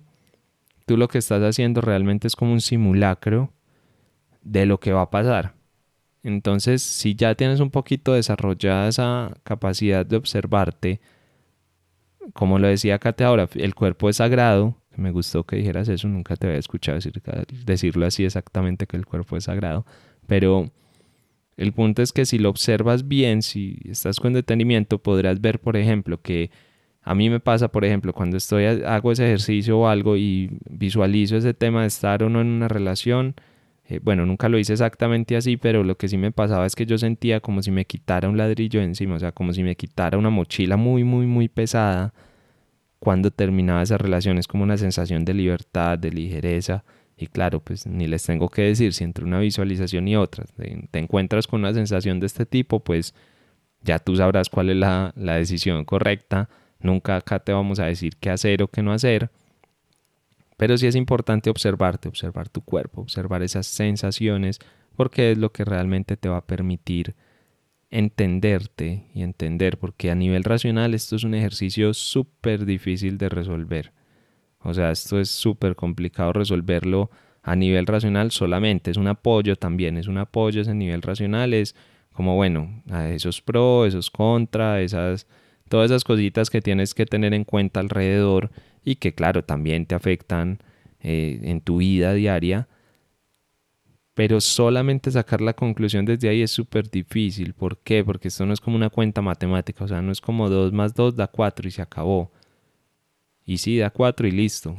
tú 0.86 0.96
lo 0.96 1.08
que 1.08 1.18
estás 1.18 1.42
haciendo 1.42 1.82
realmente 1.82 2.28
es 2.28 2.36
como 2.38 2.54
un 2.54 2.62
simulacro 2.62 3.52
de 4.44 4.66
lo 4.66 4.80
que 4.80 4.94
va 4.94 5.02
a 5.02 5.10
pasar. 5.10 5.59
Entonces, 6.24 6.82
si 6.82 7.16
ya 7.16 7.36
tienes 7.36 7.60
un 7.60 7.72
poquito 7.72 8.14
desarrollada 8.14 8.88
esa 8.90 9.38
capacidad 9.44 10.06
de 10.06 10.18
observarte, 10.18 11.00
como 12.34 12.60
lo 12.60 12.68
decía 12.68 13.00
Kate 13.00 13.24
ahora, 13.24 13.48
el 13.56 13.76
cuerpo 13.76 14.10
es 14.10 14.18
sagrado, 14.18 14.78
me 14.96 15.12
gustó 15.12 15.46
que 15.46 15.56
dijeras 15.56 15.88
eso, 15.88 16.08
nunca 16.08 16.36
te 16.36 16.48
había 16.48 16.60
escuchado 16.60 16.96
decir, 16.98 17.22
decirlo 17.66 18.06
así 18.06 18.26
exactamente 18.26 18.86
que 18.86 18.98
el 18.98 19.06
cuerpo 19.06 19.38
es 19.38 19.46
sagrado, 19.46 19.86
pero 20.28 20.72
el 21.58 21.74
punto 21.74 22.02
es 22.02 22.12
que 22.14 22.26
si 22.26 22.38
lo 22.38 22.50
observas 22.50 23.08
bien, 23.08 23.42
si 23.42 23.80
estás 23.86 24.20
con 24.20 24.34
detenimiento, 24.34 25.00
podrás 25.00 25.42
ver, 25.42 25.60
por 25.60 25.76
ejemplo, 25.78 26.22
que 26.22 26.52
a 27.02 27.16
mí 27.16 27.30
me 27.30 27.40
pasa, 27.40 27.70
por 27.70 27.86
ejemplo, 27.86 28.14
cuando 28.14 28.38
estoy 28.38 28.66
hago 28.66 29.12
ese 29.12 29.26
ejercicio 29.26 29.80
o 29.80 29.88
algo 29.88 30.16
y 30.16 30.58
visualizo 30.70 31.38
ese 31.38 31.54
tema 31.54 31.82
de 31.82 31.88
estar 31.88 32.24
o 32.24 32.30
no 32.30 32.40
en 32.42 32.48
una 32.48 32.68
relación. 32.68 33.36
Eh, 33.90 34.00
bueno, 34.04 34.24
nunca 34.28 34.50
lo 34.50 34.60
hice 34.60 34.74
exactamente 34.74 35.36
así, 35.36 35.58
pero 35.58 35.84
lo 35.84 35.98
que 35.98 36.08
sí 36.08 36.18
me 36.18 36.32
pasaba 36.32 36.68
es 36.68 36.76
que 36.76 36.86
yo 36.86 37.00
sentía 37.00 37.40
como 37.40 37.64
si 37.64 37.72
me 37.72 37.86
quitara 37.86 38.30
un 38.30 38.38
ladrillo 38.38 38.82
encima, 38.82 39.16
o 39.16 39.20
sea, 39.20 39.32
como 39.32 39.52
si 39.52 39.64
me 39.64 39.76
quitara 39.76 40.18
una 40.18 40.30
mochila 40.30 40.78
muy, 40.78 41.04
muy, 41.04 41.26
muy 41.26 41.48
pesada 41.48 42.14
cuando 43.00 43.32
terminaba 43.32 43.82
esa 43.82 43.98
relación. 43.98 44.38
Es 44.38 44.48
como 44.48 44.64
una 44.64 44.78
sensación 44.78 45.26
de 45.26 45.34
libertad, 45.34 45.98
de 45.98 46.12
ligereza. 46.12 46.84
Y 47.18 47.28
claro, 47.28 47.62
pues 47.62 47.88
ni 47.88 48.06
les 48.08 48.24
tengo 48.24 48.50
que 48.50 48.62
decir 48.62 48.94
si 48.94 49.04
entre 49.04 49.26
una 49.26 49.40
visualización 49.40 50.08
y 50.08 50.16
otra 50.16 50.46
te, 50.56 51.00
encuentras 51.00 51.48
con 51.48 51.62
una 51.62 51.74
sensación 51.74 52.20
de 52.20 52.28
este 52.28 52.46
tipo, 52.46 52.82
pues 52.82 53.16
ya 53.82 53.98
tú 53.98 54.16
sabrás 54.16 54.50
cuál 54.50 54.70
es 54.70 54.78
la, 54.78 55.14
la 55.16 55.36
decisión 55.36 55.84
correcta. 55.86 56.48
Nunca 56.80 57.16
acá 57.16 57.40
te 57.40 57.54
vamos 57.54 57.80
a 57.80 57.86
decir 57.86 58.18
qué 58.20 58.30
hacer 58.30 58.62
o 58.62 58.68
qué 58.68 58.84
no 58.84 58.94
hacer. 58.94 59.32
Pero 60.60 60.78
sí 60.78 60.88
es 60.88 60.96
importante 60.98 61.50
observarte, 61.50 62.10
observar 62.10 62.50
tu 62.50 62.60
cuerpo, 62.60 63.00
observar 63.00 63.44
esas 63.44 63.66
sensaciones, 63.66 64.60
porque 64.98 65.32
es 65.32 65.38
lo 65.38 65.54
que 65.54 65.64
realmente 65.64 66.18
te 66.18 66.28
va 66.28 66.36
a 66.36 66.46
permitir 66.46 67.16
entenderte 67.90 69.06
y 69.14 69.22
entender, 69.22 69.78
porque 69.78 70.12
a 70.12 70.16
nivel 70.16 70.44
racional 70.44 70.94
esto 70.94 71.16
es 71.16 71.24
un 71.24 71.34
ejercicio 71.34 71.94
súper 71.94 72.66
difícil 72.66 73.18
de 73.18 73.30
resolver. 73.30 73.94
O 74.62 74.74
sea, 74.74 74.92
esto 74.92 75.22
es 75.22 75.30
súper 75.30 75.78
complicado 75.78 76.34
resolverlo 76.34 77.10
a 77.42 77.56
nivel 77.56 77.86
racional 77.88 78.32
solamente. 78.32 78.92
Es 78.92 78.98
un 78.98 79.08
apoyo 79.08 79.56
también, 79.56 79.96
es 79.96 80.08
un 80.08 80.18
apoyo 80.18 80.60
ese 80.60 80.74
nivel 80.74 81.02
racional. 81.02 81.54
Es 81.54 81.74
como, 82.12 82.36
bueno, 82.36 82.84
esos 83.08 83.42
pros, 83.42 83.88
esos 83.88 84.12
contra, 84.12 84.82
esas, 84.82 85.26
todas 85.70 85.90
esas 85.90 86.04
cositas 86.04 86.50
que 86.50 86.62
tienes 86.62 86.94
que 86.94 87.06
tener 87.06 87.34
en 87.34 87.46
cuenta 87.46 87.80
alrededor 87.80 88.52
y 88.84 88.96
que, 88.96 89.14
claro, 89.14 89.44
también 89.44 89.86
te 89.86 89.96
afectan 89.96 90.60
eh, 91.02 91.40
en 91.44 91.62
tu 91.62 91.78
vida 91.78 92.14
diaria. 92.14 92.68
Pero 94.14 94.42
solamente 94.42 95.12
sacar 95.12 95.40
la 95.40 95.54
conclusión 95.54 96.06
desde 96.06 96.30
ahí 96.30 96.42
es 96.42 96.52
súper 96.52 96.90
difícil. 96.90 97.54
¿Por 97.54 97.78
qué? 97.78 98.04
Porque 98.04 98.28
esto 98.28 98.46
no 98.46 98.54
es 98.54 98.60
como 98.60 98.76
una 98.76 98.90
cuenta 98.90 99.22
matemática. 99.22 99.86
O 99.86 99.88
sea, 99.88 100.02
no 100.02 100.12
es 100.12 100.20
como 100.20 100.50
2 100.50 100.74
más 100.74 100.94
2 100.94 101.16
da 101.16 101.28
4 101.28 101.68
y 101.68 101.72
se 101.72 101.82
acabó 101.82 102.32
y 103.50 103.58
sí, 103.58 103.80
da 103.80 103.90
cuatro 103.90 104.28
y 104.28 104.32
listo. 104.32 104.78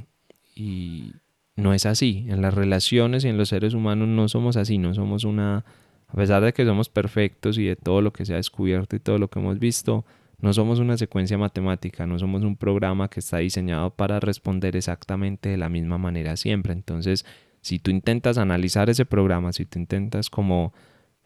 Y 0.54 1.14
no 1.56 1.74
es 1.74 1.86
así. 1.86 2.24
En 2.28 2.40
las 2.40 2.54
relaciones 2.54 3.24
y 3.24 3.28
en 3.28 3.36
los 3.36 3.48
seres 3.48 3.74
humanos 3.74 4.06
no 4.06 4.28
somos 4.28 4.56
así, 4.56 4.78
no 4.78 4.94
somos 4.94 5.24
una... 5.24 5.64
A 6.06 6.12
pesar 6.14 6.44
de 6.44 6.52
que 6.52 6.64
somos 6.64 6.88
perfectos 6.88 7.58
y 7.58 7.64
de 7.64 7.74
todo 7.74 8.00
lo 8.00 8.12
que 8.12 8.24
se 8.24 8.32
ha 8.32 8.36
descubierto 8.36 8.94
y 8.94 9.00
todo 9.00 9.18
lo 9.18 9.26
que 9.26 9.40
hemos 9.40 9.58
visto, 9.58 10.04
no 10.40 10.52
somos 10.52 10.78
una 10.78 10.96
secuencia 10.96 11.38
matemática, 11.38 12.06
no 12.06 12.18
somos 12.18 12.42
un 12.42 12.56
programa 12.56 13.08
que 13.08 13.20
está 13.20 13.38
diseñado 13.38 13.90
para 13.90 14.20
responder 14.20 14.76
exactamente 14.76 15.48
de 15.48 15.56
la 15.56 15.68
misma 15.68 15.98
manera 15.98 16.36
siempre. 16.36 16.72
Entonces, 16.72 17.26
si 17.60 17.78
tú 17.78 17.90
intentas 17.90 18.38
analizar 18.38 18.88
ese 18.90 19.04
programa, 19.04 19.52
si 19.52 19.66
tú 19.66 19.78
intentas 19.78 20.30
como 20.30 20.72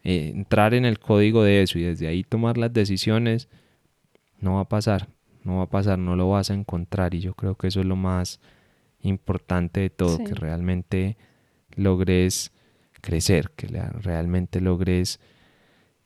eh, 0.03 0.31
entrar 0.33 0.73
en 0.73 0.85
el 0.85 0.99
código 0.99 1.43
de 1.43 1.63
eso 1.63 1.79
y 1.79 1.83
desde 1.83 2.07
ahí 2.07 2.23
tomar 2.23 2.57
las 2.57 2.73
decisiones, 2.73 3.47
no 4.39 4.55
va 4.55 4.61
a 4.61 4.69
pasar 4.69 5.07
no 5.45 5.57
va 5.57 5.63
a 5.63 5.69
pasar, 5.69 5.99
no 5.99 6.15
lo 6.15 6.29
vas 6.29 6.49
a 6.49 6.55
encontrar 6.55 7.13
y 7.13 7.19
yo 7.19 7.35
creo 7.35 7.55
que 7.55 7.67
eso 7.67 7.79
es 7.79 7.85
lo 7.85 7.95
más 7.95 8.41
importante 9.01 9.79
de 9.79 9.89
todo, 9.91 10.17
que 10.17 10.33
realmente 10.33 11.17
logres 11.75 12.51
crecer, 13.01 13.51
que 13.55 13.67
realmente 13.67 14.59
logres 14.59 15.19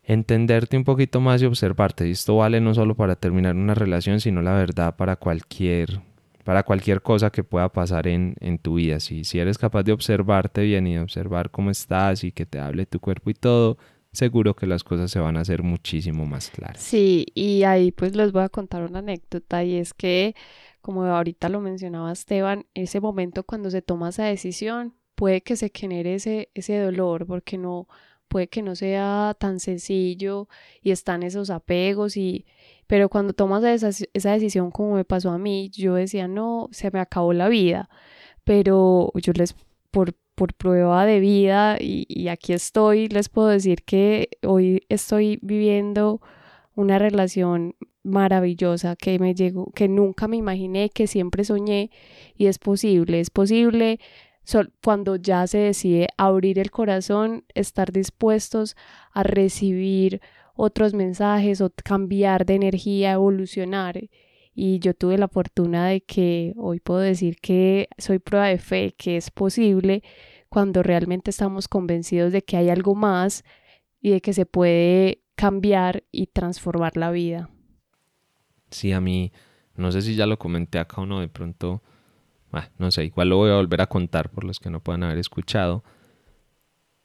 entenderte 0.10 0.76
un 0.76 0.84
poquito 0.84 1.22
más 1.22 1.40
y 1.42 1.46
observarte. 1.46 2.08
Y 2.08 2.12
esto 2.12 2.36
vale 2.38 2.60
no 2.60 2.74
solo 2.74 2.96
para 2.96 3.16
terminar 3.16 3.56
una 3.56 3.76
relación, 3.76 4.20
sino 4.20 4.42
la 4.42 4.56
verdad 4.56 4.96
para 4.96 5.16
cualquier, 5.18 6.02
para 6.44 6.64
cualquier 6.64 7.04
cosa 7.04 7.30
que 7.30 7.44
pueda 7.44 7.70
pasar 7.70 8.08
en, 8.08 8.36
en 8.40 8.58
tu 8.58 8.76
vida. 8.76 9.00
Si, 9.00 9.24
si 9.24 9.38
eres 9.38 9.60
capaz 9.60 9.84
de 9.84 9.92
observarte 9.92 10.64
bien 10.64 10.88
y 10.88 10.96
de 10.96 11.02
observar 11.02 11.52
cómo 11.52 11.70
estás 11.70 12.24
y 12.24 12.32
que 12.32 12.48
te 12.48 12.58
hable 12.58 12.88
tu 12.88 13.00
cuerpo 13.00 13.30
y 13.30 13.36
todo, 13.36 13.78
seguro 14.12 14.56
que 14.56 14.66
las 14.66 14.84
cosas 14.84 15.12
se 15.12 15.20
van 15.20 15.38
a 15.38 15.42
hacer 15.42 15.62
muchísimo 15.62 16.26
más 16.26 16.50
claras. 16.50 16.82
Sí, 16.82 17.28
y 17.36 17.62
ahí 17.62 17.92
pues 17.92 18.16
les 18.16 18.32
voy 18.32 18.42
a 18.42 18.50
contar 18.50 18.82
una 18.90 19.00
anécdota 19.00 19.64
y 19.64 19.76
es 19.76 19.94
que, 19.94 20.34
como 20.82 21.04
ahorita 21.04 21.50
lo 21.50 21.62
mencionaba 21.62 22.12
Esteban, 22.12 22.66
ese 22.74 23.00
momento 23.00 23.44
cuando 23.44 23.70
se 23.70 23.84
toma 23.84 24.10
esa 24.10 24.24
decisión 24.24 24.96
puede 25.14 25.42
que 25.42 25.56
se 25.56 25.70
genere 25.72 26.16
ese, 26.16 26.50
ese 26.56 26.80
dolor 26.80 27.28
porque 27.28 27.60
no 27.60 27.88
puede 28.30 28.48
que 28.48 28.62
no 28.62 28.76
sea 28.76 29.36
tan 29.40 29.60
sencillo 29.60 30.48
y 30.82 30.92
están 30.92 31.24
esos 31.24 31.50
apegos 31.50 32.16
y 32.18 32.46
pero 32.88 33.10
cuando 33.10 33.34
tomas 33.34 33.64
esa, 33.64 33.90
esa 34.14 34.32
decisión 34.32 34.72
como 34.72 34.96
me 34.96 35.06
pasó 35.06 35.32
a 35.32 35.38
mí 35.38 35.70
yo 35.74 35.96
decía 35.96 36.28
no 36.28 36.70
se 36.72 36.92
me 36.92 37.00
acabó 37.00 37.34
la 37.34 37.50
vida 37.50 37.90
pero 38.44 39.12
yo 39.16 39.34
les 39.34 39.56
por 39.92 40.16
por 40.40 40.54
prueba 40.54 41.06
de 41.06 41.20
vida 41.20 41.76
y, 41.82 42.30
aquí 42.30 42.54
estoy, 42.54 43.10
les 43.10 43.28
puedo 43.28 43.50
decir 43.50 43.84
que 43.84 44.30
hoy 44.42 44.86
estoy 44.88 45.38
viviendo 45.42 46.22
una 46.76 46.98
relación 46.98 47.76
maravillosa 48.04 48.96
que 48.96 49.20
me 49.20 49.36
llegó, 49.36 49.70
que 49.74 49.90
nunca 49.90 50.30
me 50.30 50.38
imaginé, 50.38 50.92
que 50.92 51.08
siempre 51.08 51.44
soñé 51.44 51.92
y 52.38 52.46
es 52.46 52.58
posible, 52.58 53.20
es 53.20 53.30
posible 53.32 54.00
cuando 54.84 55.16
ya 55.16 55.46
se 55.48 55.60
decide 55.60 56.08
abrir 56.18 56.60
el 56.60 56.72
corazón, 56.72 57.46
estar 57.54 57.92
dispuestos 57.92 58.76
a 59.12 59.24
recibir 59.24 60.22
otros 60.56 60.94
mensajes 60.94 61.62
o 61.62 61.72
cambiar 61.84 62.46
de 62.46 62.56
energía, 62.56 63.14
evolucionar. 63.14 64.10
Y 64.54 64.80
yo 64.80 64.94
tuve 64.94 65.18
la 65.18 65.28
fortuna 65.28 65.88
de 65.88 66.02
que 66.02 66.54
hoy 66.58 66.80
puedo 66.80 67.00
decir 67.00 67.38
que 67.42 67.88
soy 67.98 68.20
prueba 68.20 68.48
de 68.48 68.58
fe, 68.58 68.94
que 68.98 69.16
es 69.16 69.32
posible 69.32 70.04
cuando 70.50 70.84
realmente 70.84 71.30
estamos 71.30 71.68
convencidos 71.68 72.34
de 72.34 72.42
que 72.42 72.58
hay 72.58 72.70
algo 72.70 72.96
más 72.96 73.46
y 74.02 74.10
de 74.12 74.22
que 74.22 74.34
se 74.34 74.46
puede 74.46 75.22
cambiar 75.36 76.04
y 76.12 76.28
transformar 76.28 76.98
la 76.98 77.12
vida. 77.12 77.50
Sí, 78.72 78.92
a 78.92 79.00
mí, 79.00 79.32
no 79.76 79.92
sé 79.92 80.02
si 80.02 80.16
ya 80.16 80.26
lo 80.26 80.38
comenté 80.38 80.80
acá 80.80 81.02
o 81.02 81.06
no, 81.06 81.22
de 81.22 81.30
pronto, 81.30 81.82
no 82.78 82.92
sé, 82.92 83.06
igual 83.06 83.30
lo 83.30 83.38
voy 83.38 83.52
a 83.52 83.56
volver 83.56 83.82
a 83.82 83.88
contar 83.88 84.30
por 84.30 84.44
los 84.44 84.60
que 84.60 84.70
no 84.70 84.80
puedan 84.80 85.04
haber 85.04 85.18
escuchado. 85.18 85.84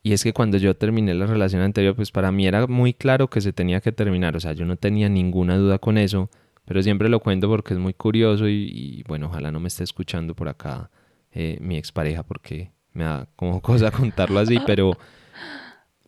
Y 0.02 0.12
es 0.12 0.22
que 0.22 0.34
cuando 0.34 0.58
yo 0.58 0.76
terminé 0.76 1.14
la 1.14 1.26
relación 1.26 1.62
anterior, 1.62 1.96
pues 1.96 2.10
para 2.10 2.30
mí 2.30 2.46
era 2.46 2.66
muy 2.66 2.92
claro 2.92 3.28
que 3.28 3.40
se 3.40 3.52
tenía 3.52 3.80
que 3.80 3.90
terminar, 3.90 4.36
o 4.36 4.40
sea, 4.40 4.52
yo 4.52 4.66
no 4.66 4.76
tenía 4.76 5.08
ninguna 5.08 5.56
duda 5.56 5.78
con 5.78 5.96
eso, 5.96 6.28
pero 6.66 6.82
siempre 6.82 7.08
lo 7.08 7.20
cuento 7.20 7.48
porque 7.48 7.72
es 7.72 7.80
muy 7.80 7.94
curioso 7.94 8.46
y, 8.48 9.02
bueno, 9.08 9.26
ojalá 9.28 9.50
no 9.50 9.60
me 9.60 9.68
esté 9.68 9.82
escuchando 9.82 10.34
por 10.34 10.48
acá 10.48 10.90
eh, 11.32 11.56
mi 11.60 11.78
expareja 11.78 12.22
porque 12.22 12.70
me 12.92 13.04
da 13.04 13.28
como 13.36 13.60
cosa 13.62 13.90
contarlo 13.92 14.40
así, 14.40 14.58
pero, 14.66 14.92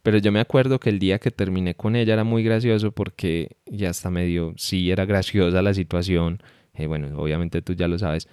pero 0.02 0.18
yo 0.18 0.30
me 0.30 0.40
acuerdo 0.40 0.78
que 0.78 0.90
el 0.90 0.98
día 0.98 1.18
que 1.18 1.30
terminé 1.30 1.74
con 1.74 1.96
ella 1.96 2.12
era 2.12 2.24
muy 2.24 2.42
gracioso 2.42 2.92
porque 2.92 3.56
ya 3.64 3.90
hasta 3.90 4.10
medio, 4.10 4.52
sí 4.58 4.90
era 4.90 5.06
graciosa 5.06 5.62
la 5.62 5.72
situación, 5.72 6.42
eh, 6.74 6.86
bueno, 6.86 7.18
obviamente 7.18 7.62
tú 7.62 7.72
ya 7.72 7.88
lo 7.88 7.98
sabes, 7.98 8.28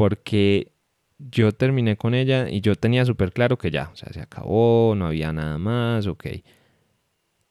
porque 0.00 0.72
yo 1.18 1.52
terminé 1.52 1.98
con 1.98 2.14
ella 2.14 2.48
y 2.48 2.62
yo 2.62 2.74
tenía 2.74 3.04
súper 3.04 3.32
claro 3.32 3.58
que 3.58 3.70
ya, 3.70 3.90
o 3.92 3.96
sea, 3.96 4.10
se 4.14 4.22
acabó, 4.22 4.94
no 4.96 5.08
había 5.08 5.30
nada 5.30 5.58
más, 5.58 6.06
ok. 6.06 6.24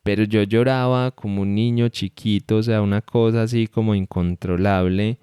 Pero 0.02 0.24
yo 0.24 0.41
lloraba 0.41 1.12
como 1.12 1.43
un 1.43 1.54
niño 1.54 1.89
chiquito, 1.89 2.58
o 2.58 2.64
sea, 2.64 2.82
una 2.82 3.02
cosa 3.04 3.43
así 3.43 3.68
como 3.68 3.93
incontrolable. 3.93 5.20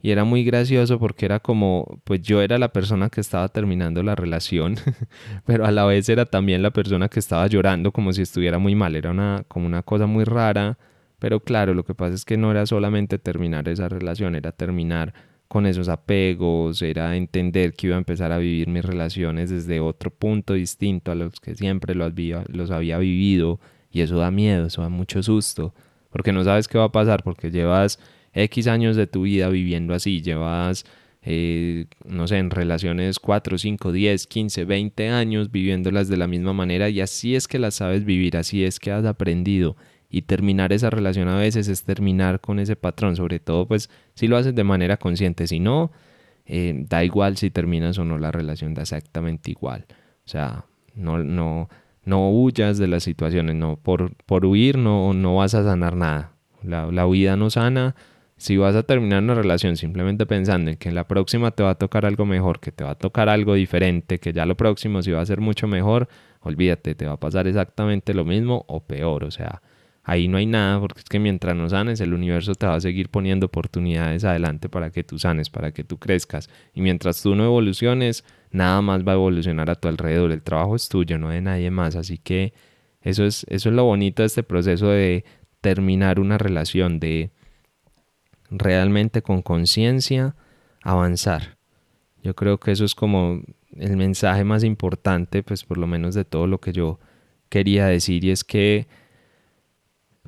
Y 0.00 0.12
era 0.12 0.24
muy 0.24 0.44
gracioso 0.44 0.98
porque 0.98 1.26
era 1.26 1.40
como, 1.40 2.00
pues 2.04 2.22
yo 2.22 2.40
era 2.40 2.56
la 2.56 2.72
persona 2.72 3.10
que 3.10 3.20
estaba 3.20 3.48
terminando 3.50 4.02
la 4.02 4.14
relación, 4.14 4.76
pero 5.44 5.66
a 5.66 5.72
la 5.72 5.84
vez 5.84 6.08
era 6.08 6.24
también 6.24 6.62
la 6.62 6.70
persona 6.70 7.10
que 7.10 7.20
estaba 7.20 7.46
llorando 7.48 7.92
como 7.92 8.14
si 8.14 8.22
estuviera 8.22 8.58
muy 8.58 8.74
mal. 8.74 8.96
Era 8.96 9.10
una, 9.10 9.44
como 9.46 9.66
una 9.66 9.82
cosa 9.82 10.06
muy 10.06 10.24
rara. 10.24 10.78
Pero 11.18 11.40
claro, 11.40 11.74
lo 11.74 11.84
que 11.84 11.94
pasa 11.94 12.14
es 12.14 12.24
que 12.24 12.38
no 12.38 12.50
era 12.50 12.64
solamente 12.64 13.18
terminar 13.18 13.68
esa 13.68 13.90
relación, 13.90 14.36
era 14.36 14.52
terminar 14.52 15.31
con 15.52 15.66
esos 15.66 15.90
apegos, 15.90 16.80
era 16.80 17.14
entender 17.14 17.74
que 17.74 17.88
iba 17.88 17.96
a 17.96 17.98
empezar 17.98 18.32
a 18.32 18.38
vivir 18.38 18.68
mis 18.68 18.82
relaciones 18.82 19.50
desde 19.50 19.80
otro 19.80 20.10
punto 20.10 20.54
distinto 20.54 21.12
a 21.12 21.14
los 21.14 21.40
que 21.40 21.54
siempre 21.54 21.94
los 21.94 22.70
había, 22.70 22.96
vivido 22.96 23.60
y 23.90 24.00
eso 24.00 24.16
da 24.16 24.30
miedo, 24.30 24.68
eso 24.68 24.80
da 24.80 24.88
mucho 24.88 25.22
susto, 25.22 25.74
porque 26.08 26.32
no 26.32 26.42
sabes 26.42 26.68
qué 26.68 26.78
va 26.78 26.84
a 26.84 26.92
pasar, 26.92 27.22
porque 27.22 27.50
llevas 27.50 27.98
X 28.32 28.66
años 28.66 28.96
de 28.96 29.06
tu 29.06 29.24
vida 29.24 29.50
viviendo 29.50 29.92
así, 29.92 30.22
llevas, 30.22 30.86
eh, 31.20 31.84
no 32.06 32.26
sé, 32.28 32.38
en 32.38 32.48
relaciones 32.48 33.18
4, 33.18 33.58
5, 33.58 33.92
10, 33.92 34.26
15, 34.26 34.64
20 34.64 35.10
años 35.10 35.50
viviéndolas 35.50 36.08
de 36.08 36.16
la 36.16 36.28
misma 36.28 36.54
manera 36.54 36.88
y 36.88 37.02
así 37.02 37.36
es 37.36 37.46
que 37.46 37.58
las 37.58 37.74
sabes 37.74 38.06
vivir, 38.06 38.38
así 38.38 38.64
es 38.64 38.80
que 38.80 38.90
has 38.90 39.04
aprendido 39.04 39.76
y 40.12 40.22
terminar 40.22 40.74
esa 40.74 40.90
relación 40.90 41.26
a 41.28 41.38
veces 41.38 41.68
es 41.68 41.84
terminar 41.84 42.40
con 42.40 42.58
ese 42.58 42.76
patrón, 42.76 43.16
sobre 43.16 43.40
todo 43.40 43.66
pues 43.66 43.88
si 44.14 44.28
lo 44.28 44.36
haces 44.36 44.54
de 44.54 44.62
manera 44.62 44.98
consciente, 44.98 45.46
si 45.46 45.58
no, 45.58 45.90
eh, 46.44 46.84
da 46.86 47.02
igual 47.02 47.38
si 47.38 47.50
terminas 47.50 47.98
o 47.98 48.04
no 48.04 48.18
la 48.18 48.30
relación, 48.30 48.74
da 48.74 48.82
exactamente 48.82 49.50
igual. 49.50 49.86
O 50.26 50.28
sea, 50.28 50.66
no, 50.94 51.16
no, 51.24 51.70
no 52.04 52.30
huyas 52.30 52.76
de 52.76 52.88
las 52.88 53.04
situaciones, 53.04 53.56
no, 53.56 53.76
por, 53.76 54.14
por 54.26 54.44
huir 54.44 54.76
no, 54.76 55.14
no 55.14 55.36
vas 55.36 55.54
a 55.54 55.64
sanar 55.64 55.96
nada. 55.96 56.32
La, 56.62 56.92
la 56.92 57.06
huida 57.06 57.36
no 57.36 57.48
sana. 57.48 57.96
Si 58.36 58.58
vas 58.58 58.76
a 58.76 58.82
terminar 58.82 59.22
una 59.22 59.34
relación 59.34 59.76
simplemente 59.78 60.26
pensando 60.26 60.70
en 60.72 60.76
que 60.76 60.90
en 60.90 60.94
la 60.94 61.08
próxima 61.08 61.52
te 61.52 61.62
va 61.62 61.70
a 61.70 61.74
tocar 61.76 62.04
algo 62.04 62.26
mejor, 62.26 62.60
que 62.60 62.70
te 62.70 62.84
va 62.84 62.90
a 62.90 62.94
tocar 62.96 63.30
algo 63.30 63.54
diferente, 63.54 64.18
que 64.18 64.34
ya 64.34 64.44
lo 64.44 64.58
próximo 64.58 65.00
sí 65.00 65.10
va 65.10 65.22
a 65.22 65.26
ser 65.26 65.40
mucho 65.40 65.68
mejor, 65.68 66.08
olvídate, 66.40 66.94
te 66.94 67.06
va 67.06 67.12
a 67.12 67.20
pasar 67.20 67.46
exactamente 67.46 68.12
lo 68.12 68.26
mismo 68.26 68.66
o 68.68 68.80
peor. 68.80 69.24
O 69.24 69.30
sea, 69.30 69.62
ahí 70.02 70.28
no 70.28 70.36
hay 70.36 70.46
nada, 70.46 70.80
porque 70.80 71.00
es 71.00 71.04
que 71.04 71.18
mientras 71.18 71.54
no 71.56 71.68
sanes, 71.68 72.00
el 72.00 72.14
universo 72.14 72.54
te 72.54 72.66
va 72.66 72.74
a 72.74 72.80
seguir 72.80 73.08
poniendo 73.08 73.46
oportunidades 73.46 74.24
adelante 74.24 74.68
para 74.68 74.90
que 74.90 75.04
tú 75.04 75.18
sanes, 75.18 75.50
para 75.50 75.72
que 75.72 75.84
tú 75.84 75.98
crezcas. 75.98 76.50
Y 76.74 76.80
mientras 76.80 77.22
tú 77.22 77.34
no 77.34 77.44
evoluciones, 77.44 78.24
nada 78.50 78.82
más 78.82 79.06
va 79.06 79.12
a 79.12 79.14
evolucionar 79.16 79.70
a 79.70 79.76
tu 79.76 79.88
alrededor. 79.88 80.32
El 80.32 80.42
trabajo 80.42 80.76
es 80.76 80.88
tuyo, 80.88 81.18
no 81.18 81.28
de 81.28 81.40
nadie 81.40 81.70
más. 81.70 81.94
Así 81.96 82.18
que 82.18 82.52
eso 83.00 83.24
es, 83.24 83.46
eso 83.48 83.68
es 83.68 83.74
lo 83.74 83.84
bonito 83.84 84.22
de 84.22 84.26
este 84.26 84.42
proceso 84.42 84.88
de 84.88 85.24
terminar 85.60 86.18
una 86.18 86.38
relación, 86.38 86.98
de 86.98 87.30
realmente 88.50 89.22
con 89.22 89.42
conciencia 89.42 90.34
avanzar. 90.82 91.56
Yo 92.22 92.34
creo 92.34 92.58
que 92.58 92.72
eso 92.72 92.84
es 92.84 92.94
como 92.94 93.42
el 93.76 93.96
mensaje 93.96 94.44
más 94.44 94.64
importante, 94.64 95.42
pues 95.42 95.64
por 95.64 95.78
lo 95.78 95.86
menos 95.86 96.14
de 96.14 96.24
todo 96.24 96.46
lo 96.46 96.58
que 96.58 96.72
yo 96.72 96.98
quería 97.48 97.86
decir, 97.86 98.24
y 98.24 98.30
es 98.30 98.44
que 98.44 98.86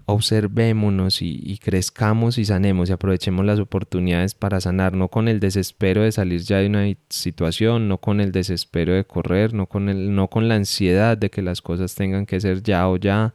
observémonos 0.06 1.22
y, 1.22 1.58
crezcamos 1.62 2.38
y 2.38 2.44
sanemos 2.44 2.90
y 2.90 2.92
aprovechemos 2.92 3.44
las 3.44 3.58
oportunidades 3.58 4.34
para 4.34 4.60
sanar, 4.60 4.94
no 4.94 5.08
con 5.08 5.28
el 5.28 5.40
desespero 5.40 6.02
de 6.02 6.12
salir 6.12 6.42
ya 6.42 6.58
de 6.58 6.66
una 6.66 6.86
situación, 7.08 7.88
no 7.88 7.98
con 7.98 8.20
el 8.20 8.32
desespero 8.32 8.92
de 8.92 9.04
correr, 9.04 9.54
no 9.54 9.66
con, 9.66 9.88
el, 9.88 10.14
no 10.14 10.28
con 10.28 10.48
la 10.48 10.56
ansiedad 10.56 11.16
de 11.16 11.30
que 11.30 11.42
las 11.42 11.62
cosas 11.62 11.94
tengan 11.94 12.26
que 12.26 12.40
ser 12.40 12.62
ya 12.62 12.88
o 12.88 12.96
ya, 12.96 13.32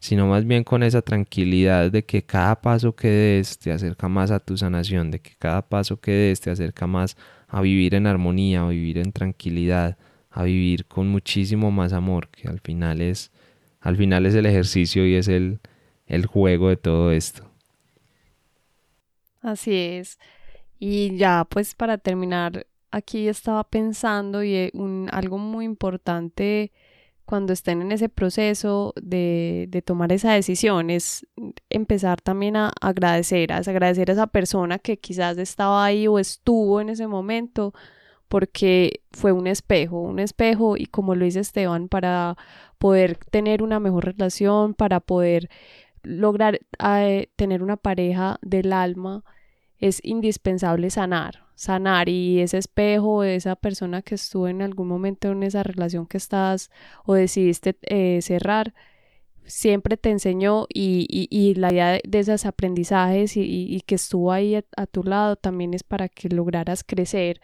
sino 0.00 0.26
más 0.26 0.46
bien 0.46 0.64
con 0.64 0.82
esa 0.82 1.02
tranquilidad 1.02 1.92
de 1.92 2.04
que 2.04 2.22
cada 2.22 2.60
paso 2.60 2.96
que 2.96 3.08
des 3.08 3.58
te 3.58 3.70
acerca 3.70 4.08
más 4.08 4.30
a 4.30 4.40
tu 4.40 4.56
sanación, 4.56 5.10
de 5.10 5.20
que 5.20 5.32
cada 5.38 5.62
paso 5.68 6.00
que 6.00 6.12
des 6.12 6.40
te 6.40 6.50
acerca 6.50 6.86
más 6.86 7.16
a 7.48 7.60
vivir 7.60 7.94
en 7.94 8.06
armonía, 8.06 8.62
a 8.62 8.68
vivir 8.68 8.98
en 8.98 9.12
tranquilidad, 9.12 9.98
a 10.30 10.44
vivir 10.44 10.86
con 10.86 11.08
muchísimo 11.08 11.70
más 11.70 11.92
amor, 11.92 12.28
que 12.28 12.48
al 12.48 12.60
final 12.60 13.00
es 13.00 13.30
al 13.80 13.96
final 13.96 14.26
es 14.26 14.34
el 14.34 14.46
ejercicio 14.46 15.06
y 15.06 15.14
es 15.14 15.28
el, 15.28 15.60
el 16.06 16.26
juego 16.26 16.68
de 16.68 16.76
todo 16.76 17.12
esto. 17.12 17.44
Así 19.42 19.74
es. 19.74 20.18
Y 20.78 21.16
ya 21.16 21.46
pues 21.48 21.74
para 21.74 21.98
terminar, 21.98 22.66
aquí 22.90 23.28
estaba 23.28 23.64
pensando 23.64 24.42
y 24.42 24.54
eh, 24.54 24.70
un, 24.74 25.08
algo 25.12 25.38
muy 25.38 25.64
importante 25.64 26.72
cuando 27.24 27.52
estén 27.52 27.80
en 27.80 27.92
ese 27.92 28.08
proceso 28.08 28.92
de, 29.00 29.66
de, 29.68 29.82
tomar 29.82 30.12
esa 30.12 30.32
decisión 30.32 30.90
es 30.90 31.24
empezar 31.68 32.20
también 32.20 32.56
a 32.56 32.72
agradecer, 32.80 33.52
a 33.52 33.58
agradecer 33.58 34.10
a 34.10 34.14
esa 34.14 34.26
persona 34.26 34.80
que 34.80 34.98
quizás 34.98 35.38
estaba 35.38 35.84
ahí 35.84 36.08
o 36.08 36.18
estuvo 36.18 36.80
en 36.80 36.88
ese 36.88 37.06
momento, 37.06 37.72
porque 38.30 39.02
fue 39.10 39.32
un 39.32 39.48
espejo, 39.48 40.00
un 40.02 40.20
espejo 40.20 40.76
y 40.76 40.86
como 40.86 41.16
lo 41.16 41.24
dice 41.24 41.40
Esteban, 41.40 41.88
para 41.88 42.36
poder 42.78 43.16
tener 43.16 43.60
una 43.60 43.80
mejor 43.80 44.04
relación, 44.06 44.74
para 44.74 45.00
poder 45.00 45.50
lograr 46.04 46.60
eh, 46.78 47.28
tener 47.34 47.60
una 47.60 47.76
pareja 47.76 48.38
del 48.42 48.72
alma, 48.72 49.24
es 49.78 50.00
indispensable 50.04 50.90
sanar, 50.90 51.44
sanar. 51.56 52.08
Y 52.08 52.40
ese 52.40 52.58
espejo, 52.58 53.24
esa 53.24 53.56
persona 53.56 54.00
que 54.02 54.14
estuvo 54.14 54.46
en 54.46 54.62
algún 54.62 54.86
momento 54.86 55.32
en 55.32 55.42
esa 55.42 55.64
relación 55.64 56.06
que 56.06 56.18
estás 56.18 56.70
o 57.04 57.14
decidiste 57.14 57.76
eh, 57.82 58.22
cerrar, 58.22 58.74
siempre 59.44 59.96
te 59.96 60.10
enseñó 60.10 60.66
y, 60.72 61.06
y, 61.30 61.54
la 61.54 61.72
idea 61.72 61.98
de, 62.04 62.18
esos 62.18 62.46
aprendizajes 62.46 63.36
y, 63.36 63.82
que 63.86 63.96
estuvo 63.96 64.30
ahí 64.32 64.54
a, 64.54 64.86
tu 64.86 65.02
lado 65.02 65.34
también 65.36 65.74
es 65.74 65.82
para 65.82 66.08
que 66.08 66.28
lograras 66.28 66.84
crecer, 66.84 67.40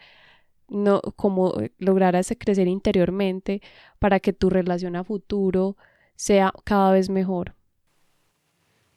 no 0.69 1.01
como 1.15 1.59
eh, 1.59 1.71
lograras 1.79 2.33
crecer 2.39 2.67
interiormente 2.67 3.61
para 3.99 4.19
que 4.19 4.33
tu 4.33 4.49
relación 4.49 4.95
a 4.95 5.03
futuro 5.03 5.77
sea 6.15 6.53
cada 6.63 6.91
vez 6.91 7.09
mejor. 7.09 7.55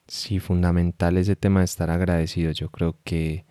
Sí, 0.07 0.41
fundamental 0.41 1.17
ese 1.17 1.37
tema 1.37 1.61
de 1.61 1.67
estar 1.67 1.91
agradecido. 1.91 2.51
Yo 2.51 2.69
creo 2.71 2.97
que 3.05 3.45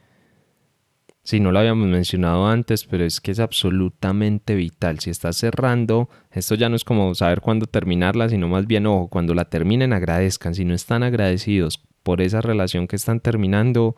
si 1.24 1.39
no 1.39 1.51
lo 1.51 1.59
habíamos 1.59 1.88
mencionado 1.88 2.47
antes, 2.47 2.86
pero 2.86 3.05
es 3.05 3.22
que 3.22 3.32
es 3.32 3.39
absolutamente 3.39 4.55
vital. 4.55 4.99
Si 4.99 5.09
estás 5.09 5.38
cerrando, 5.38 6.09
esto 6.32 6.55
ya 6.55 6.70
no 6.70 6.76
es 6.76 6.84
como 6.84 7.13
saber 7.13 7.41
cuándo 7.41 7.67
terminarla, 7.67 8.30
sino 8.30 8.47
más 8.47 8.65
bien, 8.65 8.88
ojo, 8.88 9.09
cuando 9.09 9.36
la 9.36 9.45
terminen 9.45 9.93
agradezcan. 9.93 10.55
Si 10.55 10.65
no 10.65 10.74
están 10.74 11.03
agradecidos 11.03 11.84
por 12.03 12.22
esa 12.22 12.41
relación 12.41 12.88
que 12.88 12.95
están 12.95 13.20
terminando, 13.20 13.95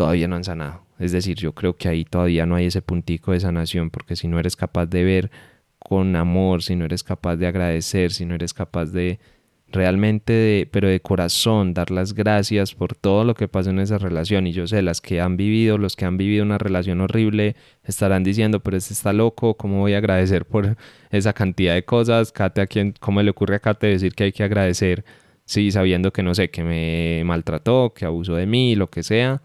todavía 0.00 0.28
no 0.28 0.36
han 0.36 0.44
sanado. 0.44 0.86
Es 0.98 1.12
decir, 1.12 1.36
yo 1.36 1.52
creo 1.52 1.76
que 1.76 1.86
ahí 1.86 2.06
todavía 2.06 2.46
no 2.46 2.54
hay 2.54 2.64
ese 2.64 2.80
puntico 2.80 3.32
de 3.32 3.40
sanación, 3.40 3.90
porque 3.90 4.16
si 4.16 4.28
no 4.28 4.38
eres 4.38 4.56
capaz 4.56 4.86
de 4.86 5.04
ver 5.04 5.30
con 5.78 6.16
amor, 6.16 6.62
si 6.62 6.74
no 6.74 6.86
eres 6.86 7.02
capaz 7.02 7.36
de 7.36 7.46
agradecer, 7.46 8.10
si 8.10 8.24
no 8.24 8.34
eres 8.34 8.54
capaz 8.54 8.86
de 8.86 9.20
realmente, 9.68 10.32
de, 10.32 10.68
pero 10.72 10.88
de 10.88 11.00
corazón, 11.00 11.74
dar 11.74 11.90
las 11.90 12.14
gracias 12.14 12.74
por 12.74 12.94
todo 12.94 13.24
lo 13.24 13.34
que 13.34 13.46
pasó 13.46 13.68
en 13.68 13.78
esa 13.78 13.98
relación. 13.98 14.46
Y 14.46 14.52
yo 14.52 14.66
sé, 14.66 14.80
las 14.80 15.02
que 15.02 15.20
han 15.20 15.36
vivido, 15.36 15.76
los 15.76 15.96
que 15.96 16.06
han 16.06 16.16
vivido 16.16 16.44
una 16.46 16.56
relación 16.56 17.02
horrible, 17.02 17.54
estarán 17.84 18.24
diciendo, 18.24 18.60
pero 18.60 18.78
este 18.78 18.94
está 18.94 19.12
loco, 19.12 19.58
¿cómo 19.58 19.80
voy 19.80 19.92
a 19.92 19.98
agradecer 19.98 20.46
por 20.46 20.78
esa 21.10 21.34
cantidad 21.34 21.74
de 21.74 21.84
cosas? 21.84 22.32
Kate, 22.32 22.62
¿a 22.62 22.66
quién, 22.66 22.94
¿cómo 23.00 23.22
le 23.22 23.32
ocurre 23.32 23.56
a 23.56 23.58
Kate 23.58 23.88
decir 23.88 24.14
que 24.14 24.24
hay 24.24 24.32
que 24.32 24.44
agradecer? 24.44 25.04
Sí, 25.44 25.70
sabiendo 25.70 26.10
que 26.10 26.22
no 26.22 26.34
sé, 26.34 26.48
que 26.48 26.64
me 26.64 27.22
maltrató, 27.26 27.92
que 27.94 28.06
abusó 28.06 28.36
de 28.36 28.46
mí, 28.46 28.76
lo 28.76 28.88
que 28.88 29.02
sea 29.02 29.42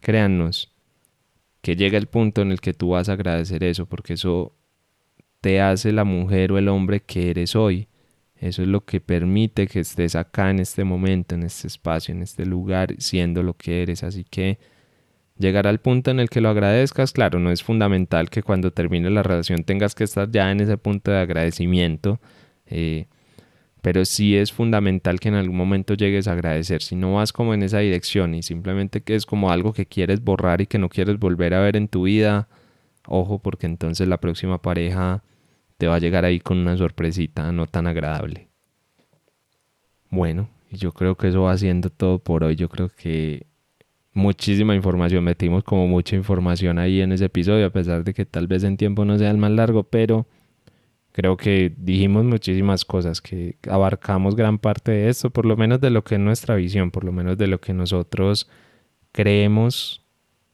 créannos, 0.00 0.74
que 1.60 1.76
llega 1.76 1.98
el 1.98 2.06
punto 2.06 2.42
en 2.42 2.52
el 2.52 2.60
que 2.60 2.74
tú 2.74 2.90
vas 2.90 3.08
a 3.08 3.12
agradecer 3.12 3.64
eso, 3.64 3.86
porque 3.86 4.14
eso 4.14 4.54
te 5.40 5.60
hace 5.60 5.92
la 5.92 6.04
mujer 6.04 6.52
o 6.52 6.58
el 6.58 6.68
hombre 6.68 7.00
que 7.00 7.30
eres 7.30 7.56
hoy. 7.56 7.88
Eso 8.36 8.62
es 8.62 8.68
lo 8.68 8.84
que 8.84 9.00
permite 9.00 9.66
que 9.66 9.80
estés 9.80 10.14
acá 10.14 10.50
en 10.50 10.60
este 10.60 10.84
momento, 10.84 11.34
en 11.34 11.42
este 11.42 11.66
espacio, 11.66 12.14
en 12.14 12.22
este 12.22 12.46
lugar, 12.46 12.94
siendo 12.98 13.42
lo 13.42 13.54
que 13.54 13.82
eres. 13.82 14.04
Así 14.04 14.24
que 14.24 14.58
llegar 15.36 15.66
al 15.66 15.80
punto 15.80 16.10
en 16.10 16.20
el 16.20 16.30
que 16.30 16.40
lo 16.40 16.48
agradezcas, 16.48 17.12
claro, 17.12 17.40
no 17.40 17.50
es 17.50 17.62
fundamental 17.62 18.30
que 18.30 18.42
cuando 18.42 18.72
termine 18.72 19.10
la 19.10 19.22
relación 19.22 19.64
tengas 19.64 19.94
que 19.94 20.04
estar 20.04 20.30
ya 20.30 20.50
en 20.52 20.60
ese 20.60 20.78
punto 20.78 21.10
de 21.10 21.18
agradecimiento. 21.18 22.20
Eh, 22.66 23.06
pero 23.82 24.04
sí 24.04 24.36
es 24.36 24.52
fundamental 24.52 25.20
que 25.20 25.28
en 25.28 25.34
algún 25.34 25.56
momento 25.56 25.94
llegues 25.94 26.28
a 26.28 26.32
agradecer. 26.32 26.82
Si 26.82 26.96
no 26.96 27.14
vas 27.14 27.32
como 27.32 27.54
en 27.54 27.62
esa 27.62 27.78
dirección 27.78 28.34
y 28.34 28.42
simplemente 28.42 29.02
que 29.02 29.14
es 29.14 29.26
como 29.26 29.50
algo 29.50 29.72
que 29.72 29.86
quieres 29.86 30.22
borrar 30.22 30.60
y 30.60 30.66
que 30.66 30.78
no 30.78 30.88
quieres 30.88 31.18
volver 31.18 31.54
a 31.54 31.60
ver 31.60 31.76
en 31.76 31.88
tu 31.88 32.04
vida, 32.04 32.48
ojo 33.06 33.38
porque 33.38 33.66
entonces 33.66 34.08
la 34.08 34.18
próxima 34.18 34.60
pareja 34.60 35.22
te 35.76 35.86
va 35.86 35.96
a 35.96 36.00
llegar 36.00 36.24
ahí 36.24 36.40
con 36.40 36.58
una 36.58 36.76
sorpresita 36.76 37.52
no 37.52 37.66
tan 37.66 37.86
agradable. 37.86 38.48
Bueno, 40.10 40.48
yo 40.70 40.92
creo 40.92 41.16
que 41.16 41.28
eso 41.28 41.42
va 41.42 41.56
siendo 41.56 41.90
todo 41.90 42.18
por 42.18 42.44
hoy. 42.44 42.56
Yo 42.56 42.68
creo 42.68 42.88
que 42.88 43.46
muchísima 44.12 44.74
información, 44.74 45.22
metimos 45.24 45.62
como 45.64 45.86
mucha 45.86 46.16
información 46.16 46.78
ahí 46.78 47.00
en 47.00 47.12
ese 47.12 47.26
episodio, 47.26 47.66
a 47.66 47.70
pesar 47.70 48.04
de 48.04 48.12
que 48.14 48.26
tal 48.26 48.46
vez 48.46 48.64
en 48.64 48.76
tiempo 48.76 49.04
no 49.04 49.16
sea 49.18 49.30
el 49.30 49.38
más 49.38 49.52
largo, 49.52 49.84
pero 49.84 50.26
creo 51.18 51.36
que 51.36 51.74
dijimos 51.76 52.24
muchísimas 52.24 52.84
cosas, 52.84 53.20
que 53.20 53.56
abarcamos 53.68 54.36
gran 54.36 54.56
parte 54.56 54.92
de 54.92 55.08
esto, 55.08 55.30
por 55.30 55.46
lo 55.46 55.56
menos 55.56 55.80
de 55.80 55.90
lo 55.90 56.04
que 56.04 56.14
es 56.14 56.20
nuestra 56.20 56.54
visión, 56.54 56.92
por 56.92 57.02
lo 57.02 57.10
menos 57.10 57.36
de 57.36 57.48
lo 57.48 57.60
que 57.60 57.74
nosotros 57.74 58.48
creemos 59.10 60.06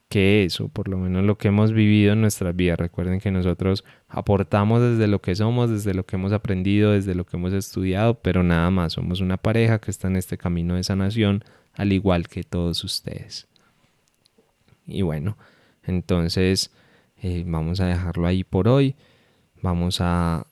que 0.08 0.44
eso, 0.44 0.68
por 0.68 0.88
lo 0.88 0.96
menos 0.96 1.22
lo 1.22 1.36
que 1.36 1.48
hemos 1.48 1.72
vivido 1.72 2.14
en 2.14 2.22
nuestras 2.22 2.56
vidas. 2.56 2.78
Recuerden 2.78 3.20
que 3.20 3.30
nosotros 3.30 3.84
aportamos 4.08 4.80
desde 4.80 5.06
lo 5.06 5.20
que 5.20 5.34
somos, 5.34 5.68
desde 5.68 5.92
lo 5.92 6.06
que 6.06 6.16
hemos 6.16 6.32
aprendido, 6.32 6.92
desde 6.92 7.14
lo 7.14 7.26
que 7.26 7.36
hemos 7.36 7.52
estudiado, 7.52 8.14
pero 8.22 8.42
nada 8.42 8.70
más, 8.70 8.94
somos 8.94 9.20
una 9.20 9.36
pareja 9.36 9.80
que 9.80 9.90
está 9.90 10.08
en 10.08 10.16
este 10.16 10.38
camino 10.38 10.76
de 10.76 10.82
sanación, 10.82 11.44
al 11.74 11.92
igual 11.92 12.26
que 12.26 12.42
todos 12.42 12.82
ustedes. 12.84 13.48
Y 14.86 15.02
bueno, 15.02 15.36
entonces 15.82 16.74
eh, 17.20 17.44
vamos 17.46 17.80
a 17.80 17.86
dejarlo 17.86 18.26
ahí 18.26 18.44
por 18.44 18.66
hoy. 18.66 18.96
Vamos 19.60 19.98
a 20.00 20.46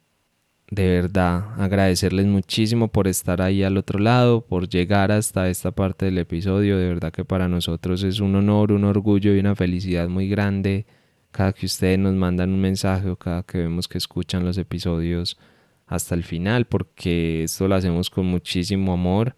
de 0.73 0.89
verdad 0.89 1.53
agradecerles 1.59 2.25
muchísimo 2.25 2.89
por 2.89 3.07
estar 3.07 3.43
ahí 3.43 3.63
al 3.63 3.77
otro 3.77 3.99
lado, 3.99 4.41
por 4.41 4.71
llegar 4.71 5.13
hasta 5.13 5.51
esta 5.51 5.71
parte 5.73 6.07
del 6.07 6.17
episodio. 6.17 6.79
De 6.79 6.89
verdad 6.89 7.13
que 7.13 7.27
para 7.27 7.47
nosotros 7.47 8.03
es 8.05 8.21
un 8.21 8.37
honor, 8.37 8.73
un 8.73 8.85
orgullo 8.85 9.35
y 9.35 9.39
una 9.39 9.55
felicidad 9.55 10.09
muy 10.09 10.31
grande 10.31 10.87
cada 11.31 11.53
que 11.53 11.67
ustedes 11.67 11.99
nos 11.99 12.15
mandan 12.15 12.51
un 12.55 12.61
mensaje 12.63 13.11
o 13.11 13.17
cada 13.17 13.43
que 13.43 13.59
vemos 13.59 13.87
que 13.87 13.99
escuchan 13.99 14.47
los 14.47 14.57
episodios 14.57 15.39
hasta 15.87 16.15
el 16.15 16.23
final, 16.25 16.65
porque 16.65 17.45
esto 17.45 17.69
lo 17.69 17.75
hacemos 17.75 18.09
con 18.09 18.25
muchísimo 18.25 18.95
amor, 18.95 19.37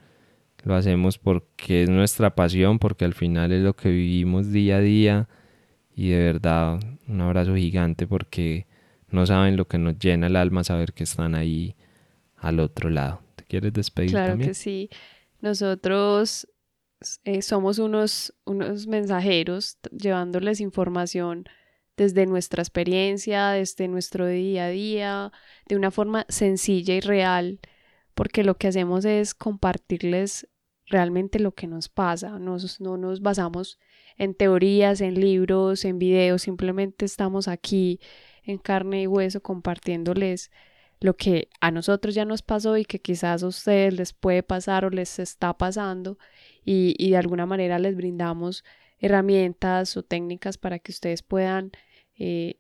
lo 0.63 0.77
hacemos 0.77 1.19
porque 1.19 1.83
es 1.83 1.91
nuestra 1.91 2.37
pasión, 2.37 2.79
porque 2.79 3.05
al 3.05 3.15
final 3.15 3.51
es 3.51 3.65
lo 3.65 3.75
que 3.75 3.91
vivimos 3.91 4.53
día 4.53 4.77
a 4.77 4.81
día 4.81 5.29
y 5.97 6.11
de 6.11 6.19
verdad 6.19 6.79
un 7.09 7.21
abrazo 7.21 7.57
gigante 7.57 8.07
porque 8.07 8.67
no 9.15 9.27
saben 9.27 9.57
lo 9.57 9.67
que 9.67 9.79
nos 9.79 9.99
llena 9.99 10.27
el 10.27 10.37
alma 10.37 10.65
saber 10.65 10.93
que 10.93 11.05
están 11.05 11.35
ahí 11.35 11.77
al 12.37 12.61
otro 12.61 12.91
lado. 12.91 13.23
¿Te 13.37 13.45
quieres 13.45 13.73
despedir? 13.73 14.11
Claro 14.11 14.37
que 14.39 14.55
sí. 14.55 14.91
Nosotros 15.41 16.49
eh, 17.25 17.43
somos 17.43 17.79
unos, 17.79 18.35
unos 18.45 18.87
mensajeros 18.87 19.79
llevándoles 19.91 20.61
información 20.61 21.45
desde 21.97 22.27
nuestra 22.27 22.63
experiencia, 22.63 23.51
desde 23.51 23.89
nuestro 23.89 24.27
día 24.27 24.67
a 24.67 24.69
día, 24.69 25.33
de 25.69 25.77
una 25.77 25.91
forma 25.91 26.27
sencilla 26.29 26.95
y 26.95 27.01
real, 27.01 27.61
porque 28.15 28.43
lo 28.43 28.57
que 28.57 28.69
hacemos 28.69 29.05
es 29.05 29.35
compartirles 29.35 30.49
realmente 30.87 31.39
lo 31.39 31.53
que 31.53 31.67
nos 31.67 31.89
pasa, 31.89 32.39
no 32.39 32.59
nos 32.97 33.23
basamos 33.23 33.79
en 34.17 34.35
teorías, 34.35 35.01
en 35.01 35.21
libros, 35.21 35.85
en 35.85 35.99
videos, 35.99 36.43
simplemente 36.43 37.05
estamos 37.05 37.49
aquí 37.49 38.01
en 38.45 38.59
carne 38.59 39.03
y 39.03 39.07
hueso 39.07 39.43
compartiéndoles 39.43 40.51
lo 41.01 41.17
que 41.17 41.49
a 41.61 41.71
nosotros 41.71 42.15
ya 42.15 42.25
nos 42.25 42.43
pasó 42.43 42.77
y 42.77 42.85
que 42.85 43.01
quizás 43.01 43.43
a 43.43 43.47
ustedes 43.47 43.95
les 43.95 44.13
puede 44.13 44.43
pasar 44.43 44.85
o 44.85 44.91
les 44.91 45.19
está 45.19 45.53
pasando 45.53 46.19
y, 46.65 47.11
de 47.11 47.17
alguna 47.17 47.47
manera 47.47 47.79
les 47.79 47.95
brindamos 47.97 48.65
herramientas 48.99 49.97
o 49.97 50.03
técnicas 50.03 50.57
para 50.57 50.79
que 50.79 50.93
ustedes 50.93 51.23
puedan 51.23 51.73
eh, 52.19 52.59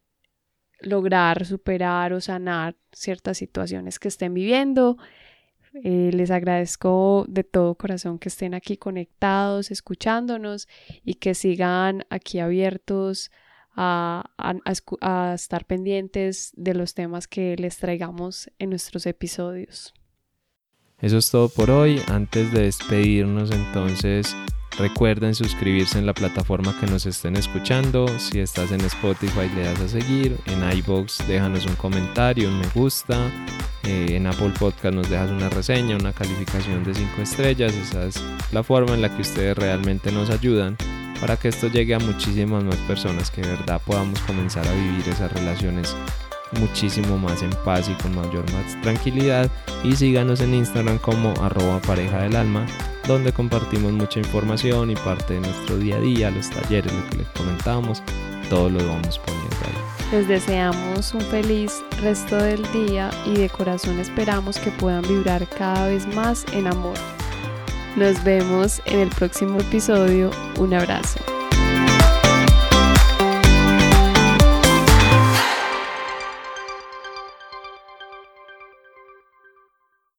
lograr 0.80 1.47
superar 1.47 2.12
o 2.12 2.20
sanar 2.20 2.76
ciertas 2.93 3.39
situaciones 3.39 3.99
que 3.99 4.09
estén 4.09 4.35
viviendo. 4.35 4.99
Eh, 5.82 6.11
les 6.12 6.30
agradezco 6.30 7.24
de 7.28 7.43
todo 7.43 7.74
corazón 7.74 8.18
que 8.18 8.28
estén 8.28 8.55
aquí 8.55 8.76
conectados, 8.76 9.70
escuchándonos 9.70 10.68
y 11.03 11.14
que 11.14 11.35
sigan 11.35 12.05
aquí 12.11 12.39
abiertos 12.39 13.32
a, 13.76 14.30
a, 14.38 15.34
estar 15.34 15.64
pendientes 15.64 16.52
de 16.56 16.74
los 16.74 16.94
temas 16.94 17.28
que 17.28 17.56
les 17.56 17.78
traigamos 17.78 18.50
en 18.58 18.70
nuestros 18.70 19.06
episodios. 19.06 19.94
Eso 20.98 21.18
es 21.18 21.30
todo 21.30 21.48
por 21.48 21.70
hoy. 21.70 22.00
Antes 22.08 22.52
de 22.52 22.62
despedirnos 22.62 23.50
entonces 23.50 24.34
Recuerden 24.78 25.36
suscribirse 25.36 25.98
en 25.98 26.06
la 26.06 26.14
plataforma 26.14 26.76
que 26.80 26.86
nos 26.86 27.06
estén 27.06 27.36
escuchando. 27.36 28.08
Si 28.18 28.40
estás 28.40 28.72
en 28.72 28.80
Spotify 28.80 29.48
le 29.54 29.62
das 29.62 29.80
a 29.80 29.88
seguir. 29.88 30.36
En 30.46 30.68
iBox 30.78 31.28
déjanos 31.28 31.64
un 31.66 31.76
comentario, 31.76 32.48
un 32.48 32.58
me 32.58 32.66
gusta. 32.74 33.30
Eh, 33.84 34.16
en 34.16 34.26
Apple 34.26 34.52
Podcast 34.58 34.94
nos 34.94 35.08
dejas 35.08 35.30
una 35.30 35.48
reseña, 35.48 35.96
una 35.96 36.12
calificación 36.12 36.82
de 36.82 36.92
5 36.92 37.22
estrellas. 37.22 37.72
Esa 37.74 38.06
es 38.06 38.20
la 38.52 38.64
forma 38.64 38.94
en 38.94 39.02
la 39.02 39.14
que 39.14 39.22
ustedes 39.22 39.56
realmente 39.56 40.10
nos 40.10 40.30
ayudan 40.30 40.76
para 41.20 41.36
que 41.36 41.48
esto 41.48 41.68
llegue 41.68 41.94
a 41.94 41.98
muchísimas 41.98 42.64
más 42.64 42.76
personas, 42.88 43.30
que 43.30 43.42
de 43.42 43.48
verdad 43.48 43.80
podamos 43.84 44.18
comenzar 44.20 44.66
a 44.66 44.72
vivir 44.72 45.08
esas 45.08 45.32
relaciones 45.32 45.94
muchísimo 46.60 47.18
más 47.18 47.42
en 47.42 47.50
paz 47.64 47.88
y 47.88 48.02
con 48.02 48.14
mayor 48.14 48.44
más 48.52 48.80
tranquilidad. 48.82 49.50
Y 49.82 49.96
síganos 49.96 50.40
en 50.40 50.54
Instagram 50.54 50.98
como 50.98 51.30
arroba 51.42 51.80
pareja 51.80 52.22
del 52.22 52.36
alma, 52.36 52.66
donde 53.06 53.32
compartimos 53.32 53.92
mucha 53.92 54.20
información 54.20 54.90
y 54.90 54.96
parte 54.96 55.34
de 55.34 55.40
nuestro 55.40 55.76
día 55.76 55.96
a 55.96 56.00
día, 56.00 56.30
los 56.30 56.50
talleres, 56.50 56.92
lo 56.92 57.10
que 57.10 57.16
les 57.18 57.28
comentábamos, 57.28 58.02
todo 58.48 58.70
lo 58.70 58.78
vamos 58.86 59.18
poniendo 59.18 59.56
ahí. 59.64 60.16
Les 60.16 60.28
deseamos 60.28 61.14
un 61.14 61.20
feliz 61.22 61.82
resto 62.02 62.36
del 62.36 62.62
día 62.72 63.10
y 63.26 63.34
de 63.34 63.48
corazón 63.48 63.98
esperamos 63.98 64.58
que 64.58 64.70
puedan 64.70 65.02
vibrar 65.02 65.46
cada 65.48 65.88
vez 65.88 66.06
más 66.14 66.44
en 66.52 66.66
amor. 66.66 66.96
Nos 67.97 68.22
vemos 68.24 68.82
en 68.86 69.01
el 69.01 69.09
próximo 69.11 69.61
episodio. 69.61 70.30
Un 70.59 70.74
abrazo. 70.74 71.34